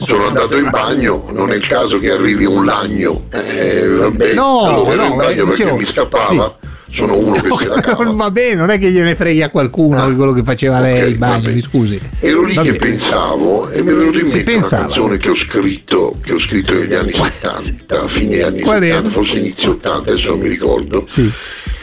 Sono 0.01 0.27
andato 0.29 0.57
in 0.57 0.69
bagno, 0.71 1.25
non 1.33 1.51
è 1.51 1.57
il 1.57 1.67
caso 1.67 1.99
che 1.99 2.11
arrivi 2.11 2.45
un 2.45 2.65
lagno. 2.65 3.25
Eh, 3.31 3.87
vabbè, 3.87 4.35
No, 4.35 4.61
allora 4.63 4.95
no, 4.95 5.05
in 5.11 5.17
bagno 5.17 5.31
eh, 5.31 5.35
perché 5.37 5.51
dicevo, 5.51 5.77
mi 5.77 5.85
scappava. 5.85 6.57
Sono 6.91 7.19
uno 7.19 7.33
che 7.33 7.51
se 7.55 7.69
la 7.69 7.81
cava. 7.83 8.11
va 8.13 8.31
bene, 8.31 8.55
non 8.55 8.71
è 8.71 8.79
che 8.79 8.91
gliene 8.91 9.15
freghi 9.15 9.43
a 9.43 9.51
qualcuno 9.51 10.09
di 10.09 10.15
quello 10.17 10.33
che 10.33 10.43
faceva 10.43 10.81
lei 10.81 11.01
Ah. 11.01 11.05
ok, 11.05 11.11
in 11.11 11.19
bagno, 11.19 11.41
vabbè. 11.43 11.53
mi 11.53 11.61
scusi. 11.61 12.01
Ero 12.21 12.45
lì 12.45 12.55
Va 12.55 12.63
che 12.63 12.75
pensavo 12.75 13.69
e 13.71 13.83
mi 13.83 13.91
è 13.91 13.95
venuto 13.95 14.19
in 14.21 14.27
Si 14.29 14.37
mente 14.37 14.51
una 14.53 14.61
pensava. 14.61 14.83
canzone 14.85 15.17
che 15.19 15.29
ho 15.31 15.35
scritto, 15.35 16.15
che 16.23 16.33
ho 16.33 16.39
scritto 16.39 16.73
negli 16.73 16.95
anni 16.95 17.13
70, 17.13 18.01
a 18.01 18.07
fine 18.09 18.43
anni 18.43 18.61
Qual 18.61 18.81
70, 18.81 18.99
era? 19.07 19.11
forse 19.11 19.37
inizio 19.37 19.71
80, 19.73 20.11
adesso 20.13 20.29
non 20.31 20.39
mi 20.39 20.49
ricordo. 20.49 21.03
Sì. 21.07 21.31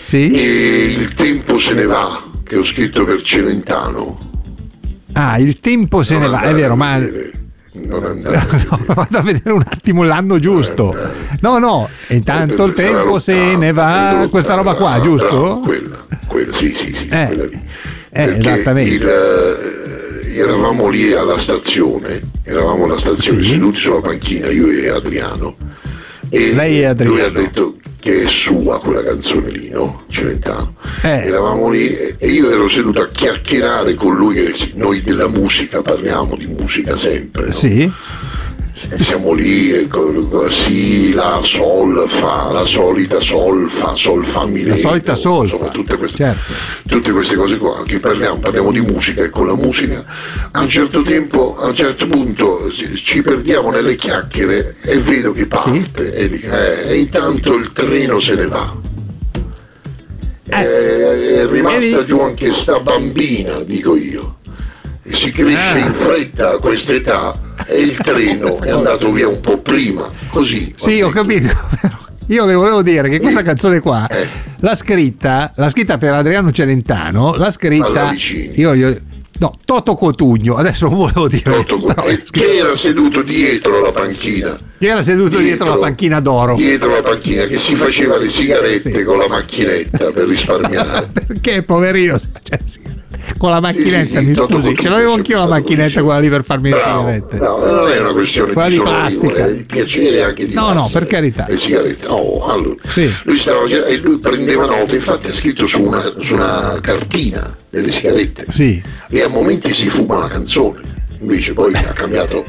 Sì? 0.01 0.31
E 0.31 0.85
il 0.97 1.13
tempo 1.13 1.59
se 1.59 1.73
ne 1.73 1.85
va, 1.85 2.23
che 2.43 2.55
ho 2.57 2.63
scritto 2.63 3.03
per 3.03 3.21
Celentano. 3.21 4.31
Ah, 5.13 5.37
il 5.37 5.59
tempo 5.59 6.01
se 6.01 6.13
Non 6.13 6.23
ne 6.23 6.29
va, 6.29 6.41
è 6.41 6.53
vero, 6.55 6.75
ma 6.75 6.97
vedere, 6.99 7.31
Non 7.75 8.21
No, 8.23 8.79
vado 8.93 9.17
a 9.17 9.21
vedere 9.21 9.51
un 9.51 9.63
attimo 9.67 10.03
l'anno 10.03 10.39
giusto. 10.39 10.95
No, 11.41 11.57
no, 11.57 11.89
e 12.07 12.15
intanto 12.15 12.63
il 12.65 12.73
Penso 12.73 12.91
sarà 12.91 12.97
tempo 13.01 13.19
se 13.19 13.33
l'ottanta, 13.35 13.57
ne 13.59 13.71
va, 13.73 14.27
questa 14.29 14.53
roba 14.55 14.75
qua, 14.75 14.99
giusto? 15.01 15.61
quella, 15.63 16.05
quella, 16.27 16.53
sì, 16.53 16.73
sì, 16.73 16.93
sì, 16.93 17.07
Eh, 17.09 17.25
quella 17.27 17.45
lì. 17.45 17.59
eh, 18.11 18.23
esattamente. 18.37 18.95
il, 18.95 19.07
eh, 19.07 20.37
eravamo 20.39 20.87
lì 20.87 21.11
alla 21.13 21.37
stazione, 21.37 22.21
eravamo 22.43 22.85
alla 22.85 22.97
stazione 22.97 23.43
Sì. 23.43 23.49
seduti 23.49 23.77
sulla 23.79 23.99
panchina, 24.01 24.49
io 24.49 24.67
e 24.69 24.89
Adriano. 24.89 25.55
E 26.29 26.53
Lei 26.53 26.79
e 26.79 26.85
Adriano. 26.85 27.13
lui 27.15 27.23
ha 27.23 27.29
detto 27.29 27.75
che 28.05 28.21
è 28.21 28.27
sua 28.27 28.79
quella 28.79 29.01
canzone 29.01 29.49
lì, 29.49 29.69
no? 29.69 30.03
Celentano. 30.09 30.75
Eh. 31.01 31.25
Eravamo 31.25 31.69
lì 31.71 31.87
e 31.87 32.27
io 32.27 32.51
ero 32.51 32.67
seduto 32.67 33.01
a 33.01 33.07
chiacchierare 33.07 33.95
con 33.95 34.15
lui, 34.15 34.53
noi 34.75 35.01
della 35.01 35.27
musica 35.27 35.81
parliamo 35.81 36.35
di 36.35 36.45
musica 36.45 36.95
sempre. 36.95 37.45
no? 37.45 37.51
Sì. 37.51 37.91
E 38.91 39.01
siamo 39.01 39.31
lì, 39.31 39.71
e 39.71 39.87
sì, 40.49 41.13
la 41.13 41.39
sol 41.41 42.09
fa, 42.09 42.51
la 42.51 42.65
solita 42.65 43.21
sol 43.21 43.69
fa, 43.69 43.95
sol 43.95 44.25
fa 44.25 44.45
mi 44.45 44.65
La 44.65 44.75
solita 44.75 45.15
solfa, 45.15 45.69
tutte 45.69 45.95
queste, 45.95 46.17
certo. 46.17 46.53
tutte 46.85 47.11
queste 47.13 47.35
cose 47.37 47.55
qua, 47.55 47.83
che 47.85 47.99
parliamo, 47.99 48.37
parliamo 48.37 48.73
di 48.73 48.81
musica 48.81 49.23
e 49.23 49.29
con 49.29 49.47
la 49.47 49.55
musica 49.55 50.03
a 50.51 50.59
un 50.59 50.67
certo 50.67 51.03
tempo, 51.03 51.57
a 51.57 51.67
un 51.67 51.73
certo 51.73 52.05
punto 52.05 52.69
ci- 52.69 53.21
perdiamo 53.21 53.69
nelle 53.69 53.95
chiacchiere 53.95 54.75
e 54.81 54.99
vedo 54.99 55.31
che 55.31 55.45
parte 55.45 56.13
e, 56.13 56.27
dico, 56.27 56.47
eh, 56.53 56.81
e 56.89 56.97
intanto 56.99 57.53
il 57.55 57.71
treno 57.71 58.19
se 58.19 58.33
ne 58.35 58.45
va. 58.45 58.75
Eh, 60.49 61.37
è 61.41 61.47
rimasta 61.47 62.03
giù 62.03 62.19
anche 62.19 62.51
sta 62.51 62.81
bambina, 62.81 63.63
dico 63.63 63.95
io. 63.95 64.35
E 65.01 65.13
si 65.13 65.31
cresce 65.31 65.55
Ah. 65.57 65.77
in 65.77 65.93
fretta 65.93 66.49
a 66.51 66.57
quest'età 66.57 67.39
e 67.67 67.79
il 67.79 67.97
treno 67.97 68.61
è 68.61 68.69
andato 68.69 69.11
via 69.11 69.27
un 69.27 69.39
po' 69.39 69.57
prima, 69.59 70.09
così. 70.29 70.73
Sì, 70.77 71.01
ho 71.01 71.09
capito. 71.09 71.49
però 71.81 71.95
Io 72.27 72.45
le 72.45 72.53
volevo 72.55 72.81
dire 72.81 73.07
che 73.09 73.19
questa 73.19 73.43
canzone 73.43 73.79
qua 73.79 74.07
Eh. 74.07 74.27
l'ha 74.59 74.75
scritta, 74.75 75.51
l'ha 75.55 75.69
scritta 75.69 75.97
per 75.97 76.13
Adriano 76.13 76.51
Celentano, 76.51 77.35
l'ha 77.35 77.51
scritta 77.51 78.13
io, 78.53 78.73
io- 78.73 78.95
no, 79.37 79.51
Toto 79.63 79.93
Cotugno, 79.95 80.55
adesso 80.55 80.87
non 80.87 80.95
volevo 80.95 81.27
dire 81.27 81.63
Toto 81.63 81.79
però 81.81 82.03
scritto- 82.07 82.31
che 82.31 82.55
era 82.57 82.75
seduto 82.75 83.21
dietro 83.21 83.79
la 83.79 83.91
panchina. 83.91 84.55
che 84.79 84.87
era 84.87 85.01
seduto 85.03 85.37
dietro, 85.37 85.67
la 85.67 85.77
panchina 85.77 86.19
d'oro. 86.19 86.55
Dietro 86.55 86.89
la 86.89 87.01
panchina, 87.03 87.43
che 87.45 87.57
si 87.59 87.75
faceva 87.75 88.17
le 88.17 88.27
sigarette 88.27 88.91
Sì. 88.91 89.03
con 89.03 89.17
la 89.17 89.27
macchinetta 89.27 90.11
per 90.11 90.27
risparmiare. 90.27 91.09
Perché 91.27 91.61
poverino 91.61 92.19
cioè, 92.41 92.59
sigarette. 92.65 92.94
Con 93.37 93.49
la 93.51 93.59
macchinetta, 93.59 94.21
mi 94.21 94.33
scusi, 94.33 94.75
ce 94.77 94.89
l'avevo 94.89 95.13
anch'io 95.13 95.37
la 95.39 95.47
macchinetta 95.47 96.01
quella 96.03 96.19
lì 96.19 96.29
per 96.29 96.43
farmi 96.43 96.69
le 96.69 96.79
sigarette. 96.81 97.37
No, 97.37 97.57
non 97.57 97.89
è 97.89 97.99
una 97.99 98.11
questione 98.13 98.53
Quella 98.53 98.69
di 98.69 98.79
plastica. 98.79 99.45
è 99.45 99.49
il 99.49 99.65
piacere 99.65 100.23
anche 100.23 100.45
di 100.45 100.53
No, 100.53 100.71
no, 100.73 100.89
per 100.91 101.05
carità. 101.05 101.45
Le 101.49 101.57
sigarette. 101.57 102.05
Oh, 102.07 102.45
allora. 102.45 102.75
Sì. 102.87 103.11
Lui 103.23 103.37
stava 103.37 103.65
e 103.65 103.95
lui 103.97 104.17
prendeva 104.19 104.65
nota, 104.65 104.93
infatti 104.95 105.27
ha 105.27 105.31
scritto 105.31 105.65
su 105.67 105.81
una, 105.81 106.01
su 106.21 106.33
una 106.33 106.77
cartina 106.81 107.55
delle 107.69 107.89
sigarette. 107.89 108.45
Sì. 108.49 108.81
E 109.09 109.21
a 109.21 109.27
momenti 109.27 109.71
si 109.73 109.87
fuma 109.89 110.17
la 110.19 110.27
canzone. 110.27 110.79
Invece 111.19 111.53
poi 111.53 111.73
ha 111.73 111.81
cambiato 111.93 112.43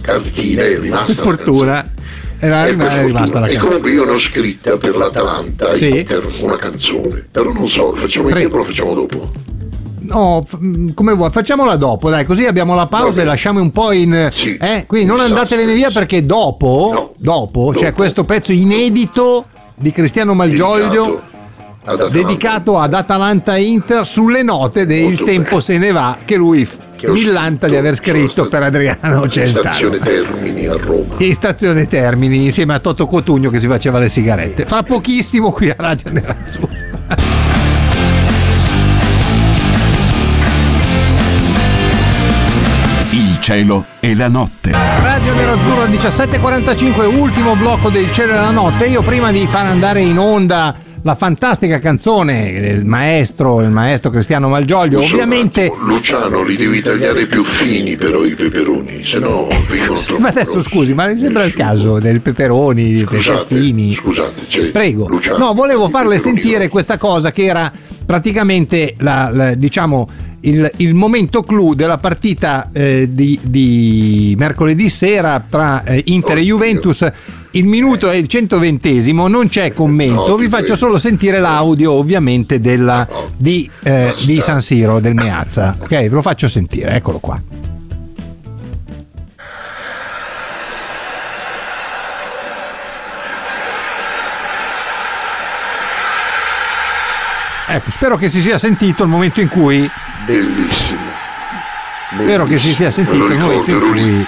cartina 0.00 0.62
e 0.62 0.74
è 0.76 0.78
rimasta. 0.80 1.12
Per 1.14 1.22
fortuna 1.22 1.90
era, 2.38 2.64
canzone. 2.64 2.84
è 2.86 2.94
per 2.96 3.04
rimasta 3.06 3.40
la 3.40 3.46
E 3.46 3.48
canzone. 3.50 3.66
comunque 3.68 3.90
io 3.92 4.04
l'ho 4.04 4.18
scritta 4.18 4.76
per 4.76 4.96
l'Atalanta 4.96 5.74
Sì. 5.76 5.98
Inter 5.98 6.24
una 6.40 6.56
canzone. 6.56 7.26
Però 7.30 7.52
non 7.52 7.68
so, 7.68 7.94
facciamo 7.94 8.28
Prego. 8.28 8.40
insieme 8.40 8.54
o 8.54 8.56
lo 8.58 8.64
facciamo 8.64 8.94
dopo? 8.94 9.30
No, 10.06 10.42
mm, 10.62 10.90
come 10.94 11.12
vuoi, 11.14 11.30
facciamola 11.30 11.76
dopo, 11.76 12.10
dai, 12.10 12.24
così 12.24 12.44
abbiamo 12.46 12.74
la 12.74 12.86
pausa 12.86 13.22
e 13.22 13.24
lasciamo 13.24 13.60
un 13.60 13.70
po' 13.72 13.92
in... 13.92 14.28
Sì. 14.30 14.56
Eh, 14.60 14.84
quindi 14.86 15.06
non 15.06 15.20
andatevene 15.20 15.72
via 15.74 15.90
perché 15.90 16.24
dopo, 16.26 16.90
No. 16.92 17.12
dopo, 17.16 17.72
c'è 17.74 17.86
Dopo. 17.86 17.96
questo 17.96 18.24
pezzo 18.24 18.52
inedito 18.52 19.46
di 19.76 19.90
Cristiano 19.92 20.34
Malgioglio 20.34 21.04
Dedicato 21.04 21.32
ad 21.86 22.00
Atalanta. 22.00 22.16
dedicato 22.18 22.78
ad 22.78 22.94
Atalanta 22.94 23.56
Inter 23.58 24.06
sulle 24.06 24.42
note 24.42 24.86
del 24.86 25.02
Molto 25.04 25.24
tempo 25.24 25.48
bene. 25.48 25.60
se 25.60 25.78
ne 25.78 25.90
va 25.92 26.16
che 26.24 26.36
lui 26.36 26.66
millanta 27.08 27.68
di 27.68 27.76
aver 27.76 27.94
scritto 27.96 28.48
per 28.48 28.62
Adriano 28.62 29.24
in 29.24 29.30
Celentano. 29.30 29.68
Stazione 29.74 29.98
Termini 29.98 30.66
a 30.66 30.76
Roma. 30.78 31.14
In 31.18 31.34
stazione 31.34 31.86
Termini 31.86 32.44
insieme 32.44 32.72
a 32.74 32.78
Toto 32.78 33.06
Cotugno 33.06 33.50
che 33.50 33.60
si 33.60 33.66
faceva 33.66 33.98
le 33.98 34.08
sigarette. 34.08 34.64
Fra 34.64 34.82
pochissimo 34.82 35.50
qui 35.52 35.68
a 35.68 35.74
Radio 35.76 36.10
Nerazzurra. 36.12 37.43
Cielo 43.44 43.84
e 44.00 44.16
la 44.16 44.28
notte. 44.28 44.70
Radio 44.70 45.34
Nerazzurra 45.34 45.84
17.45, 45.84 47.14
ultimo 47.14 47.54
blocco 47.56 47.90
del 47.90 48.10
cielo 48.10 48.32
e 48.32 48.36
la 48.36 48.50
notte. 48.50 48.86
Io 48.86 49.02
prima 49.02 49.30
di 49.30 49.46
far 49.46 49.66
andare 49.66 50.00
in 50.00 50.16
onda 50.16 50.74
la 51.02 51.14
fantastica 51.14 51.78
canzone 51.78 52.58
del 52.58 52.86
maestro, 52.86 53.60
il 53.60 53.68
maestro 53.68 54.08
Cristiano 54.08 54.48
Malgioglio. 54.48 54.96
Scusa 54.96 55.04
un 55.08 55.12
Ovviamente. 55.12 55.70
Luciano, 55.78 56.42
li 56.42 56.56
devi 56.56 56.80
tagliare 56.80 57.26
più 57.26 57.44
fini 57.44 57.96
però 57.96 58.24
i 58.24 58.34
peperoni, 58.34 59.04
se 59.04 59.18
no 59.18 59.46
troppo 60.04 60.22
Ma 60.22 60.28
adesso 60.28 60.62
scusi, 60.62 60.94
ma 60.94 61.06
mi 61.06 61.18
sembra 61.18 61.44
il 61.44 61.52
caso 61.52 61.98
del 61.98 62.22
peperoni, 62.22 62.92
dei 62.94 63.02
Scusate, 63.02 63.44
peperfini. 63.44 63.92
Scusate, 63.94 64.40
cioè, 64.48 64.64
Prego. 64.70 65.06
Luciano, 65.06 65.36
No, 65.36 65.52
volevo 65.52 65.90
farle 65.90 66.16
peperoni 66.16 66.18
sentire 66.18 66.68
questa 66.70 66.96
cosa 66.96 67.30
che 67.30 67.44
era 67.44 67.70
praticamente 68.06 68.94
la, 69.00 69.28
la- 69.30 69.54
diciamo 69.54 70.32
il, 70.44 70.70
il 70.76 70.94
momento 70.94 71.42
clou 71.42 71.74
della 71.74 71.98
partita 71.98 72.70
eh, 72.72 73.08
di, 73.10 73.38
di 73.42 74.34
mercoledì 74.38 74.88
sera 74.90 75.44
tra 75.48 75.84
eh, 75.84 76.02
Inter 76.06 76.38
e. 76.38 76.42
Juventus. 76.42 77.12
Il 77.52 77.66
minuto 77.66 78.10
è 78.10 78.16
il 78.16 78.26
120 78.26 79.12
non 79.12 79.48
c'è 79.48 79.72
commento, 79.72 80.26
No, 80.26 80.36
vi 80.36 80.48
faccio 80.48 80.74
solo 80.74 80.98
sentire 80.98 81.38
l'audio 81.38 81.92
ovviamente 81.92 82.60
della, 82.60 83.06
di, 83.36 83.70
eh, 83.84 84.12
di 84.26 84.40
San 84.40 84.60
Siro, 84.60 84.98
del 84.98 85.14
Meazza. 85.14 85.76
Ok, 85.80 85.88
ve 85.88 86.08
lo 86.08 86.22
faccio 86.22 86.48
sentire, 86.48 86.96
eccolo 86.96 87.20
qua. 87.20 87.40
Ecco, 97.66 97.90
spero 97.90 98.16
che 98.16 98.28
si 98.28 98.40
sia 98.40 98.58
sentito 98.58 99.04
il 99.04 99.08
momento 99.08 99.40
in 99.40 99.48
cui 99.48 99.90
Bellissimo. 100.26 100.98
Spero 102.14 102.44
che 102.44 102.58
si 102.58 102.72
sia 102.74 102.90
sentito 102.90 103.26
il 103.26 103.38
momento 103.38 103.70
in 103.70 103.80
cui 103.80 104.26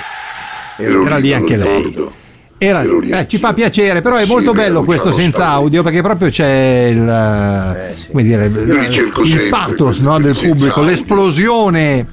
era 1.05 1.17
lì 1.19 1.33
anche 1.33 1.57
lei. 1.57 2.15
Era- 2.59 2.83
eh, 2.83 3.29
ci 3.29 3.39
fa 3.39 3.53
piacere, 3.53 4.01
però 4.01 4.17
è 4.17 4.23
Sì, 4.23 4.29
molto 4.29 4.53
vero, 4.53 4.67
bello 4.69 4.85
questo 4.85 5.11
senza 5.13 5.49
audio 5.49 5.83
perché 5.83 6.01
proprio 6.01 6.31
c'è 6.31 6.89
il, 6.91 7.07
Eh, 7.07 7.97
sì. 7.97 8.07
come 8.11 8.23
dire, 8.23 8.47
il 8.47 9.47
pathos 9.51 10.01
no, 10.01 10.19
del 10.19 10.35
pubblico, 10.37 10.81
audio. 10.81 10.91
l'esplosione, 10.91 12.07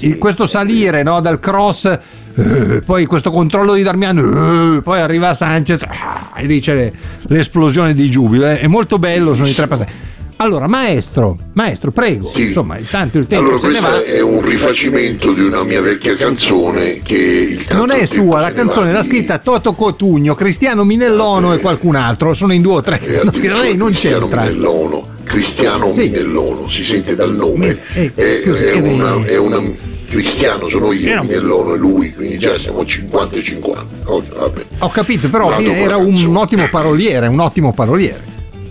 il- 0.00 0.18
questo 0.18 0.46
salire 0.46 1.02
no, 1.02 1.20
dal 1.20 1.40
cross, 1.40 1.84
eh, 1.86 2.82
poi 2.86 3.06
questo 3.06 3.32
controllo 3.32 3.74
di 3.74 3.82
Darmian, 3.82 4.76
eh, 4.78 4.82
poi 4.82 5.00
arriva 5.00 5.34
Sanchez 5.34 5.82
ah, 5.82 6.30
e 6.36 6.44
lì 6.46 6.60
c'è 6.60 6.74
le- 6.74 6.92
l'esplosione 7.26 7.92
di 7.92 8.08
giubilo. 8.08 8.46
eh, 8.46 8.60
È 8.60 8.66
molto 8.68 9.00
bello, 9.00 9.34
sono 9.34 9.48
i 9.48 9.54
tre 9.54 9.66
passaggi. 9.66 9.92
Allora, 10.40 10.68
maestro, 10.68 11.36
maestro, 11.54 11.90
prego, 11.90 12.28
Sì. 12.28 12.42
insomma, 12.42 12.78
il 12.78 12.88
tanto 12.88 13.18
il 13.18 13.26
tempo 13.26 13.44
Allora, 13.44 13.58
se 13.58 13.66
ne 13.68 13.78
questo 13.80 13.90
va. 13.90 14.04
è 14.04 14.20
un 14.20 14.40
rifacimento 14.40 15.32
di 15.32 15.40
una 15.40 15.64
mia 15.64 15.80
vecchia 15.80 16.14
canzone 16.14 17.02
che 17.02 17.14
il 17.16 17.64
tanto 17.64 17.84
Non 17.86 17.90
è 17.96 18.06
sua, 18.06 18.38
la 18.38 18.52
canzone 18.52 18.92
l'ha 18.92 19.02
scritta 19.02 19.38
Toto 19.38 19.74
Cotugno, 19.74 20.36
Cristiano 20.36 20.84
Minellono 20.84 21.52
e 21.52 21.58
qualcun 21.58 21.96
altro, 21.96 22.34
sono 22.34 22.52
in 22.52 22.62
due 22.62 22.74
o 22.74 22.80
tre, 22.82 23.00
eh, 23.04 23.20
no, 23.24 23.60
lei 23.60 23.76
non 23.76 23.88
Cristiano 23.88 24.18
c'entra. 24.26 24.42
Minellono, 24.42 25.08
Cristiano 25.24 25.92
Sì. 25.92 26.00
Minellono, 26.02 26.68
si 26.68 26.84
sente 26.84 27.16
dal 27.16 27.34
nome. 27.34 27.76
Eh, 27.94 28.12
è, 28.14 28.40
è 28.42 28.78
una, 28.78 29.24
è 29.24 29.36
una- 29.36 29.62
Cristiano 30.08 30.68
sono 30.68 30.92
io, 30.92 31.10
Era 31.10 31.22
Minellono 31.22 31.74
è 31.74 31.76
lui, 31.78 32.14
quindi 32.14 32.38
già 32.38 32.56
siamo 32.58 32.84
50 32.86 33.36
e 33.36 33.42
50. 33.42 33.86
Oh, 34.04 34.22
vabbè. 34.36 34.64
Ho 34.78 34.88
capito, 34.88 35.28
però 35.28 35.48
Vado 35.48 35.68
era 35.68 35.96
un 35.96 36.34
ottimo 36.36 36.68
paroliere, 36.70 37.26
un 37.26 37.40
ottimo 37.40 37.74
paroliere. 37.74 38.22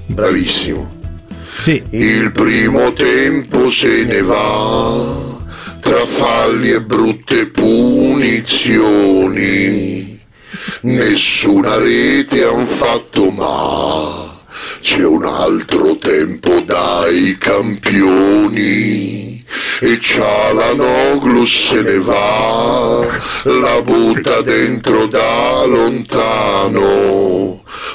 Bravissimo. 0.08 0.96
Sì. 1.58 1.84
Il 1.92 2.32
primo 2.32 2.94
tempo 2.94 3.70
se 3.72 4.04
ne 4.04 4.22
va 4.22 5.38
tra 5.80 6.06
falli 6.06 6.72
e 6.72 6.82
brutte 6.82 7.48
punizioni. 7.48 8.56
Nessuna 10.82 11.78
rete 11.78 12.44
han 12.44 12.66
fatto 12.68 13.30
ma 13.32 14.27
c'è 14.88 15.04
un 15.04 15.26
altro 15.26 15.98
tempo 15.98 16.62
dai 16.62 17.36
campioni. 17.38 18.96
E 19.82 20.00
Cialanoglu 20.00 21.44
se 21.44 21.82
ne 21.82 22.00
va, 22.00 23.06
la 23.44 23.82
butta 23.82 24.42
dentro 24.42 25.08
da 25.08 25.66
lontano. 25.66 26.86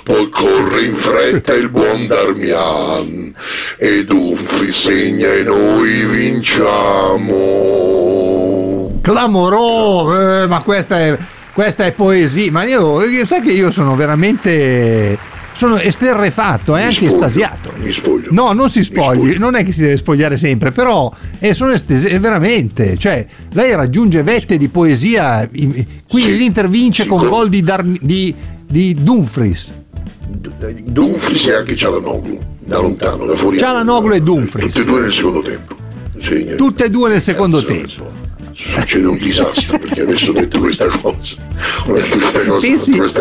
Poi 0.04 0.28
corre 0.28 0.82
in 0.82 0.94
fretta 0.96 1.54
il 1.54 1.70
buon 1.70 2.06
Darmian 2.08 3.34
ed 3.78 4.10
Umfri 4.10 4.70
segna 4.70 5.32
e 5.32 5.44
noi 5.44 6.04
vinciamo. 6.04 7.30
Clamoroso, 9.00 10.42
eh, 10.42 10.46
ma 10.46 10.62
questa 10.62 10.98
è, 10.98 11.16
questa 11.54 11.86
è 11.86 11.92
poesia. 11.92 12.52
Ma 12.52 12.64
io, 12.64 13.00
sai 13.24 13.40
che 13.40 13.52
io 13.52 13.70
sono 13.70 13.96
veramente. 13.96 15.31
Sono 15.54 15.76
esterrefatto 15.78 16.76
e 16.76 16.80
Mi 16.80 16.86
anche 16.86 17.08
spoglio, 17.10 17.14
estasiato. 17.26 17.72
mi 17.76 17.92
spoglio. 17.92 18.28
No, 18.30 18.52
non 18.52 18.70
si 18.70 18.82
spogli, 18.82 19.36
non 19.36 19.54
è 19.54 19.64
che 19.64 19.72
si 19.72 19.82
deve 19.82 19.96
spogliare 19.96 20.36
sempre, 20.36 20.70
però 20.72 21.12
eh, 21.38 21.52
sono 21.54 21.72
estesi, 21.72 22.08
eh, 22.08 22.18
veramente. 22.18 22.96
Cioè, 22.96 23.26
lei 23.52 23.74
raggiunge 23.74 24.22
vette 24.22 24.56
di 24.56 24.68
poesia. 24.68 25.48
Qui 25.48 26.22
Sì, 26.22 26.36
l'Inter 26.36 26.68
vince 26.68 27.02
sì, 27.02 27.08
con 27.08 27.28
gol 27.28 27.48
di, 27.48 27.62
Dar- 27.62 27.84
di, 27.84 28.34
di 28.66 28.94
Dumfries. 29.00 29.72
Dumfries 30.84 31.46
e 31.46 31.54
anche 31.54 31.76
Cialanoglu, 31.76 32.38
da 32.60 32.78
lontano, 32.78 33.24
da 33.26 33.34
fuori. 33.36 33.58
Cialanoglu 33.58 34.14
e 34.14 34.20
Dumfries. 34.22 34.72
Tutti 34.72 34.82
e 34.82 34.90
due 34.90 35.00
nel 35.00 35.12
secondo 35.12 35.42
tempo. 35.42 35.74
Segna. 36.20 36.54
Tutte 36.54 36.84
e 36.84 36.90
due 36.90 37.08
nel 37.10 37.20
secondo 37.20 37.62
tempo. 37.62 38.10
Succede 38.54 39.06
un 39.06 39.16
disastro 39.18 39.78
perché 39.78 40.00
adesso 40.02 40.30
ho 40.30 40.34
detto 40.34 40.58
questa 40.60 40.86
cosa. 40.86 41.34
Ho 41.86 41.92
detto 41.92 42.16
questa 42.18 42.38
cosa. 42.44 42.60
Pensi, 42.60 42.96
questa- 42.96 43.20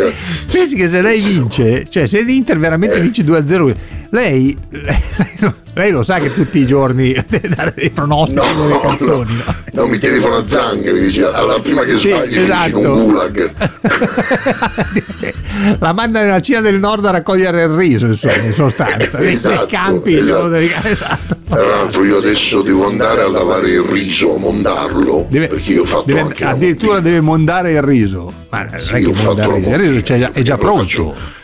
pensi 0.51 0.75
che 0.75 0.87
se 0.87 1.01
lei 1.01 1.21
vince, 1.21 1.85
cioè 1.89 2.05
se 2.05 2.21
l'Inter 2.21 2.57
veramente 2.59 2.95
Eh. 2.95 3.01
vince 3.01 3.23
2-0, 3.23 3.75
lei, 4.09 4.57
lei, 4.69 4.97
lei 5.73 5.91
lo 5.91 6.03
sa 6.03 6.19
che 6.19 6.33
tutti 6.33 6.59
i 6.59 6.65
giorni 6.67 7.13
deve 7.29 7.47
dare 7.49 7.73
dei 7.75 7.89
pronostici 7.89 8.45
No, 8.53 8.67
delle 8.67 8.79
canzoni, 8.79 9.35
no, 9.35 9.43
no? 9.45 9.55
no, 9.73 9.87
mi 9.87 9.97
telefona 9.99 10.45
Zang 10.45 10.91
mi 10.91 10.99
dice 10.99 11.23
alla 11.25 11.59
prima 11.59 11.83
che 11.83 11.97
Sì, 11.97 12.09
sbagli 12.09 12.37
esatto. 12.37 12.77
un 12.79 13.03
gulag. 13.05 13.51
La 15.79 15.91
manda 15.93 16.21
nella 16.21 16.39
Cina 16.39 16.61
del 16.61 16.79
Nord 16.79 17.05
a 17.05 17.11
raccogliere 17.11 17.63
il 17.63 17.69
riso, 17.69 18.07
insomma, 18.07 18.35
in 18.37 18.53
sostanza, 18.53 19.19
Esatto, 19.19 19.65
campi 19.69 20.17
esatto. 20.17 20.47
dei- 20.47 20.71
esatto. 20.83 21.37
Tra 21.49 21.65
l'altro 21.65 22.05
io 22.05 22.17
adesso 22.17 22.61
devo 22.61 22.87
andare 22.87 23.21
a 23.21 23.29
lavare 23.29 23.69
il 23.69 23.81
riso, 23.81 24.35
a 24.35 24.39
mondarlo, 24.39 25.25
Deve- 25.29 25.47
perché 25.49 25.71
io 25.73 25.81
ho 25.81 25.85
fatto 25.85 26.03
deve- 26.05 26.21
addirittura 26.21 26.93
mondina. 26.93 26.99
deve 26.99 27.21
mondare 27.21 27.71
il 27.73 27.81
riso. 27.81 28.33
Ma 28.49 28.63
non 28.63 28.79
Sì, 28.79 28.93
è 28.93 29.01
che 29.01 29.11
mondare 29.13 29.57
il 29.57 29.63
riso, 29.63 29.69
il 29.75 29.77
riso 29.89 30.01
c'è 30.01 30.19
già- 30.19 30.31
è 30.31 30.41
già 30.41 30.57
pronto. 30.57 30.83
faccio- 31.11 31.39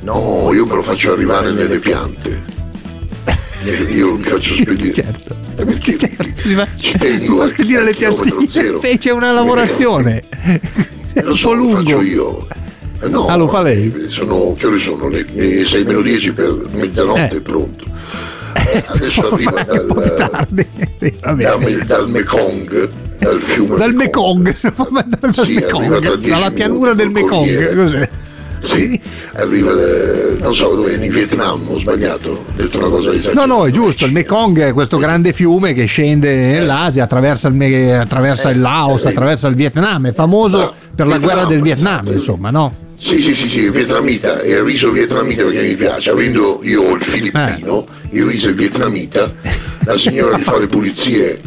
No, 0.00 0.50
io 0.52 0.66
me 0.66 0.74
lo 0.74 0.82
faccio 0.82 1.12
arrivare 1.12 1.52
nelle 1.52 1.78
piante. 1.78 2.60
Io 3.94 4.14
mi 4.16 4.22
faccio 4.22 4.54
spedire. 4.60 4.92
Certo. 4.92 5.36
Eh, 5.56 5.64
perché? 5.64 5.96
Certo, 6.00 6.40
si 6.42 6.54
fa, 7.36 7.46
spedire 7.46 7.84
le 7.84 7.94
piantine, 7.94 8.78
fece 8.80 9.10
una 9.10 9.30
lavorazione. 9.30 10.24
È 11.12 11.22
Lo 11.22 11.30
un 11.30 11.36
so, 11.36 11.48
po' 11.48 11.54
lungo. 11.54 12.00
io. 12.02 12.46
Eh, 13.02 13.08
no, 13.08 13.26
Ah, 13.26 13.36
lo 13.36 13.48
fa 13.48 13.62
lei? 13.62 13.92
Sono, 14.08 14.54
che 14.56 14.66
ore 14.66 14.78
sono? 14.78 15.08
Le, 15.08 15.24
le 15.32 15.64
6 15.64 15.84
meno 15.84 16.00
10 16.02 16.32
per 16.32 16.56
mezzanotte 16.72 17.36
Eh. 17.36 17.40
pronto. 17.40 17.84
Eh, 18.54 18.84
adesso 18.86 19.32
arriva 19.32 19.62
dal, 19.64 20.14
tardi. 20.16 20.66
Sì, 20.96 21.14
va 21.22 21.32
da- 21.32 21.56
bene. 21.56 21.84
dal 21.86 22.08
Mekong, 22.08 22.88
dal 23.18 23.40
fiume 23.40 23.76
Dal 23.76 23.94
Mekong, 23.94 24.54
dal 25.18 25.34
Sì, 25.34 25.54
Mekong, 25.54 25.98
10 26.16 26.28
dalla 26.28 26.50
pianura 26.50 26.92
del 26.92 27.08
Mekong, 27.10 27.74
cos'è? 27.74 28.08
Sì, 28.60 29.00
arriva, 29.32 29.72
da- 29.72 30.34
non 30.38 30.54
so 30.54 30.74
dove, 30.74 30.92
in 30.94 31.10
Vietnam, 31.10 31.62
ho 31.66 31.78
sbagliato, 31.78 32.30
ho 32.30 32.44
detto 32.54 32.78
una 32.78 32.88
cosa 32.88 33.10
di 33.10 33.30
No, 33.32 33.46
no, 33.46 33.66
è 33.66 33.70
giusto, 33.70 34.04
il 34.04 34.12
Mekong 34.12 34.60
è 34.60 34.72
questo 34.74 34.98
grande 34.98 35.32
fiume 35.32 35.72
che 35.72 35.86
scende 35.86 36.34
nell'Asia, 36.52 37.04
attraversa 37.04 37.48
il, 37.48 37.90
attraversa 38.00 38.50
il 38.50 38.60
Laos, 38.60 39.06
eh, 39.06 39.08
attraversa 39.08 39.48
il 39.48 39.54
Vietnam, 39.54 40.08
è 40.08 40.12
famoso 40.12 40.72
per 40.94 41.06
la 41.06 41.18
guerra 41.18 41.46
del 41.46 41.62
Vietnam, 41.62 42.06
insomma, 42.08 42.50
no? 42.50 42.74
Sì, 43.02 43.18
sì, 43.20 43.34
sì, 43.34 43.48
sì, 43.48 43.68
vietnamita, 43.68 44.40
e 44.42 44.50
il 44.52 44.62
riso 44.62 44.92
vietnamita 44.92 45.42
perché 45.42 45.60
mi 45.62 45.74
piace, 45.74 46.10
avendo 46.10 46.60
io 46.62 46.94
il 46.94 47.02
filippino, 47.02 47.84
Eh. 48.10 48.16
il 48.16 48.24
riso 48.26 48.48
è 48.50 48.54
vietnamita, 48.54 49.32
la 49.84 49.96
signora 49.96 50.36
che 50.36 50.44
fa 50.44 50.56
le 50.58 50.68
pulizie 50.68 51.40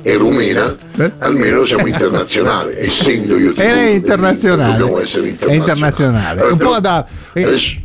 è 0.00 0.16
rumena, 0.16 0.74
Eh? 0.96 1.12
almeno 1.18 1.66
siamo 1.66 1.86
internazionali, 1.86 2.72
essendo 2.80 3.36
io 3.36 3.52
lei 3.54 3.92
è 3.92 3.94
internazionale. 3.96 4.78
dobbiamo 4.78 5.00
essere 5.00 5.24
È 5.26 5.28
internazionali. 5.28 5.58
internazionale. 5.58 6.40
Allora, 6.40 6.52
Un 6.54 6.58
po' 6.58 6.80
da... 6.80 7.06
eh, 7.34 7.42
adesso- 7.42 7.76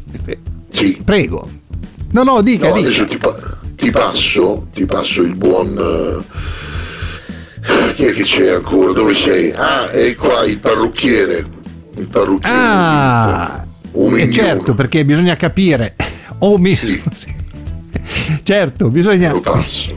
sì, 0.69 0.97
Prego. 1.03 1.49
No, 2.11 2.23
no, 2.23 2.41
dica, 2.41 2.69
no, 2.69 2.73
dica. 2.75 2.87
adesso 2.87 3.05
ti, 3.05 3.19
ti 3.75 3.89
passo, 3.91 4.67
ti 4.73 4.85
passo 4.85 5.21
il 5.23 5.35
buon... 5.35 6.23
eh, 7.65 7.93
chi 7.95 8.05
è 8.05 8.13
che 8.13 8.23
c'è 8.23 8.49
ancora? 8.51 8.93
Dove 8.93 9.13
sei? 9.13 9.51
Ah, 9.51 9.89
è 9.89 10.15
qua 10.15 10.45
il 10.45 10.57
parrucchiere. 10.59 11.59
Il 11.95 12.07
parrucchiere. 12.07 12.55
Ah, 12.57 13.63
Un 13.93 14.05
e 14.05 14.25
migliore. 14.25 14.31
certo, 14.31 14.73
perché 14.73 15.05
bisogna 15.05 15.35
capire. 15.35 15.95
Oh, 16.39 16.57
mi... 16.57 16.75
Sì. 16.75 17.01
Certo, 18.43 18.89
bisogna... 18.89 19.31
Lo 19.31 19.39
passo. 19.41 19.91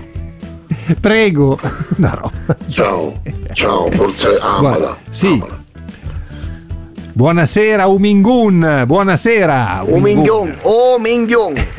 Prego. 1.01 1.59
No, 1.97 2.11
no. 2.21 2.33
Ciao, 2.69 3.21
ciao, 3.55 3.91
forse 3.91 4.37
amala. 4.41 4.61
Guarda, 4.61 4.97
sì. 5.11 5.27
amala. 5.29 5.59
Buonasera 7.13 7.87
Umingun, 7.87 8.83
buonasera. 8.87 9.83
Umingun, 9.87 10.55
oh 10.63 10.99
Oh 10.99 10.99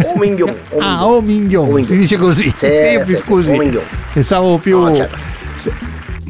oh 0.06 0.18
Mingyon. 0.20 0.56
Oh 0.72 0.80
Ah, 0.80 1.06
Oh 1.06 1.22
Mingyon. 1.22 1.84
si 1.86 1.96
dice 1.98 2.18
così. 2.18 2.52
Sì, 2.58 2.66
Eh, 2.66 3.04
sì, 3.06 3.16
scusi, 3.18 3.52
Mingyon. 3.52 3.84
pensavo 4.14 4.58
più... 4.58 4.80
No, 4.80 4.96
certo. 4.96 5.18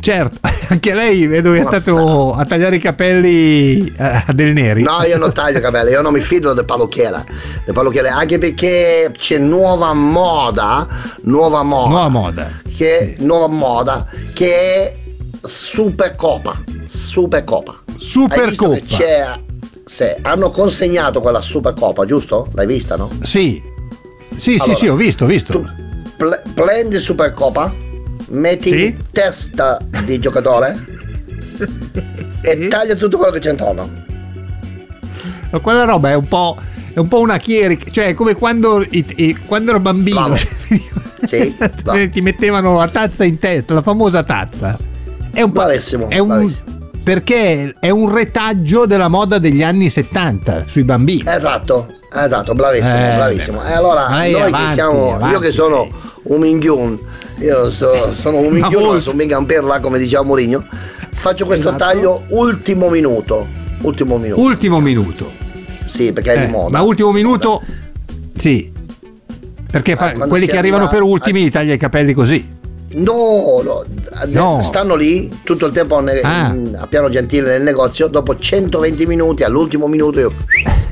Certo, 0.01 0.39
anche 0.70 0.93
lei 0.93 1.28
vedo 1.28 1.51
che 1.51 1.59
è 1.59 1.63
stato 1.63 2.32
a 2.34 2.45
tagliare 2.45 2.76
i 2.76 2.80
capelli 2.80 3.88
eh, 3.97 4.24
a 4.26 4.34
Del 4.34 4.53
Neri. 4.53 4.84
No, 4.84 5.03
io 5.03 5.18
non 5.18 5.32
taglio 5.34 5.59
i 5.59 5.61
capelli, 5.61 5.91
io 5.91 6.01
non 6.01 6.13
mi 6.13 6.22
fido 6.22 6.53
del 6.53 6.65
parrucchiere, 6.65 7.24
del 7.65 7.74
parrucchiere, 7.74 8.09
anche 8.09 8.38
perché 8.38 9.11
c'è 9.18 9.38
nuova 9.38 9.93
moda, 9.93 10.88
nuova 11.22 11.63
moda, 11.63 11.89
Nuova 11.89 12.07
moda. 12.09 12.51
che 12.76 13.15
Sì. 13.18 13.26
nuova 13.26 13.47
moda 13.47 14.05
che 14.34 14.55
è 14.55 14.95
Supercoppa. 15.43 16.63
Hai 16.68 16.84
Supercoppa. 16.88 17.70
visto 18.49 18.70
che 18.72 18.82
c'è 18.86 19.39
sì, 19.86 20.05
hanno 20.22 20.49
consegnato 20.51 21.22
quella 21.22 21.41
Supercoppa, 21.41 22.05
giusto? 22.05 22.47
L'hai 22.53 22.68
vista, 22.68 22.95
no? 22.97 23.09
Sì, 23.22 23.61
sì, 24.36 24.57
sì, 24.57 24.59
Allora, 24.59 24.74
sì, 24.78 24.88
ho 24.88 24.95
visto, 24.95 25.24
ho 25.24 25.28
visto. 25.28 25.51
Tu 25.53 25.65
ple- 26.18 26.41
prendi 26.53 26.99
Supercoppa, 26.99 27.74
metti 28.30 28.69
Sì. 28.69 28.95
testa 29.11 29.80
di 30.03 30.19
giocatore 30.19 30.75
e 32.41 32.67
taglia 32.67 32.95
tutto 32.95 33.17
quello 33.17 33.32
che 33.32 33.39
c'è 33.39 33.51
intorno. 33.51 34.05
Ma 35.51 35.59
Quella 35.59 35.86
roba 35.86 36.09
è 36.09 36.15
un 36.15 36.28
po', 36.28 36.57
è 36.93 36.99
un 36.99 37.07
po' 37.07 37.19
una 37.19 37.38
chierica, 37.38 37.89
cioè 37.89 38.07
è 38.07 38.13
come 38.13 38.36
quando, 38.36 38.82
i- 38.82 39.05
i- 39.17 39.38
quando 39.45 39.71
ero 39.71 39.80
bambino 39.80 40.36
Sì, 41.25 41.55
ti 42.11 42.21
mettevano 42.21 42.78
la 42.78 42.88
tazza 42.89 43.23
in 43.23 43.38
testa, 43.38 43.73
la 43.73 43.82
famosa 43.82 44.23
tazza. 44.23 44.78
È 45.34 45.41
un 45.41 45.51
po', 45.51 45.63
Bravissimo, 45.63 46.09
è 46.09 46.19
un, 46.19 46.28
bravissimo. 46.28 46.63
perché 47.03 47.75
è 47.80 47.89
un 47.89 48.13
retaggio 48.13 48.86
della 48.86 49.07
moda 49.07 49.38
degli 49.39 49.63
anni 49.63 49.89
70 49.89 50.65
sui 50.67 50.84
bambini. 50.84 51.23
Esatto, 51.25 51.93
esatto, 52.13 52.53
bravissimo, 52.53 52.95
Eh, 52.95 53.15
bravissimo. 53.15 53.63
E 53.65 53.71
allora, 53.73 54.07
noi 54.09 54.34
avanti, 54.34 54.67
che 54.67 54.73
siamo, 54.73 55.15
avanti, 55.15 55.34
io 55.34 55.39
che 55.39 55.51
sono. 55.51 55.88
Un 56.28 56.39
minchion, 56.39 56.99
io 57.39 57.69
so- 57.71 58.13
sono 58.13 58.38
un 58.39 58.57
non 58.57 59.01
sono 59.01 59.23
un 59.38 59.45
perla 59.45 59.80
come 59.80 59.97
diceva 59.99 60.23
Mourinho, 60.23 60.65
faccio 61.13 61.45
questo 61.45 61.69
Esatto. 61.69 61.84
taglio 61.84 62.23
ultimo 62.30 62.89
minuto, 62.89 63.47
ultimo 63.82 64.17
minuto, 64.17 64.41
Ultimo 64.41 64.80
minuto. 64.80 65.32
sì, 65.86 66.11
perché 66.13 66.34
è 66.34 66.41
Eh, 66.41 66.45
di 66.45 66.51
moda. 66.51 66.78
ma 66.78 66.84
ultimo 66.84 67.11
minuto, 67.11 67.61
sì. 68.36 68.71
Perché 69.69 69.95
fa- 69.95 70.07
quando 70.11 70.28
quelli 70.28 70.45
che 70.47 70.57
arrivano 70.57 70.86
arriva 70.86 70.99
per 70.99 71.07
ultimi 71.07 71.43
gli 71.43 71.51
taglia 71.51 71.73
i 71.73 71.78
capelli 71.78 72.13
così. 72.13 72.55
No, 72.89 73.61
no, 73.63 73.84
No. 74.28 74.61
stanno 74.63 74.95
lì 74.95 75.30
tutto 75.43 75.65
il 75.65 75.73
tempo 75.73 75.99
ne- 75.99 76.21
Ah. 76.21 76.53
in- 76.53 76.75
a 76.80 76.88
piano 76.88 77.09
gentile 77.09 77.51
nel 77.51 77.61
negozio, 77.63 78.07
dopo 78.07 78.38
120 78.38 79.05
minuti, 79.05 79.43
all'ultimo 79.43 79.88
minuto 79.88 80.19
io 80.19 80.34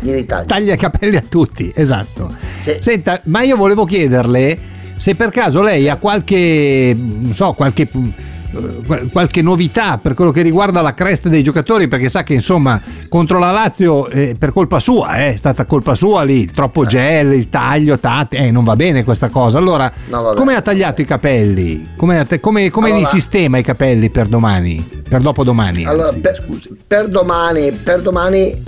gli 0.01 0.11
ritaglio. 0.11 0.45
taglia 0.45 0.73
i 0.73 0.77
capelli 0.77 1.15
a 1.15 1.23
tutti, 1.27 1.71
esatto. 1.73 2.31
Sì. 2.63 2.75
Senta, 2.79 3.21
ma 3.25 3.41
io 3.43 3.55
volevo 3.55 3.86
chiederle 3.86 4.59
se 4.95 5.15
per 5.15 5.29
caso 5.29 5.61
lei 5.61 5.89
ha 5.89 5.97
qualche, 5.97 6.95
non 6.97 7.33
so, 7.33 7.53
qualche, 7.53 7.83
eh, 7.83 8.83
qual- 8.85 9.09
qualche 9.11 9.41
novità 9.41 9.97
per 9.97 10.13
quello 10.13 10.31
che 10.31 10.41
riguarda 10.41 10.81
la 10.81 10.93
cresta 10.93 11.27
dei 11.29 11.43
giocatori, 11.43 11.87
perché 11.87 12.09
sa 12.09 12.23
che 12.23 12.33
insomma 12.33 12.81
contro 13.09 13.37
la 13.39 13.51
Lazio 13.51 14.07
eh, 14.07 14.35
per 14.39 14.53
colpa 14.53 14.79
sua, 14.79 15.17
eh, 15.17 15.33
è 15.33 15.35
stata 15.35 15.65
colpa 15.65 15.95
sua 15.95 16.23
lì, 16.23 16.45
troppo 16.49 16.85
gel, 16.85 17.33
il 17.33 17.49
taglio, 17.49 17.99
tatti, 17.99 18.37
eh, 18.37 18.51
non 18.51 18.63
va 18.63 18.75
bene 18.77 19.03
questa 19.03 19.27
cosa. 19.29 19.57
Allora, 19.57 19.91
No, 20.07 20.33
come 20.35 20.55
ha 20.55 20.61
tagliato 20.61 21.01
i 21.01 21.05
capelli? 21.05 21.89
Come, 21.97 22.25
come, 22.39 22.69
come 22.69 22.91
Allora- 22.91 23.01
li 23.01 23.05
sistema 23.05 23.57
i 23.57 23.63
capelli 23.63 24.09
per 24.09 24.27
domani? 24.27 25.03
Per 25.07 25.21
dopodomani? 25.21 25.85
Allora, 25.85 26.07
anzi, 26.07 26.19
per, 26.19 26.35
scusi. 26.43 26.69
per 26.87 27.07
domani, 27.09 27.71
per 27.71 28.01
domani 28.01 28.63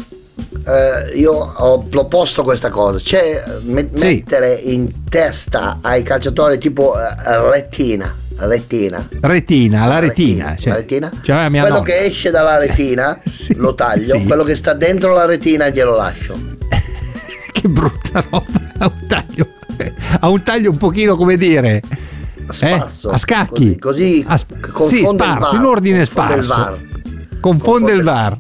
eh, 0.68 1.18
io 1.18 1.32
ho 1.34 1.82
proposto 1.84 2.44
questa 2.44 2.70
cosa, 2.70 3.00
cioè 3.00 3.44
me- 3.62 3.90
Sì. 3.94 4.08
mettere 4.26 4.54
in 4.54 5.04
testa 5.10 5.80
ai 5.82 6.04
calciatori 6.04 6.58
tipo 6.58 6.94
eh, 7.00 7.50
retina, 7.52 8.14
retina. 8.38 9.08
Retina, 9.22 9.86
la 9.88 10.00
retina. 10.00 10.46
la 10.50 10.56
cioè, 10.58 10.74
retina. 10.74 11.10
c'aveva 11.22 11.50
mia 11.50 11.62
quello 11.62 11.78
nonna. 11.78 11.88
che 11.90 12.00
esce 12.06 12.32
dalla 12.32 12.58
retina 12.58 13.18
Sì, 13.26 13.56
lo 13.56 13.74
taglio, 13.76 14.20
sì. 14.20 14.26
quello 14.26 14.44
che 14.44 14.56
sta 14.56 14.74
dentro 14.74 15.14
la 15.14 15.26
retina 15.26 15.70
glielo 15.70 15.96
lascio. 15.96 16.38
che 17.54 17.68
brutta 17.70 18.24
roba 18.30 18.46
ha 18.80 18.86
un 18.88 19.06
taglio 19.08 19.48
ha 20.20 20.30
un 20.30 20.44
taglio 20.44 20.70
un 20.72 20.78
pochino 20.78 21.16
come 21.16 21.38
dire 21.38 21.82
Sparso, 22.50 23.10
eh, 23.10 23.14
a 23.14 23.18
scacchi 23.18 23.78
così- 23.78 24.24
così 24.24 24.26
A 24.28 24.38
sp- 24.38 24.72
confonde 24.72 24.96
sì 24.96 25.02
il 25.02 25.08
sparso 25.08 25.56
in 25.56 25.64
ordine 25.64 25.98
confonde 26.06 26.36
il 26.36 26.44
sparso 26.44 26.62
VAR. 26.72 27.40
confonde 27.42 27.92
il 27.92 28.04
VAR 28.04 28.38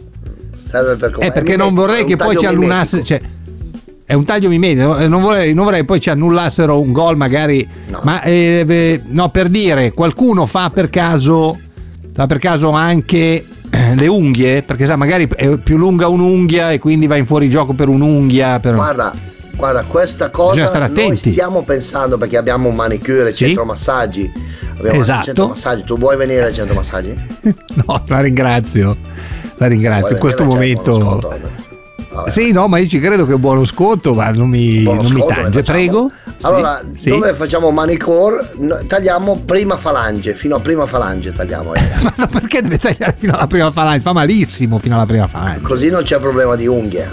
Serve 0.70 0.96
per 0.96 1.16
eh 1.20 1.32
perché 1.32 1.56
non 1.56 1.74
vorrei 1.74 2.06
che 2.06 2.16
poi 2.16 2.36
ci 2.38 2.46
mimetico. 2.48 3.04
cioè, 3.04 3.22
è 4.06 4.14
un 4.14 4.24
taglio 4.24 4.50
mimetico 4.50 4.98
eh, 4.98 5.08
non 5.08 5.22
vorrei, 5.22 5.54
non 5.54 5.66
vorrei 5.66 5.84
poi 5.86 6.00
ci 6.00 6.10
annullassero 6.10 6.80
un 6.80 6.92
gol 6.92 7.18
magari 7.18 7.68
No. 7.90 8.00
ma 8.04 8.22
eh, 8.22 8.64
beh, 8.66 9.02
no 9.08 9.30
per 9.30 9.48
dire 9.50 9.92
qualcuno 9.94 10.46
fa 10.46 10.70
per 10.70 10.90
caso 10.90 11.58
fa 12.14 12.26
per 12.26 12.38
caso 12.38 12.72
anche 12.72 13.46
eh, 13.70 13.96
le 13.96 14.08
unghie 14.08 14.62
perché 14.64 14.86
sa 14.86 14.96
magari 14.96 15.28
è 15.36 15.58
più 15.58 15.78
lunga 15.78 16.08
un'unghia 16.08 16.72
e 16.72 16.80
quindi 16.80 17.08
va 17.08 17.16
in 17.18 17.26
fuorigioco 17.26 17.74
per 17.74 17.88
un'unghia 17.90 18.60
per... 18.62 18.76
Guarda, 18.76 19.14
guarda, 19.56 19.84
questa 19.84 20.30
cosa 20.30 20.88
noi 20.90 21.18
stiamo 21.18 21.64
pensando 21.64 22.18
perché 22.18 22.38
abbiamo 22.38 22.70
un 22.70 22.76
manicure, 22.76 23.34
Sì. 23.34 23.46
centro 23.48 23.66
massaggi. 23.66 24.32
Abbiamo 24.78 25.02
Esatto. 25.02 25.26
centro 25.26 25.48
massaggi. 25.50 25.84
Tu 25.84 25.98
vuoi 25.98 26.16
venire 26.18 26.44
al 26.46 26.54
centro 26.54 26.76
massaggi? 26.76 27.14
no 27.86 28.04
la 28.08 28.20
ringrazio 28.22 28.96
la 29.58 29.68
ringrazio 29.68 30.16
in 30.16 30.22
questo 30.22 30.44
buono 30.44 30.60
momento 30.60 31.20
vabbè. 31.20 32.32
Sì, 32.32 32.52
no, 32.52 32.68
ma 32.68 32.80
io 32.80 32.88
ci 32.88 33.00
credo 33.00 33.28
che 33.28 33.34
è 33.34 33.38
buono 33.38 33.64
sconto, 33.64 34.16
ma 34.16 34.32
non 34.32 34.50
mi, 34.50 34.82
Buono 34.82 35.04
non 35.04 35.12
mi 35.12 35.20
sconto, 35.20 35.40
tange. 35.42 35.62
Prego. 35.62 36.10
Allora, 36.42 36.82
sì. 36.98 37.10
dove 37.10 37.34
facciamo 37.36 37.70
manicure, 37.70 38.54
no- 38.58 38.80
tagliamo 38.88 39.44
prima 39.46 39.78
falange, 39.78 40.34
fino 40.34 40.56
a 40.56 40.60
prima 40.60 40.88
falange 40.88 41.32
tagliamo. 41.32 41.76
eh. 41.76 41.82
Ma 42.02 42.14
no, 42.16 42.28
perché 42.28 42.62
deve 42.64 42.80
tagliare 42.80 43.14
fino 43.16 43.34
alla 43.34 43.46
prima 43.46 43.72
falange? 43.72 44.02
Fa 44.02 44.14
malissimo 44.14 44.80
fino 44.80 44.96
alla 44.96 45.06
prima 45.06 45.28
falange. 45.28 45.62
Così 45.62 45.90
non 45.90 46.02
c'è 46.04 46.18
problema 46.18 46.56
di 46.56 46.66
unghie. 46.66 47.08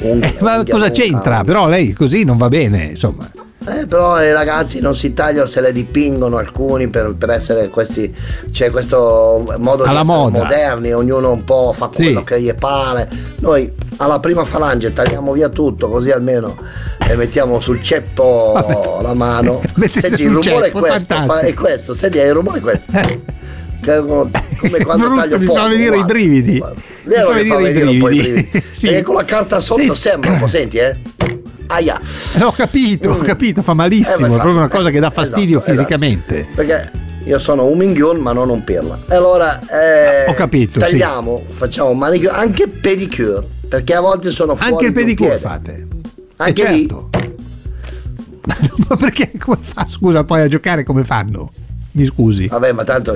Unghie, 0.00 0.28
Eh, 0.36 0.42
ma 0.42 0.56
unghie 0.58 0.72
cosa 0.72 0.86
lunga, 0.88 1.00
c'entra? 1.00 1.44
Però 1.44 1.66
lei 1.68 1.92
così 1.92 2.24
non 2.24 2.36
va 2.36 2.48
bene, 2.48 2.84
insomma. 2.84 3.30
Eh, 3.64 3.86
però 3.86 4.20
i 4.22 4.32
ragazzi 4.32 4.80
non 4.80 4.96
si 4.96 5.12
tagliano, 5.14 5.46
se 5.46 5.60
le 5.60 5.72
dipingono 5.72 6.36
alcuni 6.36 6.88
per, 6.88 7.14
per 7.16 7.30
essere 7.30 7.68
questi. 7.68 8.12
C'è 8.50 8.70
questo 8.70 9.44
modo 9.58 9.84
Alla 9.84 10.00
di 10.00 10.06
moda. 10.06 10.38
moderni, 10.42 10.92
ognuno 10.92 11.30
un 11.30 11.44
po' 11.44 11.72
fa 11.76 11.88
Sì. 11.92 12.04
quello 12.04 12.24
che 12.24 12.40
gli 12.40 12.52
pare. 12.54 13.08
Noi 13.38 13.72
alla 13.98 14.18
prima 14.18 14.44
falange 14.44 14.92
tagliamo 14.92 15.32
via 15.32 15.48
tutto, 15.48 15.88
così 15.88 16.10
almeno 16.10 16.56
le 17.06 17.16
mettiamo 17.16 17.60
sul 17.60 17.82
ceppo 17.82 18.52
Vabbè. 18.54 19.02
la 19.02 19.14
mano. 19.14 19.60
Senti, 19.92 20.22
il 20.22 20.28
rumore 20.28 20.42
ceppo, 20.42 20.64
è 20.66 20.70
questo, 20.88 21.14
fa- 21.24 21.40
è 21.40 21.54
questo, 21.54 21.94
senti, 21.94 22.18
il 22.18 22.32
rumore 22.32 22.58
è 22.58 22.60
questo. 22.60 22.84
È 22.90 23.96
come 24.04 24.30
quando 24.84 25.06
Brutto, 25.06 25.20
taglio 25.20 25.38
mi 25.38 25.46
fa 25.46 25.66
venire 25.68 25.98
i 25.98 26.04
brividi. 26.04 26.58
Guarda. 26.58 26.80
Mi 27.04 27.14
Vero 27.14 27.28
fa 27.30 27.34
venire 27.34 27.90
i 27.90 27.98
brividi. 27.98 28.62
Sì. 28.72 28.86
Perché 28.88 29.02
con 29.02 29.14
la 29.16 29.24
carta 29.24 29.60
sotto 29.60 29.94
Sì. 29.94 30.00
sembra 30.00 30.30
un 30.32 30.38
po', 30.40 30.46
senti 30.48 30.76
eh? 30.78 30.96
Aia. 31.72 32.00
Eh, 32.38 32.42
ho 32.42 32.52
capito, 32.52 33.10
ho 33.10 33.18
Mm. 33.18 33.24
capito, 33.24 33.62
fa 33.62 33.72
Eh, 33.72 33.76
malissimo. 33.76 34.18
ma 34.20 34.26
è 34.26 34.36
fa- 34.36 34.42
proprio 34.42 34.56
una 34.56 34.68
cosa 34.68 34.90
che 34.90 35.00
dà 35.00 35.10
fastidio 35.10 35.58
esatto, 35.58 35.72
esatto. 35.72 35.86
fisicamente. 35.88 36.48
Perché 36.54 36.90
io 37.24 37.38
sono 37.38 37.64
un 37.66 37.78
minghion 37.78 38.18
ma 38.18 38.32
non 38.32 38.50
un 38.50 38.62
pirla. 38.64 38.98
E 39.08 39.14
allora 39.14 39.60
eh, 39.68 40.28
Ho 40.28 40.34
capito, 40.34 40.80
sì. 40.80 40.90
tagliamo, 40.90 41.44
facciamo 41.52 41.92
manicure, 41.94 42.30
anche 42.32 42.68
pedicure, 42.68 43.46
perché 43.68 43.94
a 43.94 44.00
volte 44.00 44.30
sono 44.30 44.54
fuori 44.56 44.72
Anche 44.72 44.86
il 44.86 44.92
pedicure 44.92 45.38
fate. 45.38 45.86
Anche 46.36 46.66
Eh, 46.66 46.72
lì. 46.72 46.78
certo. 46.80 47.08
Ma 48.88 48.96
perché 48.96 49.30
come 49.38 49.58
fa? 49.60 49.86
Scusa, 49.88 50.24
poi 50.24 50.42
a 50.42 50.48
giocare 50.48 50.82
come 50.84 51.04
fanno? 51.04 51.50
Mi 51.92 52.04
scusi. 52.04 52.48
Vabbè, 52.48 52.72
ma 52.72 52.84
tanto 52.84 53.12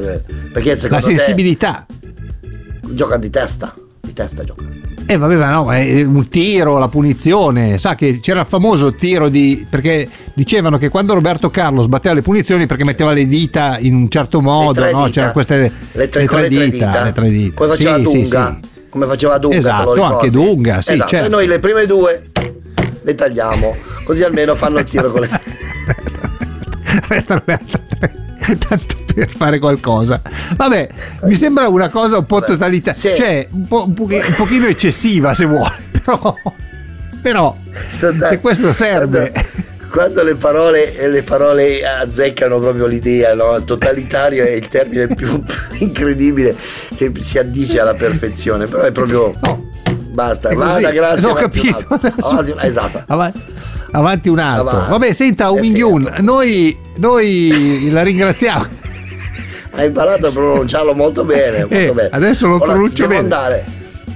perché 0.53 0.71
La 0.75 0.77
secondo 0.79 1.05
sensibilità. 1.05 1.87
te 1.89 2.95
gioca 2.95 3.17
di 3.17 3.29
testa, 3.31 3.75
di 4.01 4.13
testa 4.13 4.45
gioca. 4.45 4.65
Eh 5.09 5.17
vabbè, 5.17 5.37
ma 5.37 5.51
no, 5.51 5.73
è 5.73 6.03
un 6.03 6.29
tiro, 6.29 6.79
la 6.79 6.89
punizione, 6.89 7.79
sa 7.79 7.95
che 7.95 8.19
c'era 8.19 8.41
il 8.41 8.47
famoso 8.47 8.93
tiro 8.95 9.29
di 9.29 9.65
perché 9.71 10.09
dicevano 10.35 10.79
che 10.79 10.89
quando 10.89 11.15
Roberto 11.15 11.49
Carlos 11.49 11.87
batteva 11.87 12.13
le 12.13 12.23
punizioni 12.23 12.67
perché 12.67 12.83
metteva 12.83 13.13
le 13.13 13.29
dita 13.29 13.79
in 13.79 13.95
un 13.95 14.09
certo 14.09 14.41
modo, 14.41 14.81
no? 14.81 14.87
dita. 14.87 15.11
C'erano 15.11 15.33
queste 15.33 15.73
le 15.93 16.09
tre, 16.09 16.23
le 16.23 16.27
tre 16.27 16.49
dita, 16.49 17.03
le 17.05 17.13
tre 17.13 17.31
dita. 17.31 17.55
Come 17.55 17.71
faceva 17.77 17.97
Sì, 17.99 18.03
sì, 18.03 18.13
Dunga, 18.23 18.59
sì. 18.61 18.69
come 18.89 19.07
faceva 19.07 19.39
Dunga, 19.39 19.57
Esatto, 19.57 20.03
anche 20.03 20.31
Dunga, 20.31 20.83
sì, 20.83 20.93
Esatto, 20.95 21.09
certo. 21.09 21.27
E 21.27 21.29
noi 21.29 21.47
le 21.47 21.59
prime 21.61 21.87
due 21.87 22.23
le 23.03 23.15
tagliamo, 23.15 23.77
così 24.03 24.25
almeno 24.25 24.57
fanno 24.57 24.79
il 24.81 24.85
tiro 24.87 25.13
con 25.13 25.21
le 25.21 25.29
Restano 27.07 27.43
le 27.45 27.53
altre 27.53 27.83
tre, 27.89 28.59
tanto 28.59 29.06
per 29.17 29.31
fare 29.35 29.59
qualcosa. 29.59 30.21
Vabbè, 30.57 30.89
mi 31.23 31.35
sembra 31.37 31.69
una 31.69 31.89
cosa 31.89 32.19
un 32.19 32.27
po' 32.27 32.43
totalità, 32.43 32.93
Sì. 32.93 33.15
cioè 33.17 33.49
un, 33.51 33.67
po', 33.67 33.85
un, 33.87 33.95
pochi- 33.95 34.17
un 34.25 34.35
pochino 34.37 34.67
eccessiva 34.67 35.33
se 35.33 35.47
vuole, 35.47 35.75
però, 36.03 36.37
però 37.23 37.57
se 38.29 38.41
questo 38.41 38.73
serve. 38.75 39.33
Quando 39.91 40.23
le 40.23 40.35
parole, 40.35 41.09
le 41.09 41.23
parole 41.23 41.87
azzeccano 41.87 42.59
proprio 42.59 42.85
l'idea, 42.87 43.35
no? 43.35 43.63
totalitario 43.65 44.45
è 44.45 44.51
il 44.51 44.69
termine 44.69 45.07
più 45.15 45.43
incredibile 45.79 46.55
che 46.95 47.11
si 47.21 47.39
addice 47.39 47.81
alla 47.81 47.95
perfezione, 47.95 48.67
però 48.67 48.83
è 48.83 48.93
proprio... 48.93 49.35
No. 49.43 49.65
Basta, 50.17 50.49
È 50.49 50.55
così. 50.55 50.67
vada, 50.69 50.91
grazie. 50.93 51.29
Ho 51.29 51.35
capito. 51.35 51.87
Avanti- 52.21 52.55
esatto. 52.61 53.03
Avanti, 53.07 53.43
avanti 53.93 54.29
un 54.31 54.39
altro. 54.39 54.69
Avanti. 54.71 54.91
Vabbè, 54.91 55.13
senta, 55.13 55.51
un 55.51 55.59
Eh 55.59 55.63
sì, 55.63 55.67
mingyun, 55.69 56.15
noi, 56.21 56.77
noi 56.97 57.89
la 57.91 58.03
ringraziamo. 58.03 58.67
Hai 59.77 59.87
imparato 59.87 60.27
a 60.27 60.31
pronunciarlo 60.31 60.95
molto 60.95 61.25
bene. 61.25 61.61
Molto 61.61 61.75
Eh, 61.75 61.93
bene. 61.93 62.09
adesso 62.13 62.47
lo 62.47 62.57
Ora 62.57 62.65
pronuncio 62.73 63.07
devo 63.07 63.09
bene. 63.09 63.23
Andare. 63.23 63.65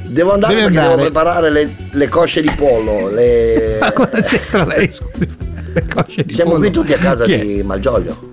Devo 0.06 0.32
andare 0.32 0.54
Deve 0.54 0.64
perché 0.66 0.78
andare. 0.78 0.96
devo 0.96 1.10
preparare 1.10 1.50
le, 1.50 1.74
le 1.90 2.08
cosce 2.08 2.40
di 2.40 2.50
pollo. 2.56 3.10
Le... 3.10 3.76
Ma 3.80 3.92
cosa 3.92 4.22
c'entra 4.22 4.64
lei? 4.64 4.90
scusi? 4.92 5.28
Le 5.72 5.84
cosce 5.94 6.24
di 6.24 6.32
Siamo 6.32 6.50
pollo. 6.52 6.62
qui 6.62 6.70
tutti 6.72 6.92
a 6.92 6.98
casa 6.98 7.24
di 7.26 7.62
Malgioglio. 7.64 8.28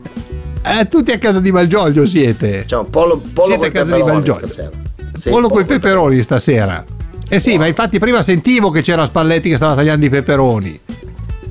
Eh, 0.64 0.88
tutti 0.88 1.12
a 1.12 1.18
casa 1.18 1.40
di 1.40 1.52
Malgioglio 1.52 2.06
siete. 2.06 2.62
Diciamo, 2.62 2.86
pollo, 2.86 3.22
pollo 3.34 3.50
Siete 3.50 3.68
a 3.68 3.72
casa 3.72 3.96
di 3.96 4.04
Malgioglio. 4.04 4.48
stasera. 4.48 4.70
Sì, 5.18 5.30
pollo 5.30 5.50
con 5.50 5.62
i 5.62 5.66
peperoni 5.66 6.22
stasera. 6.22 6.84
Eh 7.30 7.40
sì, 7.40 7.58
ma 7.58 7.68
infatti 7.68 8.00
prima 8.00 8.22
sentivo 8.24 8.70
che 8.72 8.82
c'era 8.82 9.06
Spalletti 9.06 9.50
che 9.50 9.56
stava 9.58 9.76
tagliando 9.76 10.06
i 10.06 10.10
peperoni. 10.10 10.80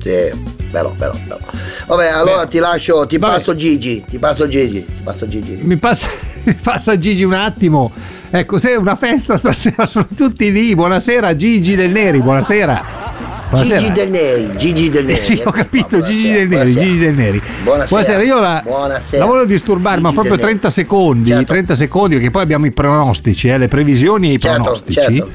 Sì, 0.07 0.41
bello, 0.71 0.93
bello, 0.97 1.19
bello. 1.25 1.39
Vabbè, 1.87 2.07
allora 2.07 2.43
Beh. 2.43 2.47
ti 2.49 2.59
lascio, 2.59 3.05
ti 3.05 3.17
Vabbè. 3.17 3.33
passo 3.33 3.55
Gigi, 3.55 4.03
ti 4.09 4.17
passo 4.19 4.47
Gigi, 4.47 4.85
ti 4.85 5.01
passo 5.03 5.27
Gigi. 5.27 5.59
Mi 5.63 5.75
passa, 5.77 6.07
mi 6.45 6.53
passa 6.53 6.97
Gigi 6.97 7.23
un 7.23 7.33
attimo. 7.33 7.91
Ecco, 8.29 8.59
se 8.59 8.71
è 8.71 8.75
una 8.75 8.95
festa 8.95 9.35
stasera 9.37 9.85
sono 9.87 10.07
tutti 10.15 10.51
lì. 10.51 10.73
Buonasera 10.75 11.35
Gigi 11.35 11.75
del 11.75 11.91
Neri, 11.91 12.21
buonasera. 12.21 13.05
Buonasera. 13.49 13.79
Gigi 13.79 13.91
del 13.93 14.09
Neri, 14.09 14.49
Gigi 14.57 14.89
del 14.89 15.05
Neri. 15.05 15.23
Sì, 15.23 15.33
ho 15.33 15.41
ecco 15.41 15.51
capito, 15.51 16.01
Gigi 16.01 16.45
buonasera, 16.45 16.45
del 16.45 16.47
Neri, 16.47 16.71
buonasera. 16.71 16.85
Gigi 16.85 16.97
del 16.99 17.13
Neri. 17.15 17.41
Buonasera. 17.63 18.23
io 18.23 18.39
la, 18.39 18.61
Buonasera. 18.63 19.23
la 19.25 19.29
voglio 19.29 19.45
disturbare, 19.45 19.99
ma 20.01 20.09
Gigi 20.09 20.13
proprio 20.21 20.35
del 20.35 20.45
Neri. 20.45 20.59
30 20.59 20.69
secondi, 20.69 21.29
Certo. 21.29 21.45
30 21.45 21.75
secondi, 21.75 22.15
perché 22.15 22.31
poi 22.31 22.41
abbiamo 22.43 22.65
i 22.65 22.71
pronostici, 22.71 23.47
eh, 23.49 23.57
le 23.57 23.67
previsioni 23.69 24.29
e 24.31 24.33
i 24.33 24.39
Certo, 24.39 24.61
pronostici. 24.61 24.99
certo, 24.99 25.29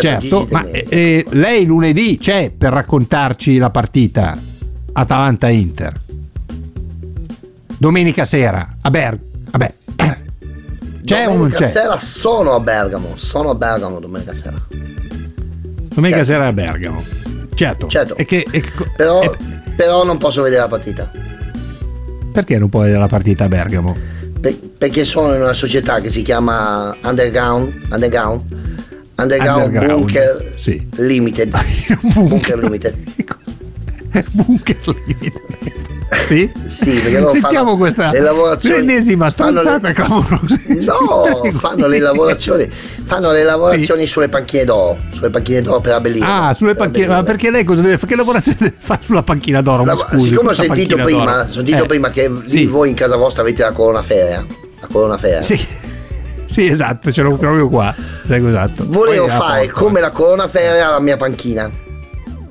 certo, 0.00 0.38
del 0.44 0.48
ma 0.50 0.62
Neri. 0.62 0.80
eh, 0.88 1.26
lei 1.30 1.64
lunedì 1.64 2.18
c'è 2.18 2.50
per 2.50 2.72
raccontarci 2.72 3.56
la 3.58 3.70
partita 3.70 4.38
Atalanta-Inter. 4.92 6.00
Domenica 7.78 8.24
sera 8.24 8.76
a 8.80 8.90
Berg. 8.90 9.18
Vabbè. 9.50 9.74
C'è 11.04 11.24
o 11.26 11.28
non 11.28 11.36
Domenica 11.36 11.58
c'è? 11.66 11.70
sera 11.70 11.98
sono 12.00 12.54
a 12.54 12.60
Bergamo, 12.60 13.12
sono 13.16 13.50
a 13.50 13.54
Bergamo 13.54 14.00
domenica 14.00 14.34
sera. 14.34 14.56
Domenica 14.68 16.24
certo. 16.24 16.24
sera 16.24 16.46
a 16.48 16.52
Bergamo. 16.52 17.04
Certo. 17.54 17.86
Certo. 17.86 18.16
E 18.16 18.24
che, 18.24 18.44
e 18.50 18.60
che- 18.60 18.90
Però, 18.96 19.22
e 19.22 19.30
però 19.76 20.04
non 20.04 20.18
posso 20.18 20.42
vedere 20.42 20.62
la 20.62 20.68
partita. 20.68 21.08
perché 22.32 22.58
non 22.58 22.68
può 22.68 22.80
vedere 22.80 22.98
la 22.98 23.06
partita 23.06 23.44
a 23.44 23.48
Bergamo? 23.48 23.96
Per- 24.40 24.58
perché 24.78 25.04
sono 25.04 25.32
in 25.34 25.42
una 25.42 25.52
società 25.54 26.00
che 26.00 26.10
si 26.10 26.22
chiama 26.22 26.96
Underground, 27.02 27.86
Underground, 27.88 28.75
Underground, 29.18 29.64
Underground, 29.66 30.00
Bunker 30.00 30.52
sì. 30.56 30.86
Limited. 30.96 31.48
bunker. 31.50 31.98
bunker 32.28 32.58
Limited. 32.58 32.94
Bunker 34.32 34.76
Limited. 34.84 35.32
Sì? 36.24 36.50
Sì, 36.68 36.90
perché 36.92 37.18
loro 37.18 37.32
Sentiamo 37.32 37.64
fanno 37.66 37.76
questa 37.76 38.12
le 38.12 38.20
lavorazioni- 38.20 38.76
l'ennesima 38.76 39.28
stronzata 39.30 39.88
le- 39.88 39.94
clamorosa. 39.94 40.60
No, 40.86 41.50
fanno 41.52 41.86
le 41.88 41.98
lavorazioni, 41.98 42.70
fanno 43.04 43.32
le 43.32 43.42
lavorazioni 43.42 44.06
sulle 44.06 44.28
panchine 44.28 44.64
d'oro, 44.64 44.98
sulle 45.12 45.30
panchine 45.30 45.62
d'oro 45.62 45.80
per 45.80 45.92
abbellire. 45.94 46.24
Ah, 46.26 46.54
sulle 46.54 46.74
panchine. 46.74 47.08
Ma 47.08 47.22
perché 47.24 47.50
lei 47.50 47.64
cosa 47.64 47.80
deve 47.80 47.94
fare? 47.98 48.06
Che 48.08 48.16
lavorazione 48.16 48.58
deve 48.60 48.74
fare 48.78 49.00
sulla 49.02 49.22
panchina 49.22 49.60
d'oro? 49.62 49.84
La- 49.84 49.96
scusi, 49.96 50.28
siccome 50.30 50.50
ho 50.50 50.54
sentito 50.54 50.96
prima, 50.96 51.36
d'oro. 51.38 51.48
sentito 51.48 51.82
Eh, 51.84 51.86
prima 51.86 52.10
che 52.10 52.30
sì. 52.44 52.66
voi 52.66 52.90
in 52.90 52.94
casa 52.94 53.16
vostra 53.16 53.42
avete 53.42 53.62
la 53.62 53.72
corona 53.72 54.02
ferrea, 54.02 54.46
la 54.80 54.86
corona 54.90 55.18
ferrea. 55.18 55.42
Sì. 55.42 55.66
Sì, 56.46 56.66
esatto, 56.68 57.10
ce 57.12 57.22
l'ho 57.22 57.36
proprio 57.36 57.68
qua. 57.68 57.94
Esatto. 58.28 58.84
Volevo 58.86 59.28
fare 59.28 59.68
come 59.68 60.00
la 60.00 60.10
corona 60.10 60.48
ferrea 60.48 60.88
alla 60.88 61.00
mia 61.00 61.16
panchina. 61.16 61.70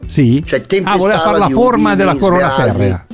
Sì? 0.08 0.44
Cioè 0.46 0.64
ah, 0.84 0.98
voleva 0.98 1.20
fare 1.20 1.38
la 1.40 1.50
forma 1.50 1.96
della 1.96 2.16
corona 2.16 2.52
smeraldi. 2.54 2.78
ferrea. 2.78 3.06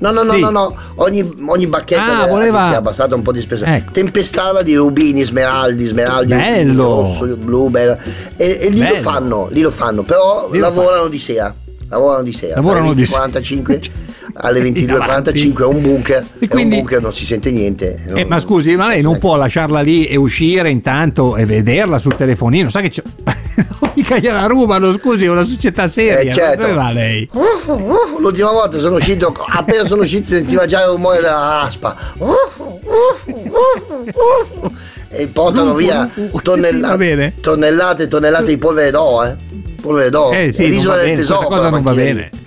No, 0.00 0.10
no, 0.10 0.22
no, 0.22 0.32
Sì. 0.34 0.40
no, 0.40 0.50
no. 0.50 0.76
Ogni, 0.96 1.26
ogni 1.46 1.66
bacchetta 1.66 2.24
Ah, 2.24 2.26
voleva- 2.26 2.64
che 2.64 2.68
sia 2.68 2.76
abbassata 2.76 3.14
un 3.14 3.22
po' 3.22 3.32
di 3.32 3.40
spesa. 3.40 3.74
Ecco. 3.76 3.92
Tempestarla 3.92 4.60
di 4.62 4.74
rubini, 4.74 5.22
smeraldi, 5.22 5.86
smeraldi, 5.86 6.34
Bello. 6.34 6.84
rosso, 7.18 7.36
blu, 7.36 7.70
bello. 7.70 7.96
E, 8.36 8.58
e 8.60 8.68
lì 8.68 8.80
Bello. 8.80 8.94
lo 8.96 9.00
fanno, 9.00 9.48
lì 9.50 9.60
lo 9.62 9.70
fanno, 9.70 10.02
però 10.02 10.48
Lì 10.50 10.58
lo 10.58 10.66
lavorano 10.68 11.08
di 11.08 11.18
sera. 11.18 11.54
Lavorano 11.88 12.22
di 12.24 12.32
sera. 12.34 12.54
Lavorano 12.56 12.92
di 12.92 13.06
sera. 13.06 13.22
45 14.34 14.42
alle 14.42 14.58
In 14.68 14.90
avanti. 14.90 15.30
22.45 15.52 15.60
è 15.62 15.64
un 15.64 15.80
bunker. 15.82 16.26
E 16.38 16.48
quindi- 16.48 16.74
un 16.76 16.80
bunker 16.82 17.00
non 17.02 17.12
si 17.14 17.24
sente 17.24 17.50
niente. 17.50 18.02
Eh, 18.06 18.10
Non- 18.12 18.24
ma 18.28 18.40
scusi, 18.40 18.74
ma 18.76 18.88
lei 18.88 19.00
non 19.02 19.12
Ecco. 19.12 19.20
può 19.28 19.36
lasciarla 19.36 19.80
lì 19.80 20.06
e 20.06 20.16
uscire 20.16 20.70
intanto 20.70 21.36
e 21.36 21.44
vederla 21.46 21.98
sul 21.98 22.16
telefonino? 22.16 22.68
Sa 22.70 22.80
che 22.80 22.88
c'è. 22.90 23.02
Mica 23.94 24.18
gliela 24.18 24.46
rubano, 24.46 24.92
scusi, 24.92 25.24
è 25.24 25.28
una 25.28 25.44
società 25.44 25.86
seria. 25.86 26.32
Eh, 26.32 26.34
certo. 26.34 26.62
Dove 26.62 26.74
va 26.74 26.90
lei? 26.90 27.28
Uh, 27.32 27.40
uh, 27.70 28.18
L'ultima 28.18 28.50
volta 28.50 28.78
sono 28.80 28.96
uscito, 28.96 29.32
appena 29.46 29.84
sono 29.84 30.02
uscito 30.02 30.30
sentiva 30.30 30.66
già 30.66 30.82
il 30.82 30.90
rumore 30.90 31.16
della 31.20 31.60
aspa. 31.62 31.96
Uh, 32.18 32.24
uh, 32.24 32.80
uh, 32.84 33.32
uh, 33.46 34.66
uh. 34.66 34.72
E 35.10 35.28
portano 35.28 35.66
Rufu, 35.70 35.76
via 35.78 36.10
rufu. 36.12 36.40
tonnella- 36.42 36.98
Sì, 36.98 37.32
tonnellate 37.40 38.02
e 38.02 38.08
tonnellate 38.08 38.46
di 38.46 38.58
polvere 38.58 38.90
d'oro, 38.90 39.24
eh. 39.26 39.36
Polvere 39.80 40.10
d'oro. 40.10 40.32
Eh 40.32 40.50
sì, 40.50 40.64
È 40.64 40.68
l'isola 40.68 40.96
del 40.96 41.04
bene, 41.04 41.16
tesoro. 41.20 41.38
questa 41.46 41.56
cosa 41.56 41.70
non 41.70 41.82
va 41.82 41.92
bene. 41.94 42.30
lì. 42.32 42.42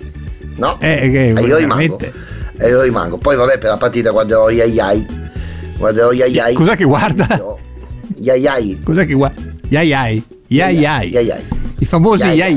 No? 0.58 0.76
Eh, 0.80 1.10
che 1.10 1.28
E 1.36 1.40
io 1.42 1.56
rimango. 1.56 1.98
E 2.58 2.68
io 2.68 2.82
rimango. 2.82 3.16
Poi 3.18 3.36
vabbè 3.36 3.58
per 3.58 3.70
la 3.70 3.76
partita 3.76 4.10
guarderò 4.10 4.50
Iai 4.50 5.06
Guarderò 5.76 6.12
Iai 6.12 6.54
Cos'è 6.54 6.76
che 6.76 6.84
guarda? 6.84 7.56
Iai 8.16 8.78
Cos'è 8.84 9.06
che 9.06 9.14
guarda? 9.14 9.40
Yai 9.68 9.86
yai. 9.88 10.22
Yai 10.48 10.78
yai. 10.78 11.10
Iai 11.10 11.32
I 11.78 11.84
famosi 11.84 12.26
yai, 12.26 12.54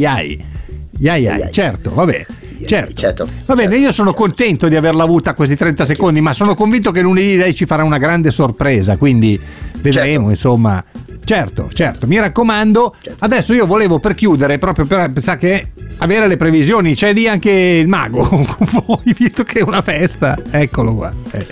Yai. 0.97 1.51
certo, 1.51 1.93
vabbè. 1.93 2.25
Certo. 2.65 2.93
certo. 2.93 3.27
Va 3.45 3.55
bene, 3.55 3.75
io 3.77 3.91
sono 3.91 4.13
contento 4.13 4.67
di 4.67 4.75
averla 4.75 5.03
avuta 5.03 5.33
questi 5.33 5.55
30 5.55 5.83
secondi, 5.85 6.21
ma 6.21 6.31
sono 6.31 6.53
convinto 6.53 6.91
che 6.91 7.01
lunedì 7.01 7.35
lei 7.35 7.55
ci 7.55 7.65
farà 7.65 7.83
una 7.83 7.97
grande 7.97 8.29
sorpresa, 8.29 8.97
quindi 8.97 9.39
vedremo, 9.77 10.27
Certo. 10.27 10.29
insomma. 10.29 10.83
Certo, 11.23 11.69
certo, 11.73 12.07
mi 12.07 12.19
raccomando. 12.19 12.95
Certo. 13.01 13.23
Adesso 13.23 13.53
io 13.53 13.65
volevo 13.65 13.99
per 13.99 14.15
chiudere, 14.15 14.57
proprio 14.57 14.85
per 14.85 15.11
sa 15.19 15.37
che 15.37 15.71
avere 15.99 16.27
le 16.27 16.35
previsioni, 16.35 16.93
c'è 16.95 17.13
lì 17.13 17.27
anche 17.27 17.51
il 17.51 17.87
mago 17.87 18.27
con 18.27 18.67
voi, 18.85 19.15
visto 19.17 19.43
che 19.43 19.59
è 19.59 19.63
una 19.63 19.81
festa. 19.81 20.37
Eccolo 20.49 20.95
qua. 20.95 21.13
Eh. 21.31 21.47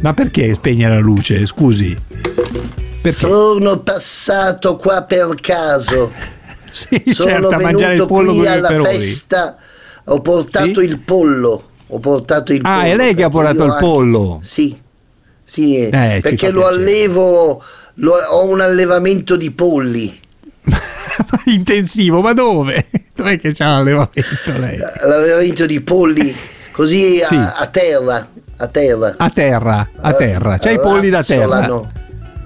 Ma 0.00 0.12
perché 0.14 0.52
spegne 0.54 0.88
la 0.88 0.98
luce? 0.98 1.46
Scusi. 1.46 1.96
Perché? 3.00 3.12
Sono 3.12 3.78
passato 3.80 4.76
qua 4.76 5.02
per 5.02 5.34
caso. 5.40 6.12
Sì, 6.70 7.02
Sono 7.06 7.30
certo, 7.30 7.48
a 7.48 7.58
mangiare 7.58 7.94
il 7.94 8.06
pollo 8.06 8.34
qui 8.34 8.46
alla 8.46 8.68
peperoni. 8.68 8.98
festa. 9.00 9.56
Ho 10.04 10.20
portato 10.20 10.80
Sì? 10.80 10.86
il 10.86 10.98
pollo. 11.00 11.62
Ho 11.88 11.98
portato 11.98 12.52
il 12.52 12.60
Ah, 12.62 12.74
pollo. 12.80 12.86
è 12.86 12.94
lei 12.94 13.14
che 13.14 13.22
ha 13.24 13.30
portato 13.30 13.64
il 13.64 13.70
anche- 13.70 13.80
pollo? 13.84 14.40
Sì. 14.44 14.78
Sì, 15.42 15.78
Eh, 15.78 16.18
perché 16.22 16.50
lo 16.50 16.60
piacere. 16.60 16.82
allevo, 16.82 17.62
lo- 17.98 18.14
ho 18.30 18.46
un 18.48 18.60
allevamento 18.60 19.36
di 19.36 19.50
polli. 19.50 20.18
Intensivo, 21.46 22.20
ma 22.20 22.32
dove? 22.32 22.86
Dov'è 23.14 23.38
che 23.38 23.52
c'ha 23.52 23.66
l'allevamento 23.76 24.52
lei? 24.58 24.78
L'allevamento 24.78 25.66
di 25.66 25.80
polli 25.80 26.34
così 26.72 27.20
a, 27.22 27.26
Sì. 27.26 27.34
a 27.36 27.66
terra. 27.70 28.28
A 28.60 28.66
terra. 28.68 29.14
A 29.16 29.30
terra, 29.30 29.88
a 30.00 30.12
terra. 30.14 30.58
C'hai 30.58 30.74
i 30.74 30.80
polli 30.80 31.10
da 31.10 31.22
terra. 31.22 31.60
Razzolano. 31.60 31.92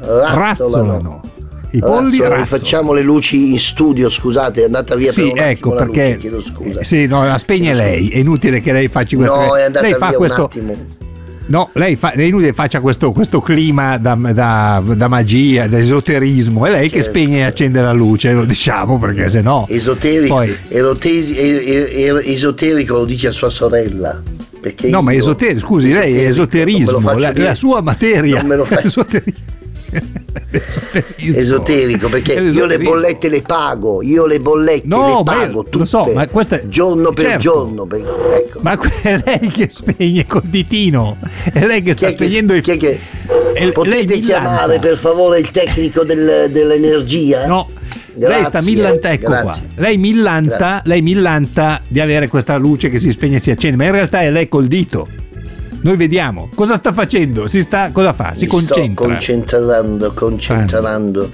Razzolano. 0.00 1.22
I 1.70 1.78
polli 1.80 2.18
Razzolano. 2.18 2.44
Facciamo 2.46 2.92
le 2.92 3.00
luci 3.02 3.52
in 3.52 3.58
studio, 3.58 4.10
scusate, 4.10 4.60
è 4.60 4.64
andata 4.64 4.94
via 4.94 5.10
Sì, 5.10 5.32
per 5.32 5.46
ecco 5.46 5.70
perché 5.70 6.04
luce, 6.04 6.16
chiedo 6.18 6.42
scusa. 6.42 6.80
eh, 6.80 6.84
sì, 6.84 7.06
no, 7.06 7.24
la 7.24 7.38
spegne 7.38 7.72
lei, 7.72 8.08
è 8.10 8.18
inutile 8.18 8.60
che 8.60 8.72
lei 8.72 8.88
faccia 8.88 9.16
questo. 9.16 9.34
No, 9.34 9.56
è 9.56 9.62
andata 9.62 9.86
lei 9.86 9.94
fa 9.94 10.08
via 10.08 10.16
questo 10.18 10.40
un 10.40 10.44
attimo. 10.44 10.86
No, 11.46 11.70
lei 11.74 11.96
fa, 11.96 12.12
è 12.12 12.22
inutile 12.22 12.50
che 12.50 12.54
faccia 12.54 12.80
questo, 12.80 13.12
questo 13.12 13.40
clima 13.40 13.98
da, 13.98 14.14
da- 14.14 14.82
da 14.94 15.08
magia, 15.08 15.66
da 15.66 15.78
esoterismo. 15.78 16.64
È 16.66 16.70
lei 16.70 16.88
che 16.88 17.02
Certo. 17.02 17.10
spegne 17.10 17.38
e 17.38 17.42
accende 17.42 17.82
la 17.82 17.92
luce, 17.92 18.32
lo 18.32 18.44
diciamo 18.44 18.98
perché 18.98 19.28
se 19.28 19.42
no. 19.42 19.66
Esoterico, 19.68 20.34
Poi- 20.34 20.56
erotesi- 20.68 21.34
e- 21.34 21.62
e- 21.66 22.02
e- 22.04 22.32
esoterico 22.32 22.94
lo 22.94 23.04
dice 23.04 23.28
a 23.28 23.32
sua 23.32 23.50
sorella. 23.50 24.22
No, 24.82 25.02
ma 25.02 25.12
esoterico, 25.12 25.66
scusi, 25.66 25.92
lei 25.92 26.14
è 26.20 26.26
esoterico, 26.28 26.78
esoterismo, 26.78 27.18
la, 27.18 27.32
la 27.34 27.54
sua 27.56 27.80
materia. 27.82 28.38
Non 28.38 28.46
me 28.46 28.56
lo 28.56 28.64
faccio- 28.66 29.04
Esoteri- 29.92 31.04
Esoterismo. 31.14 31.38
Esoterico, 31.40 32.08
perché 32.08 32.32
io 32.34 32.66
le 32.66 32.78
bollette 32.78 33.28
le 33.28 33.42
pago, 33.42 34.02
io 34.02 34.26
le 34.26 34.40
bollette 34.40 34.86
No, 34.86 35.18
le 35.18 35.22
pago 35.24 35.62
tutte, 35.64 35.78
lo 35.78 35.84
so, 35.84 36.10
ma 36.14 36.26
questa 36.28 36.56
è- 36.56 36.68
giorno 36.68 37.10
per 37.12 37.24
certo. 37.24 37.40
giorno. 37.40 37.86
per- 37.86 38.00
ecco. 38.34 38.58
Ma 38.62 38.78
è 39.02 39.20
lei 39.24 39.48
che 39.48 39.68
spegne 39.70 40.26
col 40.26 40.42
ditino, 40.44 41.16
è 41.52 41.64
lei 41.66 41.82
che 41.82 41.92
Chi 41.92 41.96
sta 41.98 42.06
è 42.06 42.08
che- 42.10 42.14
spegnendo 42.24 42.54
i 42.54 42.60
chi 42.60 42.70
è 42.72 42.76
che- 42.76 43.00
lei 43.54 43.72
Potete 43.72 44.20
chiamare 44.20 44.78
per 44.78 44.96
favore 44.96 45.38
il 45.38 45.50
tecnico 45.50 46.04
del- 46.04 46.48
dell'energia? 46.50 47.46
No, 47.46 47.68
Grazie, 48.14 48.36
lei 48.36 48.44
sta 48.46 48.60
millanta, 48.62 49.10
ecco 49.12 49.26
qua. 49.30 49.58
Lei 49.76 49.96
millanta, 49.96 50.82
lei 50.84 51.00
millanta 51.02 51.80
di 51.88 52.00
avere 52.00 52.28
questa 52.28 52.56
luce 52.56 52.90
che 52.90 52.98
si 52.98 53.10
spegne 53.10 53.36
e 53.36 53.40
si 53.40 53.50
accende, 53.50 53.76
ma 53.76 53.84
in 53.84 53.92
realtà 53.92 54.20
è 54.22 54.30
lei 54.30 54.48
col 54.48 54.66
dito. 54.66 55.08
Noi 55.82 55.96
vediamo 55.96 56.48
cosa 56.54 56.76
sta 56.76 56.92
facendo, 56.92 57.48
si 57.48 57.60
sta, 57.62 57.90
cosa 57.90 58.12
fa? 58.12 58.34
Si 58.36 58.44
Mi 58.44 58.50
concentra. 58.50 59.06
Concentrando, 59.06 60.12
concentrando. 60.12 61.30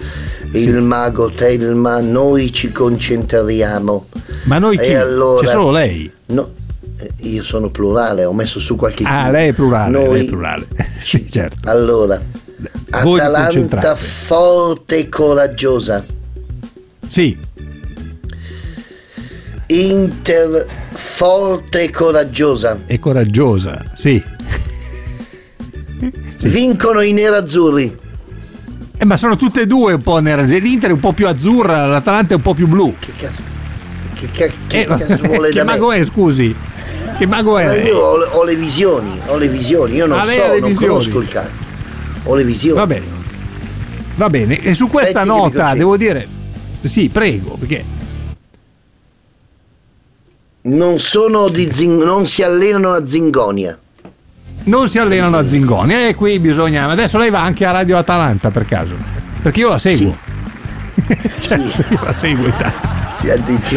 Il 0.53 0.61
Sì. 0.61 0.71
mago 0.71 1.29
Telma, 1.31 2.01
noi 2.01 2.51
ci 2.53 2.73
concentriamo. 2.73 4.07
Ma 4.45 4.59
noi 4.59 4.79
chi? 4.79 4.95
Allora- 4.95 5.45
C'è 5.45 5.53
solo 5.53 5.71
lei. 5.71 6.11
No, 6.27 6.57
Eh, 7.01 7.13
io 7.29 7.45
sono 7.45 7.71
plurale, 7.71 8.25
ho 8.25 8.33
messo 8.33 8.59
su 8.59 8.75
qualche... 8.75 9.05
Ah, 9.05 9.31
lei 9.31 9.51
è 9.51 9.53
plurale, 9.53 9.91
Noi... 9.93 10.13
lei 10.15 10.25
è 10.25 10.29
plurale. 10.29 10.67
sì, 10.99 11.31
certo. 11.31 11.69
Allora, 11.71 12.21
Voi 13.03 13.21
Atalanta 13.21 13.95
forte 13.95 14.97
e 14.97 15.09
coraggiosa. 15.09 16.05
Sì. 17.07 17.39
Inter 19.67 20.67
forte 20.91 21.83
e 21.85 21.91
coraggiosa. 21.91 22.81
E 22.87 22.99
coraggiosa, 22.99 23.85
sì. 23.95 24.21
Sì. 26.39 26.49
Vincono 26.49 27.01
i 27.01 27.13
nerazzurri. 27.13 27.99
Eh, 28.97 29.05
ma 29.05 29.17
sono 29.17 29.37
tutte 29.37 29.63
e 29.63 29.67
due 29.67 29.93
un 29.93 30.03
po' 30.03 30.19
nerazzurre. 30.21 30.61
L'Inter 30.61 30.91
è 30.91 30.93
un 30.93 31.01
po' 31.01 31.13
più 31.13 31.27
azzurra, 31.27 31.87
l'Atalanta 31.87 32.33
è 32.33 32.37
un 32.37 32.43
po' 32.43 32.55
più 32.55 32.67
blu. 32.67 32.95
Che 32.99 33.13
cazzo? 33.17 33.43
Che, 34.15 34.31
che, 34.31 34.53
che 34.67 34.81
eh, 34.81 34.87
cazzo 34.87 35.19
vuole 35.23 35.51
che 35.53 35.59
da 35.59 35.65
mago 35.65 35.89
me? 35.89 35.97
è, 35.97 36.05
scusi? 36.05 36.55
Che 37.19 37.27
mago 37.27 37.59
è? 37.59 37.85
io 37.85 37.99
ho, 37.99 38.25
ho, 38.25 38.45
le 38.45 38.55
visioni, 38.55 39.21
ho 39.27 39.37
le 39.37 39.49
visioni, 39.49 39.95
io 39.97 40.07
non 40.07 40.19
ah, 40.19 40.25
so, 40.25 40.47
non 40.47 40.71
visioni. 40.71 40.75
conosco 40.75 41.21
il 41.21 41.29
cazzo. 41.29 41.67
Ho 42.25 42.35
le 42.35 42.45
visioni. 42.45 42.79
Va 42.79 42.87
bene. 42.87 43.07
Va 44.17 44.31
bene. 44.31 44.61
E 44.61 44.75
su 44.75 44.89
questa 44.89 45.21
Aspetti 45.21 45.39
nota 45.39 45.75
devo 45.75 45.97
dire. 45.97 46.27
Sì, 46.83 47.09
prego, 47.09 47.57
perché 47.59 47.97
non 50.69 50.99
sono 50.99 51.49
di 51.49 51.73
zing- 51.73 52.03
non 52.03 52.27
si 52.27 52.43
allenano 52.43 52.93
a 52.93 53.07
Zingonia. 53.07 53.79
Non 54.69 54.87
si 54.87 54.99
allenano 54.99 55.39
a 55.39 55.49
Zingonia 55.49 56.07
e 56.07 56.15
qui 56.15 56.39
bisogna. 56.39 56.91
Adesso 56.91 57.17
lei 57.17 57.31
va 57.31 57.43
anche 57.43 57.65
a 57.65 57.71
Radio 57.71 57.97
Atalanta 57.97 58.51
per 58.51 58.67
caso? 58.67 58.95
Perché 59.41 59.61
io 59.61 59.71
la 59.71 59.79
seguo. 59.79 60.15
Sì. 60.95 61.09
certo, 61.41 61.83
sì. 61.83 61.93
io 61.95 62.01
la 62.05 62.15
seguo 62.15 62.47
intanto. 62.47 62.89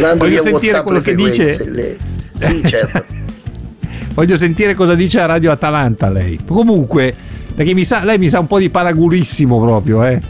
Mando 0.02 0.18
Voglio 0.18 0.42
sentire 0.42 0.84
quello 0.84 1.00
che 1.00 1.16
dice. 1.16 1.70
Le... 1.72 1.98
Sì, 2.36 2.62
certo. 2.66 3.06
Voglio 4.14 4.38
sentire 4.38 4.74
cosa 4.74 4.94
dice 4.94 5.22
a 5.22 5.28
Radio 5.28 5.52
Atalanta 5.52 6.10
lei. 6.10 6.38
Comunque, 6.46 7.16
perché 7.56 7.74
mi 7.74 7.86
sa, 7.86 8.04
lei 8.04 8.18
mi 8.18 8.28
sa 8.28 8.40
un 8.40 8.48
po' 8.48 8.60
di 8.60 8.70
paragulissimo 8.70 9.62
proprio, 9.62 10.04
eh. 10.04 10.22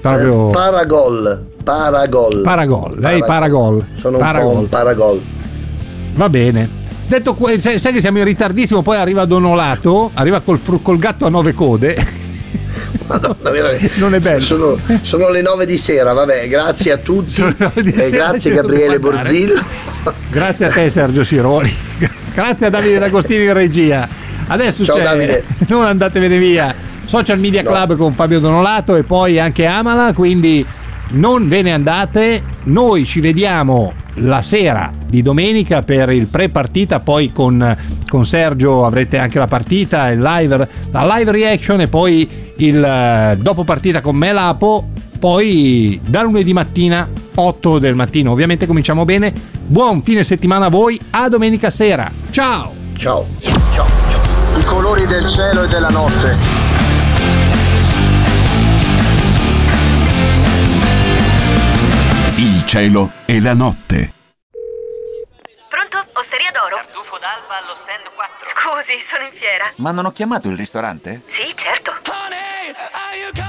Proprio... 0.00 0.50
Eh, 0.50 0.52
paragol. 0.52 1.46
Paragol. 1.64 2.42
Paragol. 2.42 2.96
Lei 3.00 3.24
paragol. 3.24 3.84
Sono 3.94 4.18
paragol. 4.18 4.46
un 4.46 4.54
po' 4.54 4.60
un 4.60 4.68
paragol. 4.68 5.20
Va 6.14 6.28
bene. 6.28 6.78
Detto 7.10 7.36
sai, 7.58 7.80
sai, 7.80 7.92
che 7.92 8.00
siamo 8.00 8.18
in 8.18 8.24
ritardissimo, 8.24 8.82
poi 8.82 8.96
arriva 8.96 9.24
Donolato, 9.24 10.12
arriva 10.14 10.38
col, 10.38 10.60
col 10.80 10.96
gatto 10.96 11.26
a 11.26 11.28
nove 11.28 11.54
code. 11.54 11.96
Madonna, 13.08 13.50
non 13.96 14.14
è 14.14 14.20
bello. 14.20 14.40
Sono, 14.40 14.78
sono, 15.02 15.28
le 15.28 15.42
nove 15.42 15.66
di 15.66 15.76
sera, 15.76 16.12
vabbè, 16.12 16.46
grazie 16.46 16.92
a 16.92 16.98
tutti. 16.98 17.42
Eh, 17.42 18.10
grazie 18.10 18.52
Gabriele 18.52 19.00
Borzillo. 19.00 19.60
Grazie 20.30 20.66
a 20.66 20.70
te 20.70 20.88
Sergio 20.88 21.24
Sironi. 21.24 21.74
Grazie 22.32 22.66
a 22.66 22.70
Davide 22.70 23.00
D'Agostini 23.00 23.42
in 23.42 23.54
regia. 23.54 24.08
Adesso 24.46 24.84
Ciao, 24.84 24.94
c'è, 24.94 25.02
Davide. 25.02 25.44
non 25.66 25.86
andatevene 25.86 26.38
via. 26.38 26.72
Social 27.06 27.40
Media 27.40 27.64
Club 27.64 27.90
no. 27.90 27.96
con 27.96 28.14
Fabio 28.14 28.38
Donolato 28.38 28.94
e 28.94 29.02
poi 29.02 29.40
anche 29.40 29.66
Amala, 29.66 30.12
quindi 30.12 30.64
non 31.08 31.48
ve 31.48 31.62
ne 31.62 31.72
andate, 31.72 32.40
noi 32.62 33.04
ci 33.04 33.18
vediamo 33.18 33.94
la 34.16 34.42
sera 34.42 34.92
di 35.06 35.22
domenica 35.22 35.82
per 35.82 36.10
il 36.10 36.26
pre-partita, 36.26 37.00
poi 37.00 37.32
con, 37.32 37.76
con 38.08 38.26
Sergio 38.26 38.84
avrete 38.84 39.18
anche 39.18 39.38
la 39.38 39.46
partita, 39.46 40.08
live, 40.08 40.68
la 40.90 41.16
live 41.16 41.30
reaction 41.30 41.80
e 41.80 41.86
poi 41.88 42.28
il 42.56 42.82
eh, 42.82 43.36
dopo 43.40 43.64
partita 43.64 44.00
con 44.00 44.16
Melapo, 44.16 44.88
poi 45.18 46.00
da 46.04 46.22
lunedì 46.22 46.52
mattina 46.52 47.08
8 47.34 47.78
del 47.78 47.94
mattino, 47.94 48.30
ovviamente 48.30 48.66
cominciamo 48.66 49.04
bene. 49.04 49.32
Buon 49.66 50.02
fine 50.02 50.24
settimana 50.24 50.66
a 50.66 50.70
voi, 50.70 51.00
a 51.10 51.28
domenica 51.28 51.70
sera. 51.70 52.10
Ciao! 52.30 52.72
Ciao! 52.96 53.26
Ciao! 53.40 53.86
I 54.56 54.64
colori 54.64 55.06
del 55.06 55.26
cielo 55.26 55.62
e 55.62 55.68
della 55.68 55.90
notte 55.90 56.69
il 62.40 62.64
cielo 62.64 63.10
e 63.26 63.38
la 63.38 63.52
notte. 63.52 64.14
Pronto? 65.68 65.98
Osteria 66.18 66.50
d'oro? 66.52 66.76
Tartufo 66.76 67.18
d'alba 67.18 67.60
allo 67.60 67.76
stand 67.76 68.08
4. 68.16 68.48
Scusi, 68.48 68.96
sono 69.06 69.24
in 69.24 69.32
fiera. 69.38 69.70
Ma 69.76 69.92
non 69.92 70.06
ho 70.06 70.12
chiamato 70.12 70.48
il 70.48 70.56
ristorante? 70.56 71.20
Sì, 71.28 71.52
certo. 71.54 71.92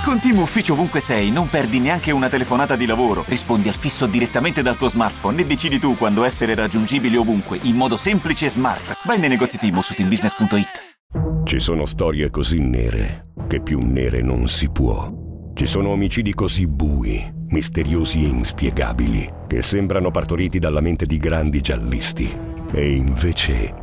Con 0.03 0.19
Team 0.19 0.39
Ufficio 0.39 0.73
ovunque 0.73 0.99
sei, 0.99 1.31
non 1.31 1.47
perdi 1.47 1.79
neanche 1.79 2.11
una 2.11 2.27
telefonata 2.27 2.75
di 2.75 2.85
lavoro. 2.85 3.23
Rispondi 3.27 3.69
al 3.69 3.75
fisso 3.75 4.07
direttamente 4.07 4.61
dal 4.61 4.75
tuo 4.75 4.89
smartphone 4.89 5.41
e 5.41 5.45
decidi 5.45 5.79
tu 5.79 5.95
quando 5.95 6.25
essere 6.25 6.53
raggiungibile 6.53 7.15
ovunque, 7.17 7.59
in 7.61 7.75
modo 7.75 7.95
semplice 7.95 8.47
e 8.47 8.49
smart. 8.49 8.97
Vai 9.05 9.19
nei 9.19 9.29
negozi 9.29 9.57
Team 9.57 9.79
su 9.79 9.93
teambusiness.it. 9.93 11.45
Ci 11.45 11.59
sono 11.59 11.85
storie 11.85 12.29
così 12.29 12.59
nere 12.59 13.27
che 13.47 13.61
più 13.61 13.79
nere 13.79 14.21
non 14.21 14.47
si 14.47 14.69
può. 14.69 15.30
Ci 15.53 15.65
sono 15.65 15.89
omicidi 15.89 16.33
così 16.33 16.67
bui 16.67 17.39
misteriosi 17.51 18.23
e 18.23 18.27
inspiegabili, 18.27 19.29
che 19.47 19.61
sembrano 19.61 20.09
partoriti 20.09 20.57
dalla 20.59 20.81
mente 20.81 21.05
di 21.05 21.17
grandi 21.17 21.61
giallisti. 21.61 22.33
E 22.71 22.91
invece 22.95 23.73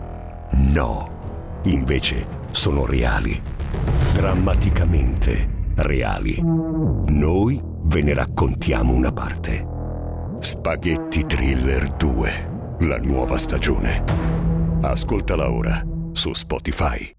no. 0.52 1.16
Invece 1.64 2.26
sono 2.50 2.86
reali. 2.86 3.40
Drammaticamente 4.14 5.72
reali. 5.76 6.40
Noi 6.40 7.60
ve 7.82 8.02
ne 8.02 8.14
raccontiamo 8.14 8.94
una 8.94 9.12
parte. 9.12 9.66
Spaghetti 10.40 11.26
Thriller 11.26 11.94
2, 11.96 12.76
la 12.80 12.98
nuova 12.98 13.36
stagione. 13.36 14.02
Ascoltala 14.80 15.50
ora 15.50 15.84
su 16.12 16.32
Spotify. 16.32 17.16